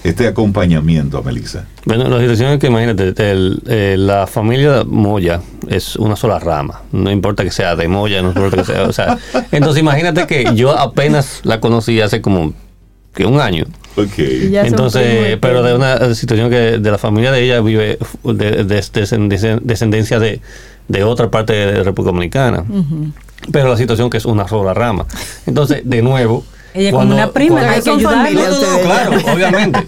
este 0.05 0.26
acompañamiento 0.26 1.18
a 1.18 1.22
Melissa? 1.22 1.66
Bueno, 1.84 2.09
la 2.09 2.18
situación 2.20 2.53
es 2.53 2.59
que 2.59 2.66
imagínate, 2.66 3.12
el- 3.30 3.62
eh, 3.68 3.96
la 3.98 4.26
familia 4.26 4.84
Moya 4.86 5.40
es 5.68 5.96
una 5.96 6.16
sola 6.16 6.38
rama. 6.38 6.82
No 6.92 7.11
importa 7.11 7.44
que 7.44 7.50
sea 7.50 7.76
de 7.76 7.88
Moya, 7.88 8.20
no 8.22 8.28
importa 8.28 8.57
que 8.59 8.64
sea. 8.64 8.82
O 8.84 8.92
sea, 8.92 9.18
entonces 9.53 9.80
imagínate 9.80 10.26
que 10.26 10.46
yo 10.55 10.76
apenas 10.78 11.40
la 11.44 11.61
conocí 11.61 12.00
hace 12.00 12.20
como 12.20 12.53
que 13.14 13.26
un 13.26 13.40
año. 13.40 13.66
Ok. 13.96 14.16
Ya 14.50 14.61
son 14.62 14.68
Entonces, 14.68 15.03
primos 15.20 15.38
pero 15.42 15.62
de 15.62 15.74
una 15.74 16.14
situación 16.14 16.48
que 16.50 16.78
de 16.78 16.90
la 16.90 16.98
familia 16.98 17.30
de 17.30 17.44
ella 17.44 17.61
vive 17.61 17.98
de, 18.24 18.64
de- 18.64 18.64
de 18.64 19.59
descendencia 19.62 20.18
de, 20.18 20.40
de 20.88 21.05
otra 21.05 21.30
parte 21.30 21.53
de 21.53 21.76
la 21.78 21.82
República 21.84 22.12
Dominicana. 22.12 22.64
Pero 23.50 23.68
la 23.68 23.76
situación 23.76 24.09
que 24.09 24.16
es 24.18 24.24
una 24.24 24.48
sola 24.48 24.72
rama. 24.72 25.05
Entonces, 25.46 25.82
de 25.84 26.00
nuevo. 26.03 26.44
Ella 26.75 26.89
es 26.89 26.93
como 26.93 27.14
una 27.14 27.25
prima, 27.33 27.61
hay 27.75 27.81
que 27.83 27.91
no, 28.51 28.51
no, 28.73 28.79
claro, 28.83 29.35
obviamente. 29.35 29.87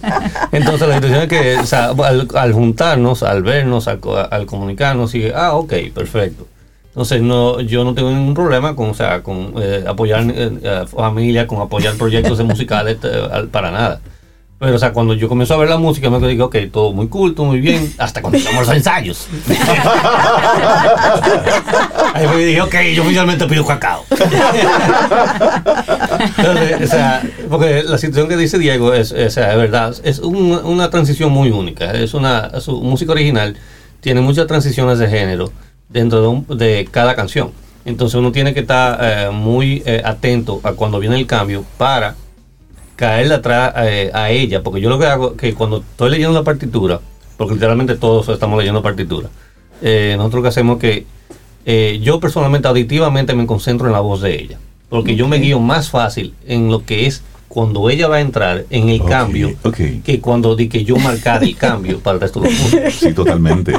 Entonces 0.53 0.89
la 0.89 0.95
situación 0.97 1.22
es 1.22 1.28
que 1.28 1.57
o 1.57 1.66
sea, 1.66 1.87
al, 1.91 2.28
al 2.35 2.53
juntarnos, 2.53 3.22
al 3.22 3.43
vernos, 3.43 3.89
al, 3.89 4.01
co- 4.01 4.16
al 4.18 4.47
comunicarnos, 4.47 5.14
y 5.14 5.30
ah, 5.35 5.55
ok, 5.55 5.72
perfecto. 5.95 6.47
Entonces 6.89 7.22
no, 7.22 7.61
yo 7.61 7.82
no 7.85 7.95
tengo 7.95 8.11
ningún 8.11 8.35
problema 8.35 8.76
con, 8.76 8.91
o 8.91 8.95
sea, 8.95 9.22
con 9.22 9.55
eh, 9.61 9.82
apoyar 9.87 10.24
eh, 10.28 10.85
familia, 10.97 11.47
con 11.47 11.61
apoyar 11.61 11.95
proyectos 11.95 12.39
de 12.39 12.45
musicales, 12.53 12.99
eh, 13.03 13.49
para 13.51 13.70
nada. 13.70 14.01
Pero, 14.64 14.76
o 14.76 14.78
sea, 14.78 14.94
cuando 14.94 15.12
yo 15.12 15.28
comienzo 15.28 15.52
a 15.52 15.56
ver 15.58 15.68
la 15.68 15.76
música, 15.76 16.08
me 16.08 16.26
digo, 16.26 16.46
ok, 16.46 16.56
todo 16.72 16.94
muy 16.94 17.08
cool, 17.08 17.34
todo 17.34 17.44
muy 17.44 17.60
bien, 17.60 17.92
hasta 17.98 18.22
cuando 18.22 18.38
llegamos 18.38 18.66
los 18.66 18.74
ensayos. 18.74 19.26
Ahí 22.14 22.26
me 22.28 22.36
dije, 22.46 22.62
ok, 22.62 22.74
yo 22.94 23.02
oficialmente 23.02 23.46
pido 23.46 23.66
cacao. 23.66 24.04
Entonces, 26.38 26.82
o 26.82 26.86
sea, 26.86 27.22
porque 27.50 27.82
la 27.84 27.98
situación 27.98 28.28
que 28.28 28.36
dice 28.38 28.58
Diego 28.58 28.94
es, 28.94 29.12
o 29.12 29.30
sea, 29.30 29.52
es 29.52 29.58
verdad, 29.58 29.94
es 30.02 30.18
un- 30.20 30.60
una 30.64 30.88
transición 30.90 31.30
muy 31.30 31.50
única. 31.50 31.92
Es 31.92 32.14
una, 32.14 32.58
su 32.60 32.80
música 32.80 33.12
original 33.12 33.56
tiene 34.00 34.20
muchas 34.22 34.46
transiciones 34.46 34.98
de 34.98 35.08
género 35.08 35.52
dentro 35.88 36.22
de, 36.22 36.28
un- 36.28 36.46
de 36.58 36.88
cada 36.90 37.14
canción. 37.14 37.52
Entonces 37.84 38.14
uno 38.14 38.32
tiene 38.32 38.54
que 38.54 38.60
estar 38.60 38.98
eh, 39.02 39.30
muy 39.30 39.82
eh, 39.84 40.00
atento 40.04 40.60
a 40.62 40.72
cuando 40.72 40.98
viene 40.98 41.16
el 41.16 41.26
cambio 41.26 41.64
para 41.76 42.14
caerle 42.97 43.34
atrás 43.34 43.74
eh, 43.78 44.11
a 44.12 44.30
ella, 44.30 44.62
porque 44.62 44.80
yo 44.80 44.88
lo 44.88 44.99
que 44.99 45.07
hago 45.07 45.32
es 45.32 45.36
que 45.38 45.55
cuando 45.55 45.78
estoy 45.78 46.11
leyendo 46.11 46.34
la 46.34 46.45
partitura, 46.45 47.01
porque 47.36 47.55
literalmente 47.55 47.97
todos 47.97 48.28
estamos 48.28 48.59
leyendo 48.59 48.82
partitura, 48.82 49.28
eh, 49.82 50.14
nosotros 50.16 50.38
lo 50.38 50.42
que 50.42 50.49
hacemos 50.49 50.76
es 50.76 50.80
que 50.80 51.07
eh, 51.66 52.01
yo 52.03 52.20
personalmente 52.20 52.68
auditivamente 52.68 53.34
me 53.34 53.47
concentro 53.47 53.86
en 53.86 53.92
la 53.92 54.01
voz 54.01 54.20
de 54.20 54.34
ella, 54.34 54.59
porque 54.88 55.16
yo 55.16 55.26
me 55.28 55.38
guío 55.38 55.61
más 55.61 55.90
fácil 55.90 56.34
en 56.47 56.70
lo 56.70 56.84
que 56.84 57.07
es 57.07 57.22
cuando 57.49 57.88
ella 57.88 58.09
va 58.09 58.16
a 58.16 58.20
entrar 58.20 58.64
en 58.68 58.88
el 58.88 59.05
cambio 59.05 59.55
que 60.05 60.20
cuando 60.20 60.57
di 60.57 60.68
que 60.68 60.82
yo 60.84 60.97
marcar 60.97 61.45
el 61.45 61.55
cambio 61.57 62.01
para 62.01 62.16
el 62.16 62.20
resto 62.20 62.40
de 62.40 62.51
los 62.51 62.59
puntos. 62.59 62.95
Sí, 62.95 63.12
totalmente. 63.12 63.72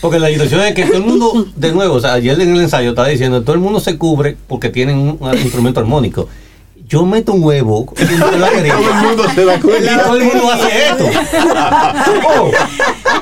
Porque 0.00 0.18
la 0.18 0.28
situación 0.28 0.62
es 0.62 0.74
que 0.74 0.86
todo 0.86 0.96
el 0.96 1.04
mundo, 1.04 1.46
de 1.54 1.70
nuevo, 1.70 1.96
o 1.96 2.00
sea, 2.00 2.14
ayer 2.14 2.40
en 2.40 2.54
el 2.54 2.62
ensayo 2.62 2.90
estaba 2.90 3.08
diciendo, 3.08 3.42
todo 3.42 3.52
el 3.52 3.60
mundo 3.60 3.78
se 3.78 3.98
cubre 3.98 4.38
porque 4.48 4.70
tienen 4.70 4.96
un, 4.96 5.18
un 5.20 5.38
instrumento 5.38 5.80
armónico. 5.80 6.28
Yo 6.90 7.06
meto 7.06 7.32
un 7.34 7.44
huevo 7.44 7.86
en 7.96 8.40
la 8.40 8.50
querella, 8.50 8.74
Todo 8.76 8.90
el 8.90 8.96
mundo 9.06 9.24
se 9.32 9.44
da 9.44 9.54
y 9.54 9.60
cuenta. 9.60 10.02
todo 10.02 10.16
el 10.16 10.24
mundo 10.24 10.50
hace 10.50 10.88
esto. 10.88 11.04
Oh, 12.32 12.50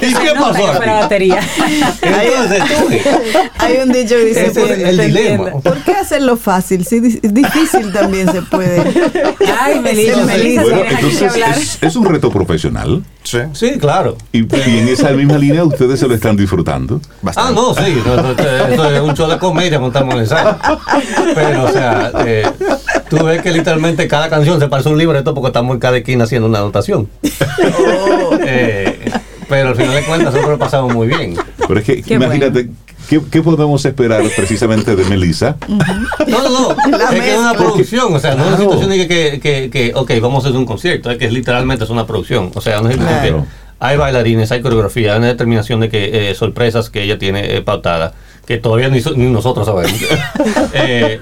¿Y 0.00 0.14
qué 0.14 0.34
No 0.34 0.40
pasó 0.40 0.66
aquí? 0.72 0.88
batería. 0.88 1.40
Entonces, 2.02 2.62
tú, 2.64 3.10
Hay 3.58 3.76
un 3.82 3.92
dicho 3.92 4.14
que 4.16 4.24
dice, 4.26 4.46
Ese 4.46 4.62
es 4.64 4.78
el 4.88 4.96
te 4.96 5.06
dilema. 5.06 5.50
¿por 5.60 5.76
qué 5.82 5.92
hacerlo 5.92 6.36
fácil? 6.36 6.84
Si 6.84 7.00
di- 7.00 7.20
difícil 7.22 7.92
también 7.92 8.30
se 8.32 8.42
puede. 8.42 8.82
Ay, 9.60 9.80
Melissa, 9.80 10.24
Melissa, 10.24 10.62
Bueno, 10.62 10.82
entonces 10.88 11.32
es, 11.36 11.78
es 11.82 11.96
un 11.96 12.04
reto 12.06 12.30
profesional 12.30 13.02
Sí, 13.24 13.38
sí, 13.52 13.78
claro. 13.78 14.16
y, 14.32 14.38
y 14.38 14.78
en 14.78 14.88
esa 14.88 15.10
misma 15.10 15.36
línea 15.36 15.62
ustedes 15.62 16.00
se 16.00 16.08
lo 16.08 16.14
están 16.14 16.36
disfrutando. 16.36 17.00
Ah, 17.04 17.08
bastante. 17.22 17.54
no, 17.54 17.74
sí, 17.74 18.02
no, 18.06 18.22
no, 18.22 18.30
esto 18.30 18.90
es 18.90 19.00
un 19.02 19.14
show 19.14 19.28
de 19.28 19.38
comedia 19.38 19.78
montamos 19.78 20.14
el 20.14 20.20
ensayo. 20.20 20.56
Pero, 21.34 21.64
o 21.64 21.72
sea, 21.72 22.10
eh, 22.26 22.50
tú 23.10 23.22
ves 23.24 23.42
que 23.42 23.50
literalmente 23.52 24.08
cada 24.08 24.30
canción 24.30 24.58
se 24.58 24.68
parece 24.68 24.88
a 24.88 24.92
un 24.92 24.98
libreto 24.98 25.34
porque 25.34 25.48
estamos 25.48 25.74
en 25.74 25.80
cada 25.80 25.98
esquina 25.98 26.24
haciendo 26.24 26.48
una 26.48 26.58
anotación. 26.60 27.08
Eh, 28.46 29.10
pero 29.48 29.70
al 29.70 29.76
final 29.76 29.94
de 29.94 30.02
cuentas, 30.04 30.32
nosotros 30.32 30.50
lo 30.50 30.58
pasamos 30.58 30.94
muy 30.94 31.06
bien. 31.06 31.36
Pero 31.66 31.80
es 31.80 31.84
que 31.84 32.02
Qué 32.02 32.14
imagínate, 32.14 32.70
¿qué, 33.09 33.20
qué 33.30 33.42
podemos 33.42 33.84
esperar 33.84 34.22
precisamente 34.36 34.94
de 34.96 35.04
Melissa? 35.04 35.56
No, 36.26 36.42
no, 36.42 36.48
no. 36.50 36.76
La 36.98 37.04
es 37.11 37.20
que 37.20 37.32
es 37.34 37.38
una 37.38 37.54
producción. 37.54 38.14
O 38.14 38.18
sea, 38.18 38.34
no 38.34 38.42
es 38.44 38.48
una 38.48 38.59
situación 38.59 38.90
de 38.90 39.09
que, 39.09 39.40
que, 39.40 39.70
que, 39.70 39.92
ok, 39.94 40.12
vamos 40.20 40.44
a 40.44 40.48
hacer 40.48 40.59
un 40.59 40.66
concierto. 40.66 41.11
Es 41.11 41.18
que 41.18 41.30
literalmente 41.30 41.84
es 41.84 41.90
una 41.90 42.06
producción. 42.06 42.50
O 42.54 42.61
sea, 42.61 42.80
no 42.80 42.88
es 42.88 42.94
situación 42.96 43.18
Claro. 43.20 43.42
que 43.44 43.59
hay 43.80 43.96
bailarines, 43.96 44.50
hay 44.52 44.61
coreografía, 44.61 45.12
hay 45.12 45.18
una 45.18 45.28
determinación 45.28 45.80
de 45.80 45.88
que 45.88 46.30
eh, 46.30 46.34
sorpresas 46.34 46.90
que 46.90 47.02
ella 47.04 47.18
tiene 47.18 47.56
eh, 47.56 47.62
pautadas, 47.62 48.12
que 48.46 48.59
todavía 48.59 48.88
ni, 48.88 49.00
so- 49.00 49.14
ni 49.14 49.26
nosotros 49.30 49.66
sabemos. 49.66 49.94
Eh, 50.74 51.20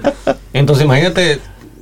entonces, 0.53 0.85
imagínate, 0.85 1.39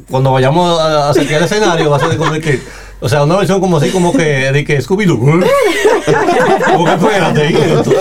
cuando 0.09 0.31
vayamos 0.31 0.79
a, 0.79 1.09
a 1.09 1.13
sentir 1.13 1.37
el 1.37 1.43
escenario, 1.43 1.89
va 1.89 1.97
a 1.97 1.99
ser 1.99 2.17
como 2.17 2.31
de 2.31 2.41
que. 2.41 2.59
O 3.01 3.09
sea, 3.09 3.23
una 3.23 3.35
versión 3.37 3.59
como 3.59 3.77
así, 3.77 3.89
como 3.89 4.13
que 4.13 4.23
de 4.51 4.63
que 4.63 4.79
Scooby-Doo. 4.81 5.19
Como 6.71 6.85
que 6.85 6.91
espérate, 6.93 7.51
¿y 7.51 7.55
esto? 7.55 7.91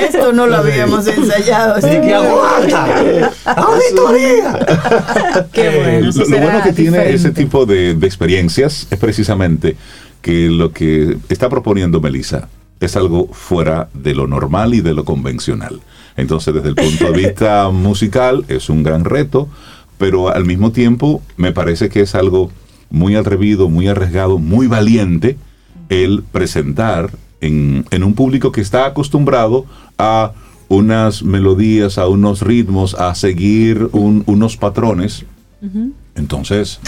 Esto 0.00 0.32
no 0.32 0.46
lo 0.46 0.56
habíamos 0.56 1.06
ensayado. 1.06 1.74
así 1.74 1.88
que 2.00 2.14
aguanta. 2.14 3.30
¡Auditoría! 3.44 4.58
Qué 5.52 5.66
Eh, 5.66 6.00
bueno. 6.00 6.10
lo, 6.14 6.40
bueno 6.40 6.62
que 6.62 6.72
tiene 6.72 7.10
ese 7.10 7.30
tipo 7.30 7.66
de, 7.66 7.94
de 7.94 8.06
experiencias 8.06 8.86
es 8.90 8.98
precisamente 8.98 9.76
que 10.22 10.48
lo 10.48 10.72
que 10.72 11.16
está 11.28 11.48
proponiendo 11.48 12.00
Melissa 12.00 12.48
es 12.80 12.96
algo 12.96 13.28
fuera 13.32 13.88
de 13.94 14.14
lo 14.14 14.26
normal 14.26 14.74
y 14.74 14.80
de 14.80 14.94
lo 14.94 15.04
convencional. 15.04 15.80
Entonces, 16.16 16.52
desde 16.54 16.68
el 16.70 16.74
punto 16.74 17.12
de 17.12 17.18
vista 17.26 17.68
musical, 17.72 18.44
es 18.48 18.68
un 18.70 18.82
gran 18.82 19.04
reto, 19.04 19.48
pero 19.98 20.28
al 20.30 20.44
mismo 20.44 20.72
tiempo 20.72 21.22
me 21.36 21.52
parece 21.52 21.88
que 21.88 22.00
es 22.00 22.14
algo 22.14 22.50
muy 22.90 23.16
atrevido, 23.16 23.68
muy 23.68 23.88
arriesgado, 23.88 24.38
muy 24.38 24.66
valiente 24.66 25.36
el 25.88 26.22
presentar 26.22 27.10
en, 27.40 27.84
en 27.90 28.02
un 28.04 28.14
público 28.14 28.50
que 28.52 28.60
está 28.60 28.86
acostumbrado 28.86 29.66
a 29.98 30.32
unas 30.68 31.22
melodías, 31.22 31.96
a 31.98 32.08
unos 32.08 32.42
ritmos, 32.42 32.94
a 32.94 33.14
seguir 33.14 33.88
un- 33.92 34.22
unos 34.26 34.56
patrones. 34.56 35.24
Entonces, 36.14 36.80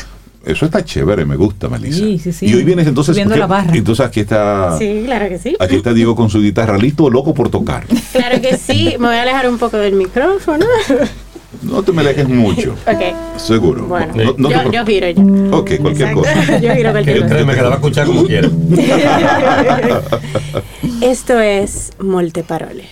eso 0.45 0.65
está 0.67 0.85
chévere, 0.85 1.25
me 1.25 1.37
gusta, 1.37 1.69
Melissa. 1.69 1.99
Sí, 1.99 2.19
sí, 2.19 2.33
sí. 2.33 2.47
Y 2.47 2.55
hoy 2.55 2.65
vienes 2.65 2.87
entonces. 2.87 3.15
Subiendo 3.15 3.35
¿qué- 3.35 3.41
la 3.41 3.47
barra. 3.47 3.75
Entonces 3.77 4.05
aquí 4.07 4.21
está. 4.21 4.77
Sí, 4.79 5.03
claro 5.05 5.29
que 5.29 5.39
sí. 5.39 5.57
Aquí 5.61 5.77
está 5.77 5.93
Diego 5.93 6.15
con 6.17 6.31
su 6.31 6.41
guitarra, 6.41 6.79
listo 6.79 7.05
o 7.05 7.11
loco 7.11 7.35
por 7.35 7.51
tocar. 7.51 7.87
Claro 8.13 8.41
que 8.41 8.57
sí. 8.57 8.95
Me 8.99 9.09
voy 9.09 9.17
a 9.17 9.23
alejar 9.23 9.49
un 9.49 9.59
poco 9.59 9.77
del 9.77 9.95
micrófono. 9.95 10.65
No 11.63 11.83
te 11.83 11.93
me 11.93 12.03
alejes 12.03 12.29
mucho, 12.29 12.75
Ok. 12.87 13.39
seguro. 13.39 13.87
Bueno, 13.87 14.13
No- 14.15 14.35
no 14.37 14.49
te 14.49 14.55
yo, 14.55 14.71
yo 14.73 14.85
giro 14.87 15.09
ya. 15.09 15.23
Ok, 15.57 15.71
cualquier 15.81 16.09
Exacto. 16.11 16.21
cosa. 16.21 16.59
Yo 16.61 16.75
giro 16.75 16.91
cualquier 16.91 17.21
cosa. 17.21 17.29
créeme 17.35 17.55
que 17.55 17.63
la 17.63 17.69
va 17.69 17.75
a 17.75 17.79
escuchar 17.79 18.07
como 18.07 18.25
quiera. 18.25 18.49
Esto 21.01 21.41
es 21.41 21.93
Molte 22.01 22.43
Parole. 22.45 22.85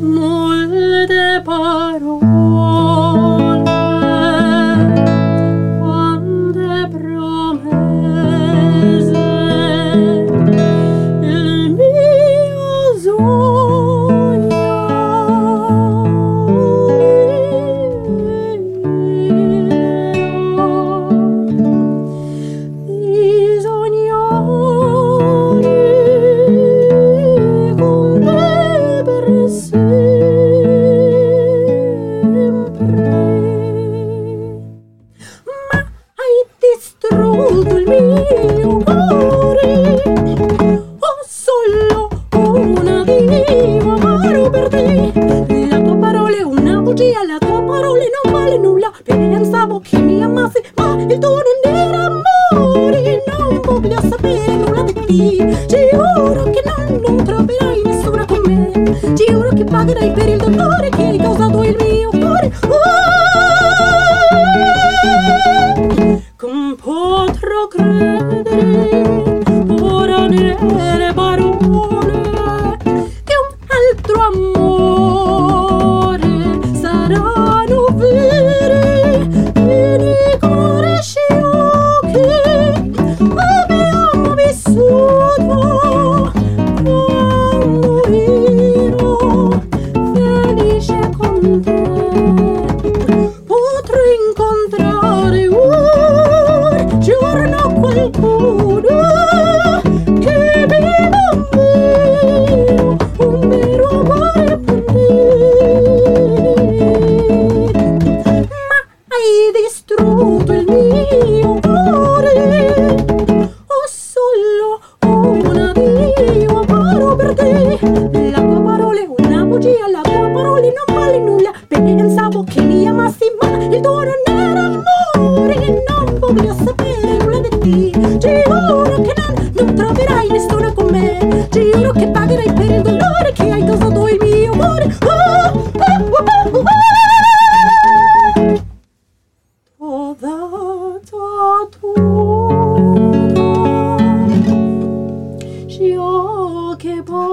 Molte 0.00 1.42
parole, 1.44 2.20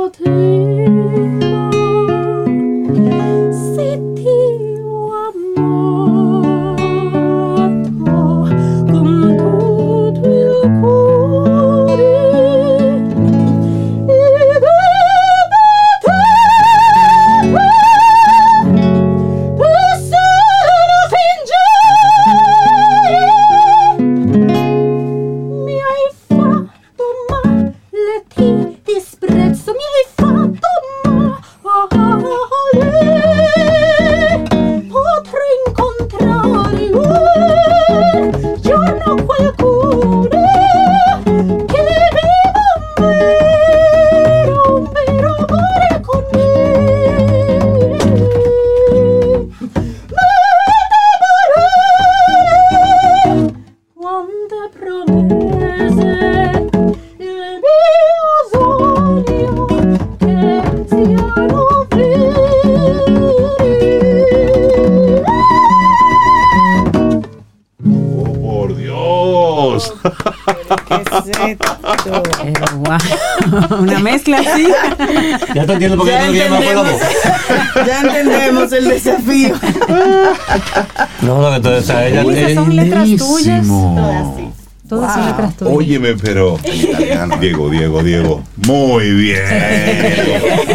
tears. 0.09 1.54
Ya 75.55 75.65
te 75.65 75.73
entiendo 75.73 75.97
por 75.97 76.05
qué 76.05 76.11
Ya 76.11 76.49
no 76.49 76.55
por 76.57 76.65
la 76.65 76.81
voz. 76.81 76.89
entendemos, 76.91 77.01
ya 77.87 78.01
entendemos 78.01 78.71
el 78.73 78.85
desafío. 78.89 79.55
No, 81.21 81.41
lo 81.41 81.51
que 81.53 81.59
tú, 81.61 81.81
sea, 81.83 82.07
ella, 82.07 82.21
esas 82.23 82.53
son 82.53 82.75
letras 82.75 83.09
tuyas. 83.17 83.65
Todas 83.67 84.35
sí. 84.35 84.49
Todas 84.87 85.13
son 85.15 85.25
letras 85.25 85.55
tuyas. 85.57 85.73
Óyeme, 85.75 86.13
pero. 86.21 86.59
Diego, 87.39 87.69
Diego, 87.71 88.03
Diego. 88.03 88.43
Muy 88.67 89.09
bien. 89.15 89.41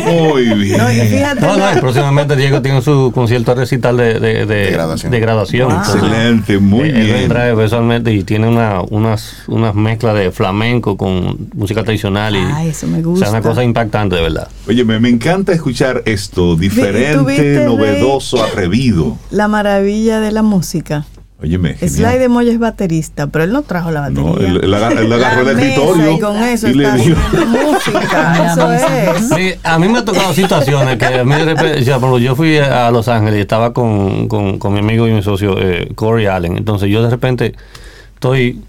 Muy 0.05 0.45
bien. 0.59 0.79
No, 0.79 0.87
fíjate, 0.89 1.41
No, 1.41 1.57
no, 1.57 1.81
próximamente 1.81 2.35
Diego 2.35 2.61
tiene 2.61 2.83
su 2.83 3.13
concierto 3.15 3.55
recital 3.55 3.97
de, 3.99 4.19
de, 4.19 4.47
de, 4.47 4.71
graduación. 4.73 5.13
de 5.13 5.21
graduación. 5.21 5.71
Entonces, 5.71 5.95
Excelente, 5.95 6.59
muy 6.59 6.89
él 6.89 6.95
bien. 7.05 7.13
vendrá 7.21 7.49
eventualmente 7.49 8.13
y 8.13 8.25
tiene 8.25 8.49
una, 8.49 8.81
unas, 8.91 9.45
unas 9.47 9.75
mezclas 9.77 10.17
de 10.17 10.33
flamenco 10.33 10.97
con 10.97 11.49
música 11.55 11.85
tradicional 11.85 12.35
y 12.35 12.39
Ay, 12.53 12.69
eso 12.71 12.87
me 12.89 12.99
o 12.99 13.03
sea, 13.03 13.11
gusta. 13.11 13.31
una 13.31 13.43
cosa 13.43 13.63
impactante 13.63 14.17
de 14.17 14.23
verdad. 14.23 14.49
Oye, 14.71 14.85
me, 14.85 15.01
me 15.01 15.09
encanta 15.09 15.53
escuchar 15.53 16.03
esto, 16.07 16.55
diferente, 16.57 17.59
Rey? 17.59 17.67
novedoso, 17.67 18.43
atrevido. 18.43 19.17
la 19.31 19.49
maravilla 19.49 20.21
de 20.21 20.31
la 20.33 20.43
música. 20.43 21.05
Óyeme, 21.43 21.75
Sly 21.79 22.19
de 22.19 22.29
Moya 22.29 22.53
es 22.53 22.59
baterista, 22.59 23.27
pero 23.29 23.45
él 23.45 23.53
no 23.53 23.63
trajo 23.63 23.91
la 23.91 24.01
batería. 24.03 24.23
No, 24.23 24.37
él, 24.37 24.61
él 24.63 24.75
agarra- 24.75 25.01
él 25.01 25.11
agarró 25.11 25.43
La 25.43 25.51
el 25.53 25.59
escritorio 25.59 26.13
y 26.13 26.21
con 26.21 26.37
eso 26.37 26.69
y 26.69 26.75
le 26.75 26.85
está 26.85 26.97
dio. 26.97 27.17
haciendo 27.17 27.47
música. 27.73 28.53
Eso 28.53 28.73
es. 28.73 29.29
Sí, 29.35 29.55
a 29.65 29.79
mí 29.79 29.89
me 29.89 29.99
ha 30.01 30.05
tocado 30.05 30.35
situaciones 30.35 30.99
que 30.99 31.07
a 31.07 31.25
mí 31.25 31.35
de 31.35 31.45
repente, 31.47 31.83
yo 31.83 32.37
fui 32.37 32.59
a 32.59 32.91
Los 32.91 33.09
Ángeles 33.09 33.39
y 33.39 33.41
estaba 33.41 33.73
con, 33.73 34.29
con, 34.29 34.59
con 34.59 34.73
mi 34.75 34.81
amigo 34.81 35.09
y 35.09 35.13
mi 35.13 35.23
socio 35.23 35.57
eh, 35.59 35.91
Corey 35.95 36.27
Allen. 36.27 36.59
Entonces 36.59 36.91
yo 36.91 37.03
de 37.03 37.09
repente 37.09 37.55
estoy, 38.15 38.61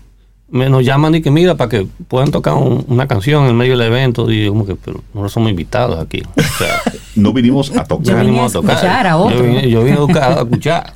me, 0.52 0.70
nos 0.70 0.84
llaman 0.86 1.16
y 1.16 1.22
que 1.22 1.32
mira 1.32 1.56
para 1.56 1.70
que 1.70 1.88
puedan 2.08 2.30
tocar 2.32 2.54
un- 2.56 2.86
una 2.88 3.08
canción 3.08 3.48
en 3.48 3.56
medio 3.56 3.78
del 3.78 3.88
evento 3.88 4.30
y 4.32 4.46
yo 4.46 4.52
como 4.52 4.66
que, 4.66 4.76
pero 4.76 5.02
no 5.14 5.28
somos 5.30 5.50
invitados 5.50 5.98
aquí. 6.00 6.22
O 6.38 6.42
sea, 6.58 6.82
No 7.16 7.34
vinimos 7.34 7.72
a 7.76 7.84
tocar. 7.86 8.06
vine 8.06 8.16
venimos 8.16 8.56
a 8.56 8.60
escuchar 8.60 9.08
a 9.08 9.18
otro. 9.18 9.38
Yo 9.38 9.44
vine, 9.44 9.70
yo 9.70 9.84
vine 9.84 9.98
a, 9.98 10.02
buscar- 10.02 10.32
a 10.38 10.42
escuchar. 10.44 10.94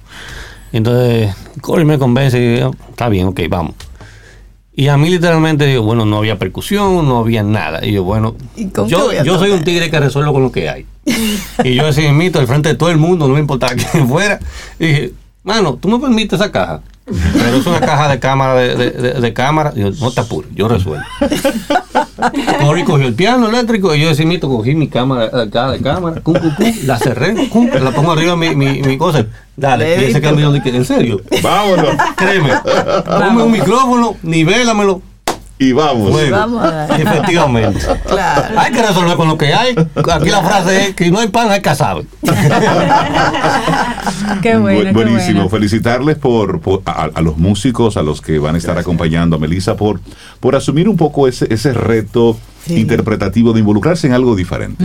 Entonces 0.71 1.33
Corey 1.61 1.85
me 1.85 1.97
convence 1.97 2.37
y 2.39 2.59
yo, 2.59 2.71
está 2.89 3.09
bien, 3.09 3.27
ok, 3.27 3.41
vamos. 3.49 3.73
Y 4.77 4.89
a 4.89 4.97
mí 4.97 5.09
literalmente 5.09 5.65
digo, 5.65 5.83
bueno, 5.83 6.05
no 6.05 6.17
había 6.17 6.37
percusión, 6.37 7.07
no 7.07 7.19
había 7.19 7.43
nada. 7.43 7.85
Y 7.85 7.93
yo, 7.93 8.03
bueno, 8.03 8.35
¿Y 8.57 8.65
con 8.67 8.85
qué 8.85 8.91
yo, 8.91 9.11
yo 9.23 9.37
soy 9.37 9.47
tocar? 9.47 9.51
un 9.59 9.63
tigre 9.63 9.89
que 9.89 9.99
resuelvo 10.01 10.33
con 10.33 10.43
lo 10.43 10.51
que 10.51 10.69
hay. 10.69 10.85
y 11.63 11.75
yo 11.75 11.87
así 11.87 12.05
mito 12.09 12.39
al 12.39 12.47
frente 12.47 12.67
de 12.69 12.75
todo 12.75 12.89
el 12.91 12.97
mundo, 12.97 13.25
no 13.27 13.35
me 13.35 13.39
importaba 13.39 13.73
quién 13.73 14.09
fuera. 14.09 14.37
Y 14.77 14.85
dije, 14.87 15.11
mano, 15.43 15.75
tú 15.75 15.87
me 15.87 15.97
permites 15.99 16.33
esa 16.41 16.51
caja. 16.51 16.81
Pero 17.05 17.57
es 17.57 17.65
una 17.67 17.79
caja 17.81 18.09
de 18.09 18.19
cámara 18.19 18.55
de, 18.55 18.75
de, 18.75 18.89
de- 18.91 19.13
de 19.21 19.33
cámara. 19.33 19.71
Y 19.75 19.81
yo, 19.81 19.91
no 19.99 20.11
te 20.11 20.21
apures, 20.21 20.49
yo 20.55 20.67
resuelvo. 20.67 21.03
Corey 22.61 22.83
cogió 22.83 23.07
el 23.07 23.13
piano 23.13 23.47
eléctrico 23.47 23.93
y 23.93 24.01
yo 24.01 24.09
ese 24.09 24.25
mito 24.25 24.47
cogí 24.49 24.73
mi 24.73 24.87
cámara, 24.87 25.29
la 25.31 25.49
caja 25.49 25.71
de 25.73 25.81
cámara, 25.81 26.21
cum, 26.21 26.33
cum, 26.39 26.55
cum, 26.55 26.73
la 26.85 26.97
cerré, 26.97 27.47
cum, 27.49 27.69
la 27.71 27.91
pongo 27.91 28.11
arriba 28.13 28.31
de 28.31 28.37
mi, 28.37 28.55
mi, 28.55 28.81
mi 28.81 28.97
cosa. 28.97 29.25
Dale, 29.55 30.01
y 30.01 30.05
ese 30.05 30.21
cambio 30.21 30.51
de 30.51 30.61
que, 30.61 30.69
en 30.69 30.85
serio. 30.85 31.21
Vámonos. 31.43 31.89
Créeme, 32.15 32.51
ponme 33.05 33.43
un 33.43 33.51
micrófono, 33.51 34.15
nivélamelo. 34.23 35.01
Y 35.57 35.71
vamos. 35.71 36.11
Bueno, 36.11 36.35
Vamos 36.37 36.63
a 36.65 36.71
dar. 36.71 36.99
efectivamente. 37.01 37.79
Claro. 38.07 38.59
Hay 38.59 38.71
que 38.73 38.81
resolver 38.85 39.15
con 39.15 39.29
lo 39.29 39.37
que 39.37 39.53
hay. 39.53 39.73
Aquí 40.11 40.29
la 40.29 40.41
frase 40.43 40.87
es 40.89 40.95
que 40.95 41.09
no 41.09 41.19
hay 41.19 41.29
pan, 41.29 41.49
hay 41.49 41.61
casabe. 41.61 42.05
Qué 44.41 44.57
bueno, 44.57 44.79
Bu- 44.81 44.83
qué 44.85 44.91
buenísimo. 44.91 45.33
bueno. 45.43 45.49
Felicitarles 45.49 46.17
por, 46.17 46.59
por- 46.59 46.81
a, 46.85 47.09
a 47.13 47.21
los 47.21 47.37
músicos, 47.37 47.97
a 47.97 48.01
los 48.03 48.21
que 48.21 48.39
van 48.39 48.55
a 48.55 48.57
estar 48.57 48.77
acompañando 48.77 49.35
a 49.35 49.39
Melissa, 49.39 49.75
por, 49.75 49.99
por 50.39 50.55
asumir 50.55 50.89
un 50.89 50.97
poco 50.97 51.27
ese, 51.27 51.47
ese 51.53 51.73
reto 51.73 52.37
Sí. 52.65 52.79
interpretativo 52.79 53.53
de 53.53 53.59
involucrarse 53.59 54.07
en 54.07 54.13
algo 54.13 54.35
diferente. 54.35 54.83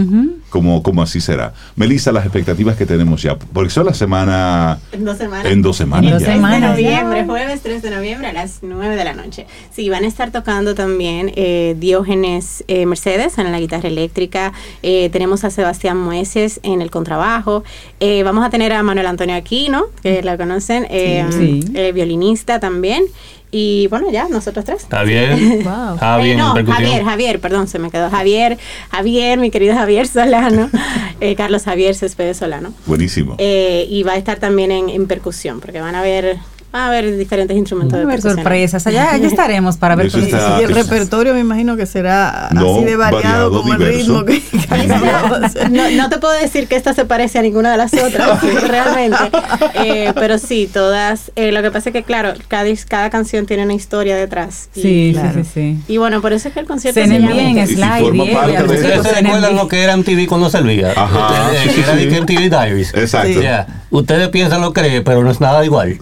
como, 0.51 0.83
como 0.83 1.03
así 1.03 1.21
será. 1.21 1.55
Melissa, 1.77 2.11
las 2.13 2.25
expectativas 2.25 2.77
que 2.77 2.85
tenemos 2.85 3.23
ya, 3.23 3.39
porque 3.39 3.71
son 3.71 3.87
la 3.87 3.95
semana... 3.95 4.79
En 4.93 5.05
dos 5.05 5.17
semanas. 5.19 5.47
En 5.53 5.63
dos 5.63 5.77
semanas. 5.77 6.07
En 6.11 6.19
dos 6.19 6.23
ya. 6.23 6.27
3 6.35 6.43
de 6.51 6.61
noviembre, 6.61 7.25
jueves 7.25 7.61
3 7.63 7.83
de 7.83 7.91
noviembre 7.91 8.27
a 8.29 8.33
las 8.33 8.59
9 8.63 8.97
de 8.97 9.05
la 9.05 9.13
noche. 9.15 9.47
Sí, 9.71 9.89
van 9.89 10.03
a 10.05 10.09
estar 10.09 10.33
tocando 10.33 10.75
también 10.75 11.33
eh, 11.37 11.77
Diógenes 11.79 12.65
eh, 12.69 12.85
Mercedes 12.87 13.39
en 13.39 13.51
la 13.53 13.61
guitarra 13.61 13.89
eléctrica. 13.89 14.53
eh, 14.83 15.09
tenemos 15.13 15.45
a 15.45 15.51
Sebastián 15.51 15.97
Mueces 15.99 16.59
en 16.65 16.83
el 16.83 16.91
contrabajo. 16.91 17.63
eh, 18.01 18.23
vamos 18.25 18.45
a 18.45 18.51
tener 18.51 18.73
a 18.73 18.83
Manuel 18.83 19.07
Antonio 19.07 19.37
Aquino, 19.37 19.85
que 20.03 20.23
la 20.23 20.37
conocen, 20.37 20.87
eh, 20.91 21.25
Sí. 21.31 21.65
eh, 21.75 21.93
violinista 21.93 22.59
también. 22.59 23.05
Y 23.53 23.89
bueno, 23.89 24.11
ya, 24.13 24.29
nosotros 24.29 24.65
tres. 24.65 24.83
Está 24.83 25.03
bien. 25.03 25.65
Wow. 25.65 25.95
Está 25.95 26.21
Eh, 26.21 26.25
bien, 26.25 26.39
no. 26.39 26.55
Javier, 26.55 27.05
Javier, 27.05 27.41
perdón, 27.41 27.67
se 27.69 27.79
me 27.79 27.91
quedó 27.91 28.09
Javier, 28.11 28.59
Javier, 28.91 29.39
mi 29.39 29.51
querido 29.51 29.75
Javier 29.75 30.07
Solano, 30.07 30.71
eh, 31.21 31.35
Carlos 31.35 31.65
Javier 31.65 31.95
Céspedes 31.95 32.37
Solano. 32.39 32.73
Buenísimo. 32.87 33.35
Eh, 33.39 33.87
y 33.91 34.03
va 34.05 34.13
a 34.13 34.17
estar 34.17 34.39
también 34.39 34.71
en, 34.71 34.89
en 34.89 35.07
percusión, 35.07 35.61
porque 35.61 35.81
van 35.81 35.95
a 35.97 36.03
ver, 36.03 36.37
van 36.73 36.83
a 36.83 36.91
ver 36.91 37.17
diferentes 37.17 37.57
instrumentos 37.57 37.95
Va 37.95 37.97
a 37.97 38.01
de 38.01 38.05
haber 38.05 38.17
percusión. 38.17 38.45
sorpresas. 38.45 38.87
Allá, 38.87 39.13
allá 39.13 39.27
estaremos 39.29 39.77
para 39.77 39.97
ver 39.97 40.07
está- 40.07 40.61
Y 40.61 40.65
el 40.65 40.71
es- 40.71 40.77
repertorio 40.77 41.35
me 41.35 41.41
imagino 41.41 41.77
que 41.77 41.87
será 41.87 42.49
No, 42.53 42.77
así 42.77 42.85
de 42.85 42.97
variado, 42.97 43.51
variado, 43.51 43.53
como 43.63 43.73
el 43.75 43.79
diverso. 43.79 44.23
ritmo 44.23 44.25
que 44.25 44.67
caminamos. 44.69 45.41
No, 45.71 45.91
no 45.91 46.09
te 46.11 46.19
puedo 46.19 46.33
decir 46.35 46.69
que 46.69 46.77
esta 46.77 46.95
se 46.95 47.05
parece 47.05 47.39
a 47.39 47.43
ninguna 47.43 47.73
de 47.73 47.77
las 47.79 47.93
otras, 47.95 48.41
realmente. 48.69 49.17
Eh, 49.75 50.13
pero 50.15 50.39
sí, 50.39 50.69
todas. 50.73 51.33
eh, 51.37 51.53
lo 51.53 51.63
que 51.63 51.71
pasa 51.71 51.91
es 51.91 51.93
que, 51.93 52.03
claro, 52.03 52.35
cada, 52.49 52.69
cada 52.89 53.11
canción 53.11 53.47
tiene 53.47 53.65
una 53.65 53.75
historia 53.75 54.17
detrás. 54.17 54.69
Y, 54.75 54.83
Sí, 54.83 55.11
Claro. 55.15 55.43
sí, 55.45 55.51
sí, 55.55 55.77
sí. 55.87 55.93
y 55.93 55.97
bueno, 55.99 56.21
por 56.21 56.33
eso 56.33 56.49
es 56.49 56.55
que 56.55 56.61
el 56.61 56.67
concierto 56.67 57.01
Cenen 57.01 57.17
se 57.23 57.29
llama 57.29 57.35
bien, 57.35 57.55
de 57.55 57.61
los 57.63 57.71
eso. 57.71 57.81
¿Ustedes 58.73 59.03
se 59.03 59.21
recuerdan 59.23 59.57
lo 59.57 59.69
que 59.69 59.83
era 59.83 59.97
MTV 59.97 60.27
cuando 60.29 60.51
servía? 60.51 60.93
Ajá, 60.97 61.51
Eh, 61.53 61.71
que 61.75 61.81
era 61.81 61.95
de 61.97 62.09
que 62.09 62.21
MTV 62.21 62.49
Diaries. 62.51 62.95
Exacto. 62.95 63.41
Ustedes 63.91 64.29
piensan 64.29 64.61
lo 64.61 64.73
que 64.73 65.03
pero 65.05 65.23
no 65.25 65.31
es 65.31 65.41
nada 65.41 65.65
igual. 65.65 65.99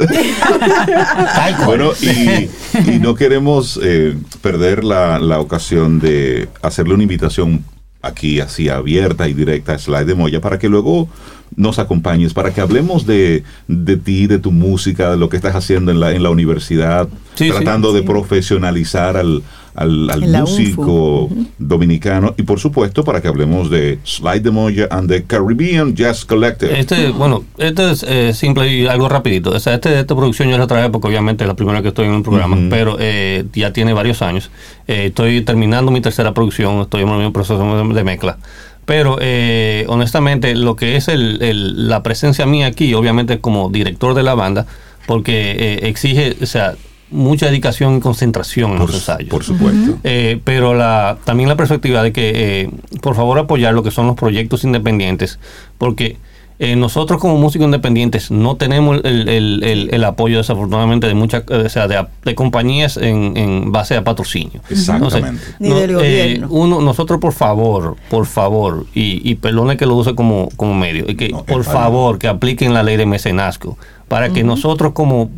Bueno, 1.66 1.92
y, 2.00 2.48
y 2.90 2.98
no 2.98 3.14
queremos 3.14 3.78
eh, 3.82 4.16
perder 4.40 4.84
la, 4.84 5.18
la 5.18 5.40
ocasión 5.40 5.98
de 6.00 6.48
hacerle 6.62 6.94
una 6.94 7.02
invitación 7.02 7.64
aquí 8.02 8.40
así 8.40 8.68
abierta 8.68 9.28
y 9.28 9.34
directa 9.34 9.74
a 9.74 9.78
Slide 9.78 10.04
de 10.04 10.14
Moya 10.14 10.40
para 10.40 10.58
que 10.58 10.68
luego 10.68 11.08
nos 11.56 11.78
acompañes, 11.78 12.34
para 12.34 12.52
que 12.52 12.60
hablemos 12.60 13.06
de, 13.06 13.42
de 13.66 13.96
ti, 13.96 14.26
de 14.26 14.38
tu 14.38 14.52
música, 14.52 15.10
de 15.10 15.16
lo 15.16 15.28
que 15.28 15.36
estás 15.36 15.56
haciendo 15.56 15.90
en 15.90 15.98
la, 15.98 16.12
en 16.12 16.22
la 16.22 16.30
universidad, 16.30 17.08
Sí, 17.34 17.44
sí. 17.46 17.50
tratando 17.50 17.92
de 17.92 18.02
profesionalizar 18.02 19.16
al, 19.16 19.42
al, 19.78 20.10
al 20.10 20.20
músico 20.40 21.28
dominicano 21.58 22.34
y 22.36 22.42
por 22.42 22.58
supuesto 22.60 23.04
para 23.04 23.20
que 23.20 23.28
hablemos 23.28 23.70
de 23.70 23.98
Slide 24.04 24.40
de 24.40 24.50
Moya 24.50 24.88
and 24.90 25.08
the 25.08 25.24
Caribbean 25.24 25.94
Jazz 25.94 26.24
Collective. 26.24 26.78
Este, 26.78 27.10
bueno, 27.10 27.44
este 27.58 27.90
es 27.92 28.02
eh, 28.08 28.32
simple 28.34 28.72
y 28.72 28.86
algo 28.86 29.08
rapidito. 29.08 29.50
O 29.50 29.60
sea, 29.60 29.74
este, 29.74 30.00
esta 30.00 30.14
producción 30.16 30.48
yo 30.48 30.58
la 30.58 30.66
traje 30.66 30.90
porque 30.90 31.08
obviamente 31.08 31.44
es 31.44 31.48
la 31.48 31.54
primera 31.56 31.82
que 31.82 31.88
estoy 31.88 32.06
en 32.06 32.12
un 32.12 32.22
programa, 32.22 32.56
Ujú. 32.56 32.66
pero 32.70 32.96
eh, 32.98 33.44
ya 33.54 33.72
tiene 33.72 33.92
varios 33.92 34.22
años. 34.22 34.50
Eh, 34.86 35.06
estoy 35.06 35.42
terminando 35.42 35.90
mi 35.90 36.00
tercera 36.00 36.34
producción, 36.34 36.80
estoy 36.80 37.02
en 37.02 37.08
un 37.08 37.32
proceso 37.32 37.58
de, 37.88 37.94
de 37.94 38.04
mezcla. 38.04 38.38
Pero 38.84 39.18
eh, 39.20 39.84
honestamente, 39.88 40.54
lo 40.54 40.74
que 40.74 40.96
es 40.96 41.08
el, 41.08 41.42
el- 41.42 41.88
la 41.88 42.02
presencia 42.02 42.46
mía 42.46 42.66
aquí, 42.66 42.94
obviamente 42.94 43.38
como 43.38 43.68
director 43.68 44.14
de 44.14 44.22
la 44.22 44.34
banda, 44.34 44.66
porque 45.06 45.52
eh, 45.58 45.80
exige, 45.88 46.36
o 46.42 46.46
sea, 46.46 46.74
mucha 47.10 47.46
dedicación 47.46 47.96
y 47.96 48.00
concentración 48.00 48.72
en 48.72 48.78
los 48.78 48.94
ensayos. 48.94 49.30
por 49.30 49.44
supuesto. 49.44 49.98
Eh, 50.04 50.40
pero 50.44 50.74
la, 50.74 51.18
también 51.24 51.48
la 51.48 51.56
perspectiva 51.56 52.02
de 52.02 52.12
que, 52.12 52.32
eh, 52.62 52.70
por 53.00 53.14
favor, 53.14 53.38
apoyar 53.38 53.74
lo 53.74 53.82
que 53.82 53.90
son 53.90 54.06
los 54.06 54.16
proyectos 54.16 54.64
independientes, 54.64 55.38
porque 55.78 56.16
eh, 56.60 56.74
nosotros 56.74 57.20
como 57.20 57.38
músicos 57.38 57.66
independientes 57.66 58.32
no 58.32 58.56
tenemos 58.56 59.00
el, 59.04 59.28
el- 59.28 59.62
el- 59.62 59.90
el 59.94 60.04
apoyo, 60.04 60.38
desafortunadamente, 60.38 61.06
de 61.06 61.14
muchas, 61.14 61.44
o 61.48 61.68
sea, 61.68 61.86
de, 61.86 62.04
de 62.24 62.34
compañías 62.34 62.96
en, 62.96 63.36
en 63.36 63.70
base 63.70 63.94
a 63.96 64.02
patrocinio. 64.02 64.60
Exactamente. 64.68 65.40
Ni 65.60 65.68
del 65.70 65.90
eh, 65.90 65.94
gobierno. 65.94 66.48
uno, 66.50 66.80
nosotros, 66.80 67.20
por 67.20 67.32
favor, 67.32 67.94
por 68.10 68.26
favor, 68.26 68.86
y, 68.92 69.20
y 69.30 69.36
perdone 69.36 69.76
que 69.76 69.86
lo 69.86 69.94
use 69.94 70.16
como, 70.16 70.48
como 70.56 70.74
medio, 70.74 71.04
y 71.08 71.14
que 71.14 71.28
No, 71.28 71.44
por 71.44 71.62
favor 71.62 72.18
que 72.18 72.26
apliquen 72.26 72.74
la 72.74 72.82
ley 72.82 72.96
de 72.96 73.06
mecenazgo 73.06 73.78
para 74.08 74.30
que 74.30 74.42
nosotros 74.42 74.94
como, 74.94 75.30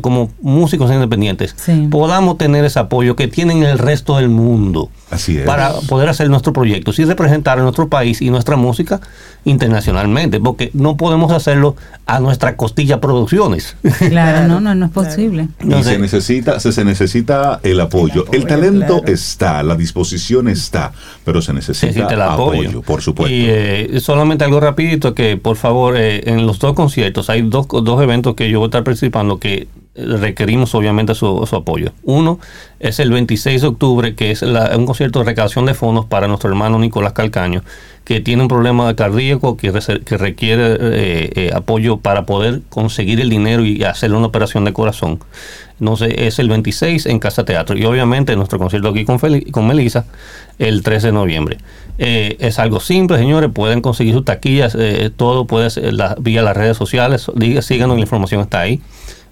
como 0.00 0.30
músicos 0.40 0.90
independientes 0.90 1.54
Sí. 1.56 1.86
podamos 1.90 2.38
tener 2.38 2.64
ese 2.64 2.78
apoyo 2.78 3.14
que 3.14 3.28
tienen 3.28 3.62
el 3.62 3.78
resto 3.78 4.16
del 4.16 4.28
mundo 4.30 4.88
Así 5.10 5.36
es. 5.38 5.44
para 5.44 5.72
poder 5.88 6.08
hacer 6.08 6.30
nuestro 6.30 6.52
proyecto 6.52 6.92
y 6.96 7.04
representar 7.04 7.58
a 7.58 7.62
nuestro 7.62 7.88
país 7.88 8.22
y 8.22 8.30
nuestra 8.30 8.56
música 8.56 9.00
internacionalmente, 9.44 10.40
porque 10.40 10.70
no 10.74 10.96
podemos 10.96 11.32
hacerlo 11.32 11.76
a 12.06 12.20
nuestra 12.20 12.56
costilla 12.56 13.00
producciones. 13.00 13.76
Claro, 13.98 14.46
no, 14.48 14.60
no, 14.60 14.74
no 14.74 14.86
es 14.86 14.92
posible. 14.92 15.48
Y 15.62 15.82
se 15.82 15.98
necesita, 15.98 16.58
se, 16.60 16.72
se 16.72 16.84
necesita 16.84 17.60
el 17.62 17.80
apoyo. 17.80 18.24
El, 18.32 18.42
apoyo, 18.42 18.46
talento 18.46 18.98
claro. 19.00 19.12
está, 19.12 19.62
la 19.62 19.76
disposición 19.76 20.48
está, 20.48 20.92
pero 21.24 21.42
se 21.42 21.52
necesita, 21.52 21.86
Necesita 21.88 22.14
el 22.14 22.22
apoyo. 22.22 22.60
apoyo. 22.62 22.82
por 22.82 23.02
supuesto. 23.02 23.34
Y 23.34 23.46
eh, 23.48 24.00
solamente 24.00 24.44
algo 24.44 24.60
rapidito 24.60 25.14
que 25.14 25.36
por 25.36 25.56
favor 25.56 25.96
eh, 25.96 26.22
en 26.26 26.46
los 26.46 26.58
dos 26.58 26.74
conciertos 26.74 27.30
hay 27.30 27.42
dos, 27.42 27.66
dos 27.68 28.02
eventos 28.02 28.34
que 28.34 28.50
yo 28.50 28.58
voy 28.58 28.66
a 28.66 28.68
estar 28.68 28.84
participando 28.84 29.38
que 29.38 29.49
requerimos 29.94 30.74
obviamente 30.74 31.14
su, 31.14 31.46
apoyo. 31.52 31.92
Uno 32.04 32.38
es 32.78 33.00
el 33.00 33.10
26 33.10 33.60
de 33.62 33.66
octubre 33.68 34.14
que 34.14 34.30
es 34.30 34.42
la- 34.42 34.76
un 34.76 34.86
concierto 34.86 35.18
de 35.18 35.24
recaudación 35.26 35.66
de 35.66 35.74
fondos 35.74 36.06
para 36.06 36.26
nuestro 36.28 36.48
hermano 36.48 36.78
Nicolás 36.78 37.12
Calcaño 37.12 37.62
que 38.04 38.20
tiene 38.20 38.42
un 38.42 38.48
problema 38.48 38.94
cardíaco 38.96 39.56
que, 39.56 39.72
que 40.04 40.16
requiere 40.16 40.62
eh, 40.80 41.30
eh, 41.34 41.50
apoyo 41.54 41.98
para 41.98 42.24
poder 42.24 42.62
conseguir 42.68 43.20
el 43.20 43.28
dinero 43.30 43.64
y 43.64 43.84
hacerle 43.84 44.16
una 44.16 44.26
operación 44.26 44.64
de 44.64 44.72
corazón. 44.72 45.20
Entonces 45.78 46.14
es 46.16 46.38
el 46.38 46.48
26 46.48 47.06
en 47.06 47.18
Casa 47.18 47.44
Teatro 47.44 47.76
y 47.76 47.84
obviamente 47.84 48.34
nuestro 48.36 48.58
concierto 48.58 48.88
aquí 48.88 49.04
con, 49.04 49.18
Feli- 49.18 49.50
con 49.50 49.66
Melissa 49.66 50.06
el 50.58 50.82
13 50.82 51.08
de 51.08 51.12
noviembre. 51.12 51.58
Eh, 51.98 52.36
es 52.40 52.58
algo 52.58 52.80
simple, 52.80 53.16
señores, 53.18 53.50
pueden 53.52 53.80
conseguir 53.80 54.14
sus 54.14 54.24
taquillas, 54.24 54.74
eh, 54.78 55.10
todo 55.14 55.46
puede 55.46 55.70
ser 55.70 55.92
vía 56.20 56.42
las 56.42 56.56
redes 56.56 56.76
sociales, 56.76 57.30
síganos, 57.62 57.96
la 57.96 58.02
información 58.02 58.40
está 58.40 58.60
ahí. 58.60 58.80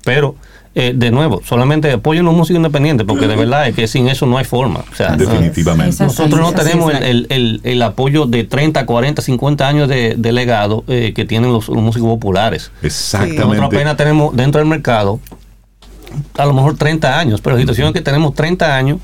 Pero, 0.05 0.37
eh, 0.75 0.93
de 0.95 1.11
nuevo, 1.11 1.41
solamente 1.45 1.91
apoyen 1.91 2.25
los 2.25 2.35
músicos 2.35 2.59
independientes, 2.59 3.07
porque 3.07 3.27
de 3.27 3.35
verdad 3.37 3.67
es 3.69 3.75
que 3.75 3.89
sin 3.89 4.09
eso 4.09 4.27
no 4.27 4.39
hay 4.39 4.45
forma. 4.45 4.85
O 4.93 4.95
sea, 4.95 5.17
Definitivamente. 5.17 6.03
Nosotros 6.05 6.41
no 6.41 6.53
tenemos 6.53 6.93
el, 6.95 7.03
el- 7.03 7.27
el- 7.31 7.61
el 7.65 7.83
apoyo 7.83 8.27
de 8.27 8.45
30, 8.45 8.87
40, 8.87 9.21
50 9.23 9.67
años 9.67 9.89
de, 9.89 10.15
de 10.17 10.33
legado 10.33 10.85
eh, 10.87 11.13
que 11.15 11.25
tienen 11.25 11.53
los, 11.53 11.69
los 11.69 11.83
músicos 11.83 12.09
populares. 12.09 12.71
Nosotros 12.83 12.85
Exactamente. 13.25 13.65
apenas 13.65 13.97
tenemos 13.97 14.37
dentro 14.37 14.61
del 14.61 14.69
mercado 14.69 15.19
a 16.37 16.47
lo 16.47 16.55
mejor 16.55 16.77
30 16.77 17.19
años, 17.19 17.41
pero 17.41 17.57
la 17.57 17.61
situación 17.61 17.89
es 17.89 17.93
que 17.95 18.01
tenemos 18.01 18.35
30 18.35 18.75
años 18.77 18.99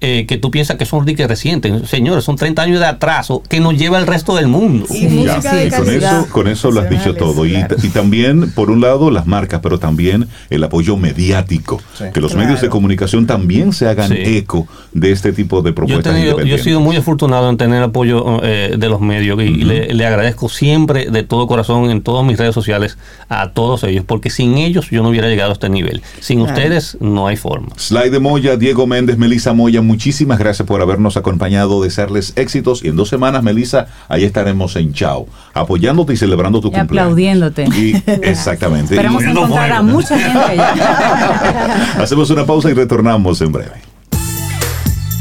eh, 0.00 0.26
que 0.26 0.36
tú 0.36 0.50
piensas 0.50 0.76
que 0.76 0.84
son 0.86 1.04
diques 1.04 1.26
recientes. 1.26 1.88
Señores, 1.88 2.24
son 2.24 2.36
30 2.36 2.62
años 2.62 2.80
de 2.80 2.86
atraso 2.86 3.42
que 3.48 3.60
nos 3.60 3.76
lleva 3.78 3.98
el 3.98 4.06
resto 4.06 4.34
del 4.36 4.46
mundo. 4.48 4.86
Sí, 4.88 5.06
música 5.08 5.40
Ya, 5.42 5.54
de 5.54 5.66
y 5.66 5.70
con 5.70 5.88
eso, 5.90 6.26
con 6.30 6.48
eso 6.48 6.70
lo 6.70 6.80
has 6.80 6.90
dicho 6.90 7.14
todo. 7.14 7.46
Y, 7.46 7.56
y 7.82 7.88
también, 7.88 8.50
por 8.52 8.70
un 8.70 8.80
lado, 8.80 9.10
las 9.10 9.26
marcas, 9.26 9.60
pero 9.62 9.78
también 9.78 10.28
el 10.50 10.62
apoyo 10.64 10.96
mediático. 10.96 11.80
Sí. 11.96 12.04
que 12.12 12.20
los 12.20 12.32
Claro. 12.32 12.46
medios 12.46 12.60
de 12.60 12.68
comunicación 12.68 13.26
también 13.26 13.72
se 13.72 13.88
hagan 13.88 14.08
Sí. 14.10 14.16
eco 14.18 14.66
de 14.92 15.12
este 15.12 15.32
tipo 15.32 15.62
de 15.62 15.68
Yo 15.68 15.70
he, 15.70 15.74
propuestas 15.74 16.14
tenido- 16.14 16.40
yo 16.42 16.54
he 16.54 16.58
sido 16.58 16.80
muy 16.80 16.96
afortunado 16.96 17.48
en 17.50 17.56
tener 17.56 17.82
apoyo 17.82 18.40
eh, 18.42 18.74
de 18.78 18.88
los 18.88 19.00
medios 19.00 19.40
y 19.42 19.48
le, 19.64 19.92
le 19.92 20.06
agradezco 20.06 20.48
siempre 20.48 21.10
de 21.10 21.22
todo 21.22 21.46
corazón 21.46 21.90
en 21.90 22.02
todas 22.02 22.24
mis 22.24 22.38
redes 22.38 22.54
sociales 22.54 22.98
a 23.28 23.50
todos 23.52 23.82
ellos, 23.84 24.04
porque 24.06 24.30
sin 24.30 24.56
ellos 24.58 24.90
yo 24.90 25.02
no 25.02 25.08
hubiera 25.08 25.28
llegado 25.28 25.50
a 25.50 25.52
este 25.54 25.68
nivel. 25.68 26.02
Sin 26.20 26.38
Claro. 26.40 26.52
ustedes 26.54 26.96
no 27.00 27.26
hay 27.26 27.36
forma. 27.36 27.68
Slide 27.76 28.10
de 28.10 28.20
Moya, 28.20 28.56
Diego 28.56 28.86
Méndez, 28.86 29.16
Melisa 29.18 29.52
Moya, 29.52 29.80
muchísimas 29.86 30.38
gracias 30.38 30.66
por 30.66 30.82
habernos 30.82 31.16
acompañado, 31.16 31.82
desearles 31.82 32.32
éxitos 32.36 32.82
y 32.84 32.88
en 32.88 32.96
dos 32.96 33.08
semanas, 33.08 33.42
Melisa, 33.42 33.86
ahí 34.08 34.24
estaremos 34.24 34.76
en 34.76 34.92
Chao, 34.92 35.26
apoyándote 35.54 36.12
y 36.12 36.16
celebrando 36.16 36.60
tu 36.60 36.68
Y 36.68 36.72
cumpleaños. 36.72 36.90
aplaudiéndote. 37.12 37.64
Y- 37.74 38.02
exactamente. 38.22 38.94
Esperamos 38.94 39.22
Y- 39.22 39.26
encontrar 39.26 39.72
a 39.72 39.82
mucha 39.82 40.18
gente 40.18 40.38
allá. 40.38 41.94
Hacemos 42.02 42.28
una 42.30 42.44
pausa 42.44 42.70
y 42.70 42.74
retornamos 42.74 43.40
en 43.40 43.52
breve. 43.52 43.80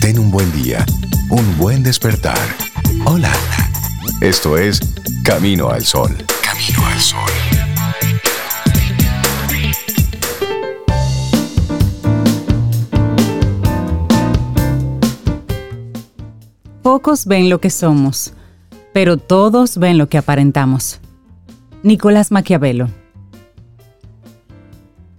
Ten 0.01 0.19
un 0.19 0.29
buen 0.31 0.51
día, 0.61 0.85
un 1.29 1.57
buen 1.57 1.81
despertar. 1.83 2.37
Hola. 3.05 3.31
Esto 4.21 4.57
es 4.57 4.79
Camino 5.23 5.69
al 5.69 5.83
Sol. 5.83 6.15
Camino 6.41 6.85
al 6.85 6.99
Sol. 6.99 7.31
Pocos 16.85 17.25
ven 17.25 17.49
lo 17.49 17.59
que 17.59 17.71
somos, 17.71 18.35
pero 18.93 19.17
todos 19.17 19.79
ven 19.79 19.97
lo 19.97 20.07
que 20.07 20.19
aparentamos. 20.19 20.99
Nicolás 21.81 22.31
Maquiavelo. 22.31 22.89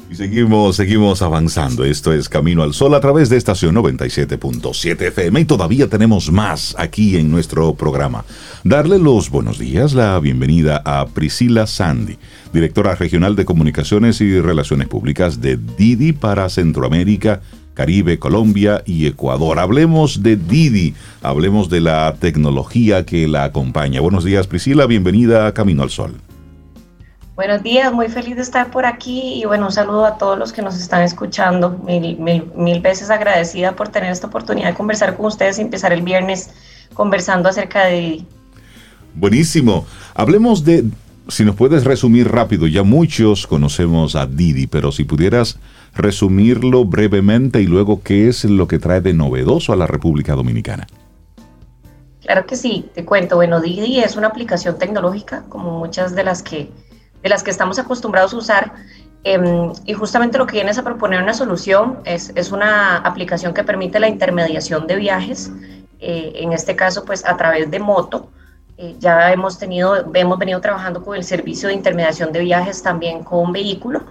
Y 0.08 0.14
seguimos, 0.14 0.76
seguimos 0.76 1.22
avanzando. 1.22 1.84
Esto 1.84 2.12
es 2.12 2.28
Camino 2.28 2.62
al 2.62 2.72
Sol 2.72 2.94
a 2.94 3.00
través 3.00 3.30
de 3.30 3.36
estación 3.36 3.74
97.7 3.74 5.08
FM 5.08 5.40
y 5.40 5.44
todavía 5.44 5.88
tenemos 5.88 6.30
más 6.30 6.76
aquí 6.78 7.16
en 7.16 7.32
nuestro 7.32 7.74
programa. 7.74 8.24
Darle 8.62 9.00
los 9.00 9.28
buenos 9.28 9.58
días, 9.58 9.92
la 9.92 10.20
bienvenida 10.20 10.80
a 10.84 11.04
Priscila 11.06 11.66
Sandy, 11.66 12.16
directora 12.52 12.94
regional 12.94 13.34
de 13.34 13.44
Comunicaciones 13.44 14.20
y 14.20 14.40
Relaciones 14.40 14.86
Públicas 14.86 15.40
de 15.40 15.56
Didi 15.56 16.12
para 16.12 16.48
Centroamérica, 16.48 17.40
Caribe, 17.76 18.18
Colombia 18.18 18.82
y 18.86 19.06
Ecuador. 19.06 19.58
Hablemos 19.58 20.22
de 20.22 20.36
Didi, 20.36 20.94
hablemos 21.22 21.68
de 21.68 21.82
la 21.82 22.14
tecnología 22.18 23.04
que 23.04 23.28
la 23.28 23.44
acompaña. 23.44 24.00
Buenos 24.00 24.24
días, 24.24 24.46
Priscila, 24.46 24.86
bienvenida 24.86 25.46
a 25.46 25.52
Camino 25.52 25.82
al 25.82 25.90
Sol. 25.90 26.14
Buenos 27.34 27.62
días, 27.62 27.92
muy 27.92 28.08
feliz 28.08 28.34
de 28.36 28.40
estar 28.40 28.70
por 28.70 28.86
aquí 28.86 29.34
y 29.34 29.44
bueno, 29.44 29.66
un 29.66 29.72
saludo 29.72 30.06
a 30.06 30.16
todos 30.16 30.38
los 30.38 30.54
que 30.54 30.62
nos 30.62 30.80
están 30.80 31.02
escuchando. 31.02 31.78
Mil, 31.86 32.16
mil, 32.18 32.44
mil 32.56 32.80
veces 32.80 33.10
agradecida 33.10 33.76
por 33.76 33.88
tener 33.88 34.10
esta 34.10 34.28
oportunidad 34.28 34.68
de 34.68 34.74
conversar 34.74 35.14
con 35.14 35.26
ustedes 35.26 35.58
y 35.58 35.60
empezar 35.60 35.92
el 35.92 36.00
viernes 36.00 36.48
conversando 36.94 37.50
acerca 37.50 37.84
de 37.84 38.00
Didi. 38.00 38.26
Buenísimo. 39.14 39.84
Hablemos 40.14 40.64
de, 40.64 40.84
si 41.28 41.44
nos 41.44 41.56
puedes 41.56 41.84
resumir 41.84 42.26
rápido, 42.32 42.66
ya 42.68 42.82
muchos 42.82 43.46
conocemos 43.46 44.16
a 44.16 44.24
Didi, 44.24 44.66
pero 44.66 44.92
si 44.92 45.04
pudieras 45.04 45.58
resumirlo 45.96 46.84
brevemente 46.84 47.60
y 47.60 47.66
luego 47.66 48.02
qué 48.02 48.28
es 48.28 48.44
lo 48.44 48.68
que 48.68 48.78
trae 48.78 49.00
de 49.00 49.14
novedoso 49.14 49.72
a 49.72 49.76
la 49.76 49.86
República 49.86 50.34
Dominicana. 50.34 50.86
Claro 52.20 52.44
que 52.44 52.56
sí, 52.56 52.90
te 52.94 53.04
cuento. 53.04 53.36
Bueno, 53.36 53.60
Didi 53.60 54.00
es 54.00 54.16
una 54.16 54.26
aplicación 54.26 54.78
tecnológica, 54.78 55.44
como 55.48 55.78
muchas 55.78 56.14
de 56.14 56.24
las 56.24 56.42
que, 56.42 56.70
de 57.22 57.28
las 57.28 57.42
que 57.44 57.50
estamos 57.50 57.78
acostumbrados 57.78 58.34
a 58.34 58.36
usar. 58.38 58.72
em, 59.24 59.72
y 59.84 59.92
justamente 59.92 60.38
lo 60.38 60.46
que 60.46 60.54
viene 60.54 60.70
es 60.70 60.78
a 60.78 60.84
proponer 60.84 61.22
una 61.22 61.34
solución. 61.34 61.98
Es, 62.04 62.32
es 62.34 62.52
una 62.52 62.98
aplicación 62.98 63.54
que 63.54 63.64
permite 63.64 63.98
la 64.00 64.08
intermediación 64.08 64.86
de 64.86 64.96
viajes, 64.96 65.50
eh, 66.00 66.32
en 66.36 66.52
este 66.52 66.76
caso, 66.76 67.04
pues 67.04 67.24
a 67.24 67.36
través 67.36 67.70
de 67.70 67.78
moto. 67.80 68.28
eh, 68.78 68.94
ya 68.98 69.32
hemos 69.32 69.58
tenido, 69.58 70.12
hemos 70.14 70.38
venido 70.38 70.60
trabajando 70.60 71.02
con 71.02 71.16
el 71.16 71.24
servicio 71.24 71.68
de 71.68 71.74
intermediación 71.74 72.32
de 72.32 72.40
viajes 72.40 72.82
también 72.82 73.24
con 73.24 73.52
vehículo. 73.52 74.04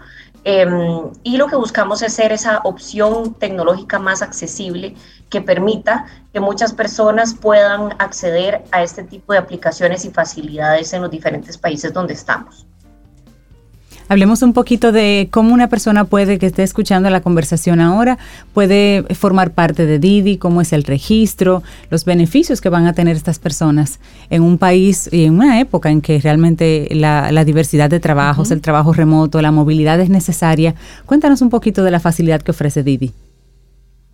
Em, 0.46 1.12
y 1.24 1.36
lo 1.36 1.48
que 1.48 1.58
buscamos 1.58 2.02
es 2.02 2.14
ser 2.14 2.32
esa 2.32 2.60
opción 2.64 3.34
tecnológica 3.34 4.00
más 4.00 4.22
accesible 4.22 4.96
que 5.30 5.42
permita 5.42 6.06
que 6.32 6.40
muchas 6.40 6.72
personas 6.72 7.34
puedan 7.34 7.94
acceder 8.00 8.64
a 8.72 8.84
este 8.84 9.04
tipo 9.04 9.34
de 9.34 9.40
aplicaciones 9.40 10.06
y 10.06 10.12
facilidades 10.12 10.94
en 10.94 11.02
los 11.02 11.12
diferentes 11.12 11.58
países 11.58 11.92
donde 11.92 12.14
estamos. 12.14 12.66
Hablemos 14.08 14.44
un 14.44 14.54
poquito 14.54 14.92
de 14.92 15.30
cómo 15.32 15.52
una 15.52 15.68
persona 15.68 16.06
puede, 16.06 16.38
que 16.38 16.46
esté 16.46 16.62
escuchando 16.62 17.10
la 17.10 17.22
conversación 17.22 17.82
ahora, 17.82 18.20
puede 18.54 19.04
formar 19.16 19.52
parte 19.52 19.88
de 19.88 19.98
Didi, 19.98 20.38
cómo 20.38 20.62
es 20.62 20.74
el 20.74 20.84
registro, 20.84 21.64
los 21.90 22.06
beneficios 22.06 22.62
que 22.62 22.70
van 22.70 22.86
a 22.86 22.94
tener 22.94 23.16
estas 23.16 23.40
personas 23.40 24.00
en 24.30 24.44
un 24.44 24.60
país 24.60 25.10
y 25.12 25.26
en 25.26 25.34
una 25.34 25.60
época 25.60 25.90
en 25.90 26.02
que 26.02 26.20
realmente 26.20 26.88
la, 26.92 27.32
la 27.32 27.44
diversidad 27.46 27.90
de 27.90 28.00
trabajos, 28.00 28.52
el 28.52 28.62
trabajo 28.62 28.94
remoto, 28.94 29.42
la 29.42 29.52
movilidad 29.52 30.00
es 30.00 30.10
necesaria. 30.10 30.76
Cuéntanos 31.08 31.42
un 31.42 31.50
poquito 31.50 31.84
de 31.84 31.90
la 31.90 32.00
facilidad 32.00 32.44
que 32.44 32.52
ofrece 32.52 32.84
Didi. 32.84 33.12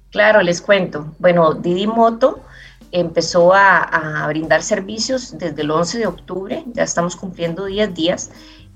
Claro, 0.10 0.42
les 0.42 0.62
cuento. 0.62 1.14
Bueno, 1.20 1.54
Didi 1.54 1.88
Moto 1.88 2.40
empezó 2.94 3.54
a, 3.54 3.80
a 3.80 4.28
brindar 4.28 4.64
servicios 4.64 5.38
desde 5.38 5.62
el 5.62 5.72
11 5.72 6.00
de 6.00 6.08
octubre, 6.08 6.64
ya 6.74 6.84
estamos 6.84 7.16
cumpliendo 7.16 7.66
10 7.66 7.94
días 7.94 8.32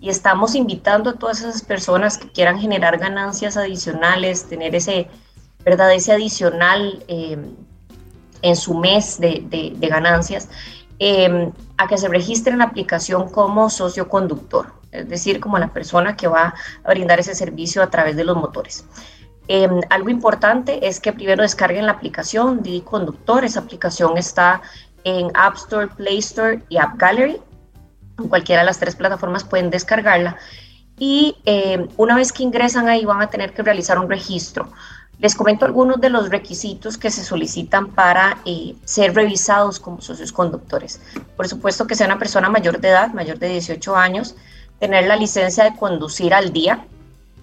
y 0.06 0.10
estamos 0.10 0.54
invitando 0.54 1.10
a 1.10 1.14
todas 1.14 1.40
esas 1.40 1.64
personas 1.64 2.20
que 2.20 2.30
quieran 2.30 2.60
generar 2.60 3.00
ganancias 3.00 3.58
adicionales, 3.58 4.48
tener 4.48 4.76
ese, 4.76 5.08
¿verdad? 5.64 5.92
ese 5.96 6.12
adicional 6.12 7.04
eh, 7.08 7.40
en 8.44 8.56
su 8.56 8.76
mes 8.76 9.20
de, 9.20 9.76
ganancias, 9.82 10.48
eh, 11.00 11.52
a 11.78 11.88
que 11.88 11.98
se 11.98 12.08
registren 12.08 12.54
en 12.54 12.60
la 12.60 12.66
aplicación 12.66 13.32
como 13.32 13.72
socio 13.72 14.08
conductor, 14.08 14.74
es 14.92 15.10
decir, 15.10 15.40
como 15.40 15.58
la 15.58 15.74
persona 15.74 16.16
que 16.16 16.28
va 16.28 16.54
a 16.84 16.90
brindar 16.92 17.20
ese 17.20 17.34
servicio 17.34 17.82
a 17.82 17.90
través 17.90 18.16
de 18.16 18.26
los 18.26 18.38
motores. 18.38 18.86
Eh, 19.48 19.68
algo 19.90 20.10
importante 20.10 20.88
es 20.88 21.00
que 21.00 21.14
primero 21.14 21.42
descarguen 21.42 21.88
la 21.88 21.94
aplicación 21.94 22.62
Didi 22.62 22.82
Conductor. 22.82 23.44
Esa 23.44 23.62
aplicación 23.62 24.20
está 24.20 24.62
en 25.04 25.32
App 25.34 25.56
Store, 25.56 25.88
Play 25.88 26.20
Store 26.20 26.62
y 26.70 26.78
App 26.78 26.96
Gallery. 26.98 27.42
En 28.18 28.28
cualquiera 28.28 28.62
de 28.62 28.66
las 28.66 28.80
tres 28.80 28.96
plataformas 28.96 29.44
pueden 29.44 29.70
descargarla. 29.70 30.38
Y 30.98 31.38
eh, 31.46 31.88
una 31.98 32.16
vez 32.16 32.32
que 32.32 32.44
ingresan 32.44 32.88
ahí 32.88 33.06
van 33.06 33.22
a 33.22 33.28
tener 33.28 33.54
que 33.54 33.64
realizar 33.64 34.00
un 34.00 34.10
registro. 34.10 34.72
Les 35.20 35.36
comento 35.36 35.66
algunos 35.66 36.02
de 36.02 36.10
los 36.10 36.30
requisitos 36.30 36.98
que 36.98 37.10
se 37.10 37.24
solicitan 37.24 37.88
para 37.88 38.38
eh, 38.46 38.76
ser 38.84 39.14
revisados 39.14 39.80
como 39.80 40.02
socios 40.02 40.32
conductores. 40.32 41.02
Por 41.38 41.48
supuesto 41.48 41.88
que 41.88 41.96
sea 41.96 42.08
una 42.08 42.20
persona 42.20 42.50
mayor 42.50 42.80
de 42.80 42.90
edad, 42.90 43.14
mayor 43.14 43.40
de 43.40 43.50
18 43.50 43.96
años, 43.96 44.36
tener 44.80 45.08
la 45.08 45.16
licencia 45.16 45.64
de 45.64 45.76
conducir 45.78 46.34
al 46.34 46.52
día, 46.52 46.86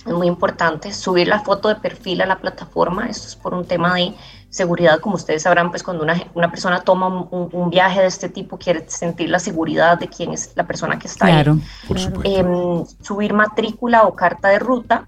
es 0.06 0.12
muy 0.12 0.26
importante, 0.26 0.92
subir 0.92 1.28
la 1.28 1.40
foto 1.40 1.68
de 1.68 1.76
perfil 1.76 2.22
a 2.22 2.26
la 2.26 2.38
plataforma, 2.38 3.06
esto 3.08 3.28
es 3.28 3.36
por 3.36 3.54
un 3.54 3.64
tema 3.64 3.94
de 3.94 4.14
seguridad, 4.53 5.00
como 5.00 5.16
ustedes 5.16 5.42
sabrán, 5.42 5.70
pues 5.70 5.82
cuando 5.82 6.05
una, 6.05 6.22
una 6.34 6.50
persona 6.50 6.82
toma 6.82 7.09
un, 7.09 7.70
viaje 7.70 8.03
de 8.03 8.07
este 8.07 8.28
tipo 8.28 8.59
quiere 8.59 8.84
sentir 8.86 9.30
la 9.30 9.38
seguridad 9.38 9.98
de 9.98 10.09
quién 10.09 10.32
es 10.32 10.53
la 10.55 10.64
persona 10.64 10.98
que 10.98 11.09
está 11.09 11.26
Claro, 11.26 11.55
ahí. 11.55 11.88
Por 11.88 11.98
supuesto. 11.98 12.38
Em, 12.38 12.84
subir 13.03 13.32
matrícula 13.32 14.03
o 14.03 14.14
carta 14.14 14.48
de 14.48 14.59
ruta. 14.59 15.07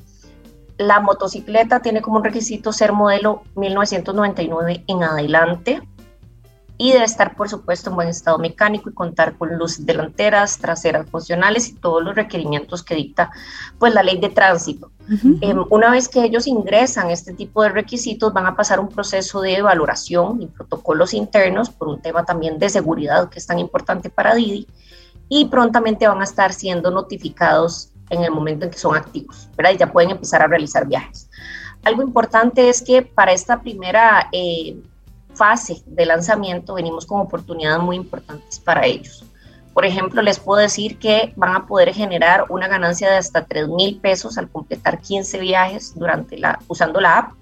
La 0.79 0.99
motocicleta 0.99 1.81
tiene 1.81 2.01
como 2.01 2.17
un 2.17 2.25
requisito 2.25 2.73
ser 2.73 2.93
modelo 2.93 3.43
1999 3.55 4.85
en 4.87 5.03
adelante 5.05 5.83
y 6.77 6.93
debe 6.93 7.05
estar, 7.05 7.37
por 7.37 7.49
supuesto, 7.49 7.91
en 7.91 7.97
buen 7.97 8.09
estado 8.09 8.39
mecánico 8.39 8.91
y 8.91 8.95
contar 8.95 9.37
con 9.37 9.57
luces 9.57 9.87
delanteras, 9.87 10.59
traseras 10.59 11.09
funcionales 11.09 11.69
y 11.69 11.75
todos 11.75 12.03
los 12.03 12.17
requerimientos 12.17 12.83
que 12.83 12.97
dicta 12.97 13.31
pues, 13.79 13.95
la 13.95 14.03
ley 14.03 14.19
de 14.19 14.29
tránsito. 14.29 14.91
Em, 15.41 15.65
una 15.71 15.91
vez 15.91 16.09
que 16.09 16.25
ellos 16.25 16.47
ingresan 16.47 17.11
este 17.11 17.35
tipo 17.35 17.63
de 17.63 17.69
requisitos, 17.69 18.33
van 18.33 18.47
a 18.47 18.57
pasar 18.57 18.81
un 18.81 18.89
proceso 18.89 19.41
de 19.41 19.61
valoración 19.63 20.43
y 20.43 20.47
protocolos 20.47 21.15
internos 21.15 21.71
por 21.71 21.89
un 21.89 22.01
tema 22.01 22.25
también 22.25 22.59
de 22.59 22.71
seguridad 22.71 23.29
que 23.29 23.39
es 23.39 23.47
tan 23.47 23.59
importante 23.59 24.11
para 24.11 24.35
Didi 24.35 24.67
y 25.29 25.45
prontamente 25.47 26.09
van 26.09 26.21
a 26.21 26.25
estar 26.25 26.53
siendo 26.53 26.91
notificados 26.91 27.91
en 28.11 28.25
el 28.25 28.31
momento 28.31 28.65
en 28.65 28.71
que 28.71 28.79
son 28.79 28.97
activos, 28.97 29.49
¿verdad? 29.57 29.73
Y 29.73 29.77
ya 29.77 29.93
pueden 29.93 30.11
empezar 30.11 30.43
a 30.43 30.47
realizar 30.47 30.87
viajes. 30.87 31.29
Algo 31.85 32.03
importante 32.03 32.69
es 32.69 32.83
que 32.83 33.03
para 33.03 33.33
esta 33.33 33.61
primera 33.61 34.29
eh, 34.33 34.77
fase 35.35 35.83
de 35.87 36.07
lanzamiento 36.07 36.75
venimos 36.75 37.07
con 37.07 37.21
oportunidades 37.21 37.83
muy 37.83 37.97
importantes 37.97 38.59
para 38.61 38.87
ellos. 38.87 39.25
Por 39.75 39.85
ejemplo, 39.85 40.23
les 40.23 40.39
puedo 40.39 40.61
decir 40.61 40.99
que 41.01 41.33
van 41.37 41.57
a 41.57 41.67
poder 41.67 41.93
generar 41.93 42.45
una 42.49 42.69
ganancia 42.69 43.11
de 43.11 43.17
hasta 43.17 43.45
3 43.45 43.69
mil 43.69 44.01
pesos 44.01 44.39
al 44.39 44.49
completar 44.49 45.01
15 45.01 45.41
viajes 45.41 45.95
durante 45.97 46.39
la, 46.39 46.61
usando 46.69 47.01
la 47.01 47.19
app. 47.19 47.33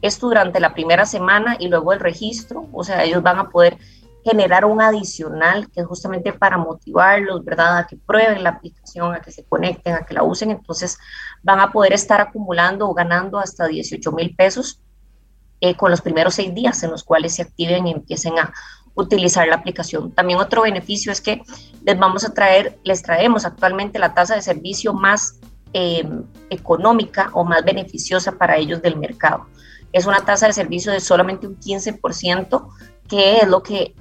Esto 0.00 0.28
durante 0.28 0.60
la 0.60 0.72
primera 0.72 1.04
semana 1.04 1.56
y 1.58 1.68
luego 1.68 1.92
el 1.92 2.00
registro. 2.00 2.66
O 2.72 2.84
sea, 2.84 3.04
ellos 3.04 3.22
van 3.22 3.38
a 3.38 3.50
poder 3.50 3.76
generar 4.24 4.64
un 4.64 4.80
adicional 4.80 5.70
que 5.70 5.82
es 5.82 5.86
justamente 5.86 6.32
para 6.32 6.56
motivarlos, 6.56 7.44
¿verdad? 7.44 7.76
A 7.76 7.86
que 7.86 7.96
prueben 7.98 8.42
la 8.42 8.50
aplicación, 8.50 9.14
a 9.14 9.20
que 9.20 9.30
se 9.30 9.44
conecten, 9.44 9.94
a 9.94 10.06
que 10.06 10.14
la 10.14 10.22
usen. 10.22 10.50
Entonces 10.50 10.98
van 11.42 11.60
a 11.60 11.70
poder 11.70 11.92
estar 11.92 12.22
acumulando 12.22 12.88
o 12.88 12.94
ganando 12.94 13.38
hasta 13.38 13.66
18 13.66 14.10
mil 14.12 14.34
pesos 14.34 14.80
eh, 15.60 15.74
con 15.76 15.90
los 15.90 16.00
primeros 16.00 16.34
seis 16.34 16.54
días 16.54 16.82
en 16.82 16.90
los 16.90 17.04
cuales 17.04 17.34
se 17.34 17.42
activen 17.42 17.86
y 17.86 17.92
empiecen 17.92 18.38
a 18.38 18.52
utilizar 18.94 19.46
la 19.48 19.56
aplicación. 19.56 20.12
También 20.12 20.38
otro 20.38 20.62
beneficio 20.62 21.10
es 21.10 21.20
que 21.20 21.42
les 21.84 21.98
vamos 21.98 22.24
a 22.24 22.32
traer, 22.32 22.78
les 22.84 23.02
traemos 23.02 23.44
actualmente 23.44 23.98
la 23.98 24.14
tasa 24.14 24.34
de 24.34 24.42
servicio 24.42 24.94
más 24.94 25.40
eh, 25.72 26.08
económica 26.50 27.30
o 27.32 27.44
más 27.44 27.64
beneficiosa 27.64 28.32
para 28.32 28.56
ellos 28.56 28.80
del 28.82 28.96
mercado. 28.96 29.46
Es 29.92 30.06
una 30.06 30.24
tasa 30.24 30.46
de 30.46 30.52
servicio 30.52 30.92
de 30.92 31.00
solamente 31.00 31.46
un 31.46 31.58
15%, 31.58 32.68
que 33.08 33.38
es 33.38 33.48
lo 33.48 33.62
que 33.62 33.94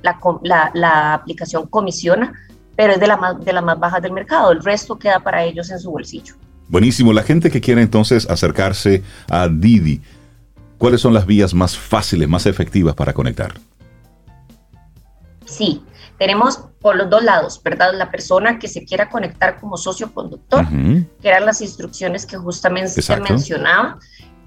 la 0.43 1.13
aplicación 1.13 1.67
comisiona, 1.67 2.33
pero 2.75 2.93
es 2.93 2.99
de, 2.99 3.07
la 3.07 3.17
más, 3.17 3.43
de 3.43 3.53
las 3.53 3.63
más 3.63 3.79
bajas 3.79 4.01
del 4.01 4.11
mercado. 4.11 4.51
El 4.51 4.63
resto 4.63 4.97
queda 4.97 5.19
para 5.19 5.43
ellos 5.43 5.69
en 5.69 5.79
su 5.79 5.91
bolsillo. 5.91 6.35
Buenísimo. 6.67 7.13
La 7.13 7.23
gente 7.23 7.51
que 7.51 7.61
quiere 7.61 7.81
entonces 7.81 8.27
acercarse 8.29 9.03
a 9.29 9.47
Didi, 9.47 10.01
¿cuáles 10.83 10.99
son 10.99 11.13
las 11.13 11.25
vías 11.25 11.53
más 11.53 11.77
fáciles, 11.77 12.27
más 12.27 12.45
efectivas 12.45 12.93
para 12.93 13.13
conectar? 13.13 13.53
Sí, 15.45 15.81
tenemos 16.19 16.59
por 16.81 16.97
los 16.97 17.09
dos 17.09 17.23
lados, 17.23 17.61
¿verdad? 17.63 17.93
La 17.93 18.11
persona 18.11 18.59
que 18.59 18.67
se 18.67 18.83
quiera 18.83 19.09
conectar 19.09 19.61
como 19.61 19.77
socio 19.77 20.13
conductor, 20.13 20.67
que 21.21 21.29
eran 21.29 21.45
las 21.45 21.61
instrucciones 21.61 22.25
que 22.25 22.35
justamente 22.35 22.99
Exacto. 22.99 23.29
mencionaba. 23.29 23.97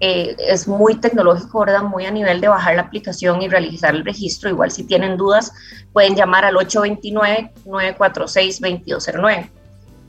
Eh, 0.00 0.36
es 0.38 0.68
muy 0.68 0.96
tecnológico, 0.96 1.60
¿verdad? 1.60 1.84
Muy 1.84 2.04
a 2.04 2.10
nivel 2.10 2.42
de 2.42 2.48
bajar 2.48 2.76
la 2.76 2.82
aplicación 2.82 3.40
y 3.40 3.48
realizar 3.48 3.94
el 3.94 4.04
registro. 4.04 4.50
Igual 4.50 4.70
si 4.70 4.84
tienen 4.84 5.16
dudas, 5.16 5.54
pueden 5.94 6.16
llamar 6.16 6.44
al 6.44 6.56
829-946-2209. 6.56 9.48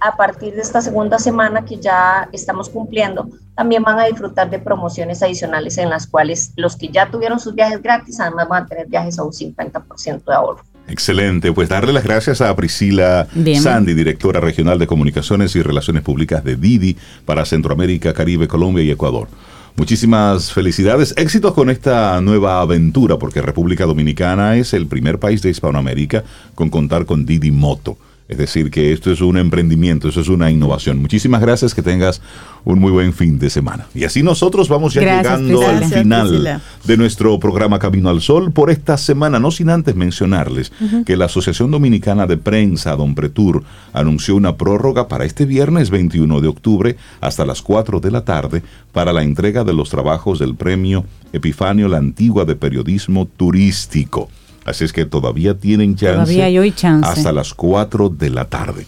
A 0.00 0.16
partir 0.16 0.54
de 0.54 0.60
esta 0.60 0.82
segunda 0.82 1.18
semana 1.18 1.64
que 1.64 1.76
ya 1.76 2.28
estamos 2.32 2.68
cumpliendo, 2.68 3.28
también 3.54 3.82
van 3.82 3.98
a 3.98 4.06
disfrutar 4.06 4.50
de 4.50 4.58
promociones 4.58 5.22
adicionales 5.22 5.78
en 5.78 5.90
las 5.90 6.06
cuales 6.06 6.52
los 6.56 6.76
que 6.76 6.88
ya 6.88 7.10
tuvieron 7.10 7.38
sus 7.38 7.54
viajes 7.54 7.80
gratis, 7.80 8.18
además 8.18 8.48
van 8.48 8.64
a 8.64 8.66
tener 8.66 8.88
viajes 8.88 9.18
a 9.18 9.22
un 9.22 9.30
50% 9.30 10.24
de 10.24 10.34
ahorro. 10.34 10.64
Excelente, 10.88 11.52
pues 11.52 11.68
darle 11.68 11.92
las 11.92 12.04
gracias 12.04 12.40
a 12.40 12.54
Priscila 12.54 13.26
Bien. 13.34 13.62
Sandy, 13.62 13.94
directora 13.94 14.40
regional 14.40 14.78
de 14.78 14.86
Comunicaciones 14.86 15.54
y 15.56 15.62
Relaciones 15.62 16.02
Públicas 16.02 16.44
de 16.44 16.56
Didi 16.56 16.96
para 17.24 17.44
Centroamérica, 17.44 18.12
Caribe, 18.12 18.48
Colombia 18.48 18.84
y 18.84 18.90
Ecuador. 18.90 19.28
Muchísimas 19.76 20.52
felicidades, 20.52 21.14
éxitos 21.16 21.54
con 21.54 21.70
esta 21.70 22.20
nueva 22.20 22.60
aventura, 22.60 23.18
porque 23.18 23.40
República 23.40 23.86
Dominicana 23.86 24.56
es 24.56 24.74
el 24.74 24.86
primer 24.86 25.18
país 25.18 25.40
de 25.40 25.48
Hispanoamérica 25.48 26.24
con 26.54 26.68
contar 26.68 27.06
con 27.06 27.24
Didi 27.24 27.50
Moto. 27.50 27.96
Es 28.32 28.38
decir, 28.38 28.70
que 28.70 28.94
esto 28.94 29.12
es 29.12 29.20
un 29.20 29.36
emprendimiento, 29.36 30.08
eso 30.08 30.22
es 30.22 30.28
una 30.28 30.50
innovación. 30.50 30.98
Muchísimas 30.98 31.42
gracias, 31.42 31.74
que 31.74 31.82
tengas 31.82 32.22
un 32.64 32.78
muy 32.78 32.90
buen 32.90 33.12
fin 33.12 33.38
de 33.38 33.50
semana. 33.50 33.86
Y 33.94 34.04
así 34.04 34.22
nosotros 34.22 34.70
vamos 34.70 34.94
ya 34.94 35.02
Gracias, 35.02 35.40
llegando 35.40 35.60
Priscila. 35.60 35.86
al 35.86 36.02
final 36.02 36.62
de 36.84 36.96
nuestro 36.96 37.38
programa 37.38 37.78
Camino 37.78 38.08
al 38.08 38.22
Sol 38.22 38.50
por 38.50 38.70
esta 38.70 38.96
semana, 38.96 39.38
no 39.38 39.50
sin 39.50 39.68
antes 39.68 39.94
mencionarles 39.94 40.72
que 41.04 41.16
la 41.18 41.26
Asociación 41.26 41.70
Dominicana 41.70 42.26
de 42.26 42.38
Prensa, 42.38 42.96
Don 42.96 43.14
Pretur, 43.14 43.64
anunció 43.92 44.34
una 44.34 44.56
prórroga 44.56 45.08
para 45.08 45.26
este 45.26 45.44
viernes 45.44 45.90
21 45.90 46.40
de 46.40 46.48
octubre 46.48 46.96
hasta 47.20 47.44
las 47.44 47.60
4 47.60 48.00
de 48.00 48.10
la 48.10 48.24
tarde 48.24 48.62
para 48.92 49.12
la 49.12 49.22
entrega 49.24 49.62
de 49.62 49.74
los 49.74 49.90
trabajos 49.90 50.38
del 50.38 50.54
premio 50.54 51.04
Epifanio 51.34 51.86
La 51.88 51.98
Antigua 51.98 52.46
de 52.46 52.56
Periodismo 52.56 53.26
Turístico. 53.26 54.30
Así 54.64 54.84
es 54.84 54.92
que 54.92 55.04
todavía 55.04 55.56
tienen 55.56 55.96
chance. 55.96 56.14
Todavía 56.14 56.46
hay 56.46 56.58
hoy 56.58 56.72
chance. 56.72 57.08
Hasta 57.08 57.32
las 57.32 57.54
4 57.54 58.08
de 58.10 58.30
la 58.30 58.44
tarde. 58.46 58.86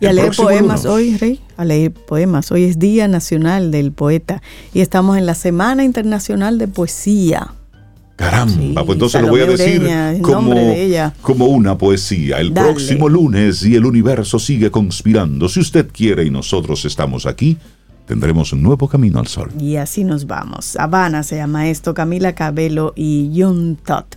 Y 0.00 0.06
a 0.06 0.12
leer 0.12 0.36
poemas 0.36 0.84
lunes. 0.84 0.86
hoy, 0.86 1.16
Rey, 1.16 1.40
a 1.56 1.64
leer 1.64 1.92
poemas. 1.92 2.52
Hoy 2.52 2.64
es 2.64 2.78
Día 2.78 3.08
Nacional 3.08 3.70
del 3.70 3.92
Poeta 3.92 4.42
y 4.74 4.80
estamos 4.80 5.16
en 5.16 5.24
la 5.24 5.34
Semana 5.34 5.84
Internacional 5.84 6.58
de 6.58 6.68
Poesía. 6.68 7.54
Caramba, 8.16 8.84
pues 8.84 8.96
entonces 8.96 9.20
lo 9.20 9.28
voy 9.28 9.42
a 9.42 9.46
decir 9.46 9.82
Ureña, 9.82 10.14
como, 11.22 11.46
una 11.46 11.76
poesía. 11.76 12.40
El 12.40 12.54
Dale. 12.54 12.68
próximo 12.68 13.10
lunes 13.10 13.62
y 13.62 13.74
el 13.74 13.84
universo 13.84 14.38
sigue 14.38 14.70
conspirando. 14.70 15.50
Si 15.50 15.60
usted 15.60 15.88
quiere 15.92 16.24
y 16.24 16.30
nosotros 16.30 16.86
estamos 16.86 17.26
aquí, 17.26 17.58
tendremos 18.06 18.54
un 18.54 18.62
nuevo 18.62 18.88
camino 18.88 19.18
al 19.18 19.26
sol. 19.26 19.50
Y 19.60 19.76
así 19.76 20.02
nos 20.02 20.26
vamos. 20.26 20.76
Habana 20.76 21.22
se 21.22 21.36
llama 21.36 21.68
esto, 21.68 21.92
Camila 21.92 22.34
Cabello 22.34 22.94
y 22.96 23.30
Jun 23.34 23.76
Tot. 23.84 24.16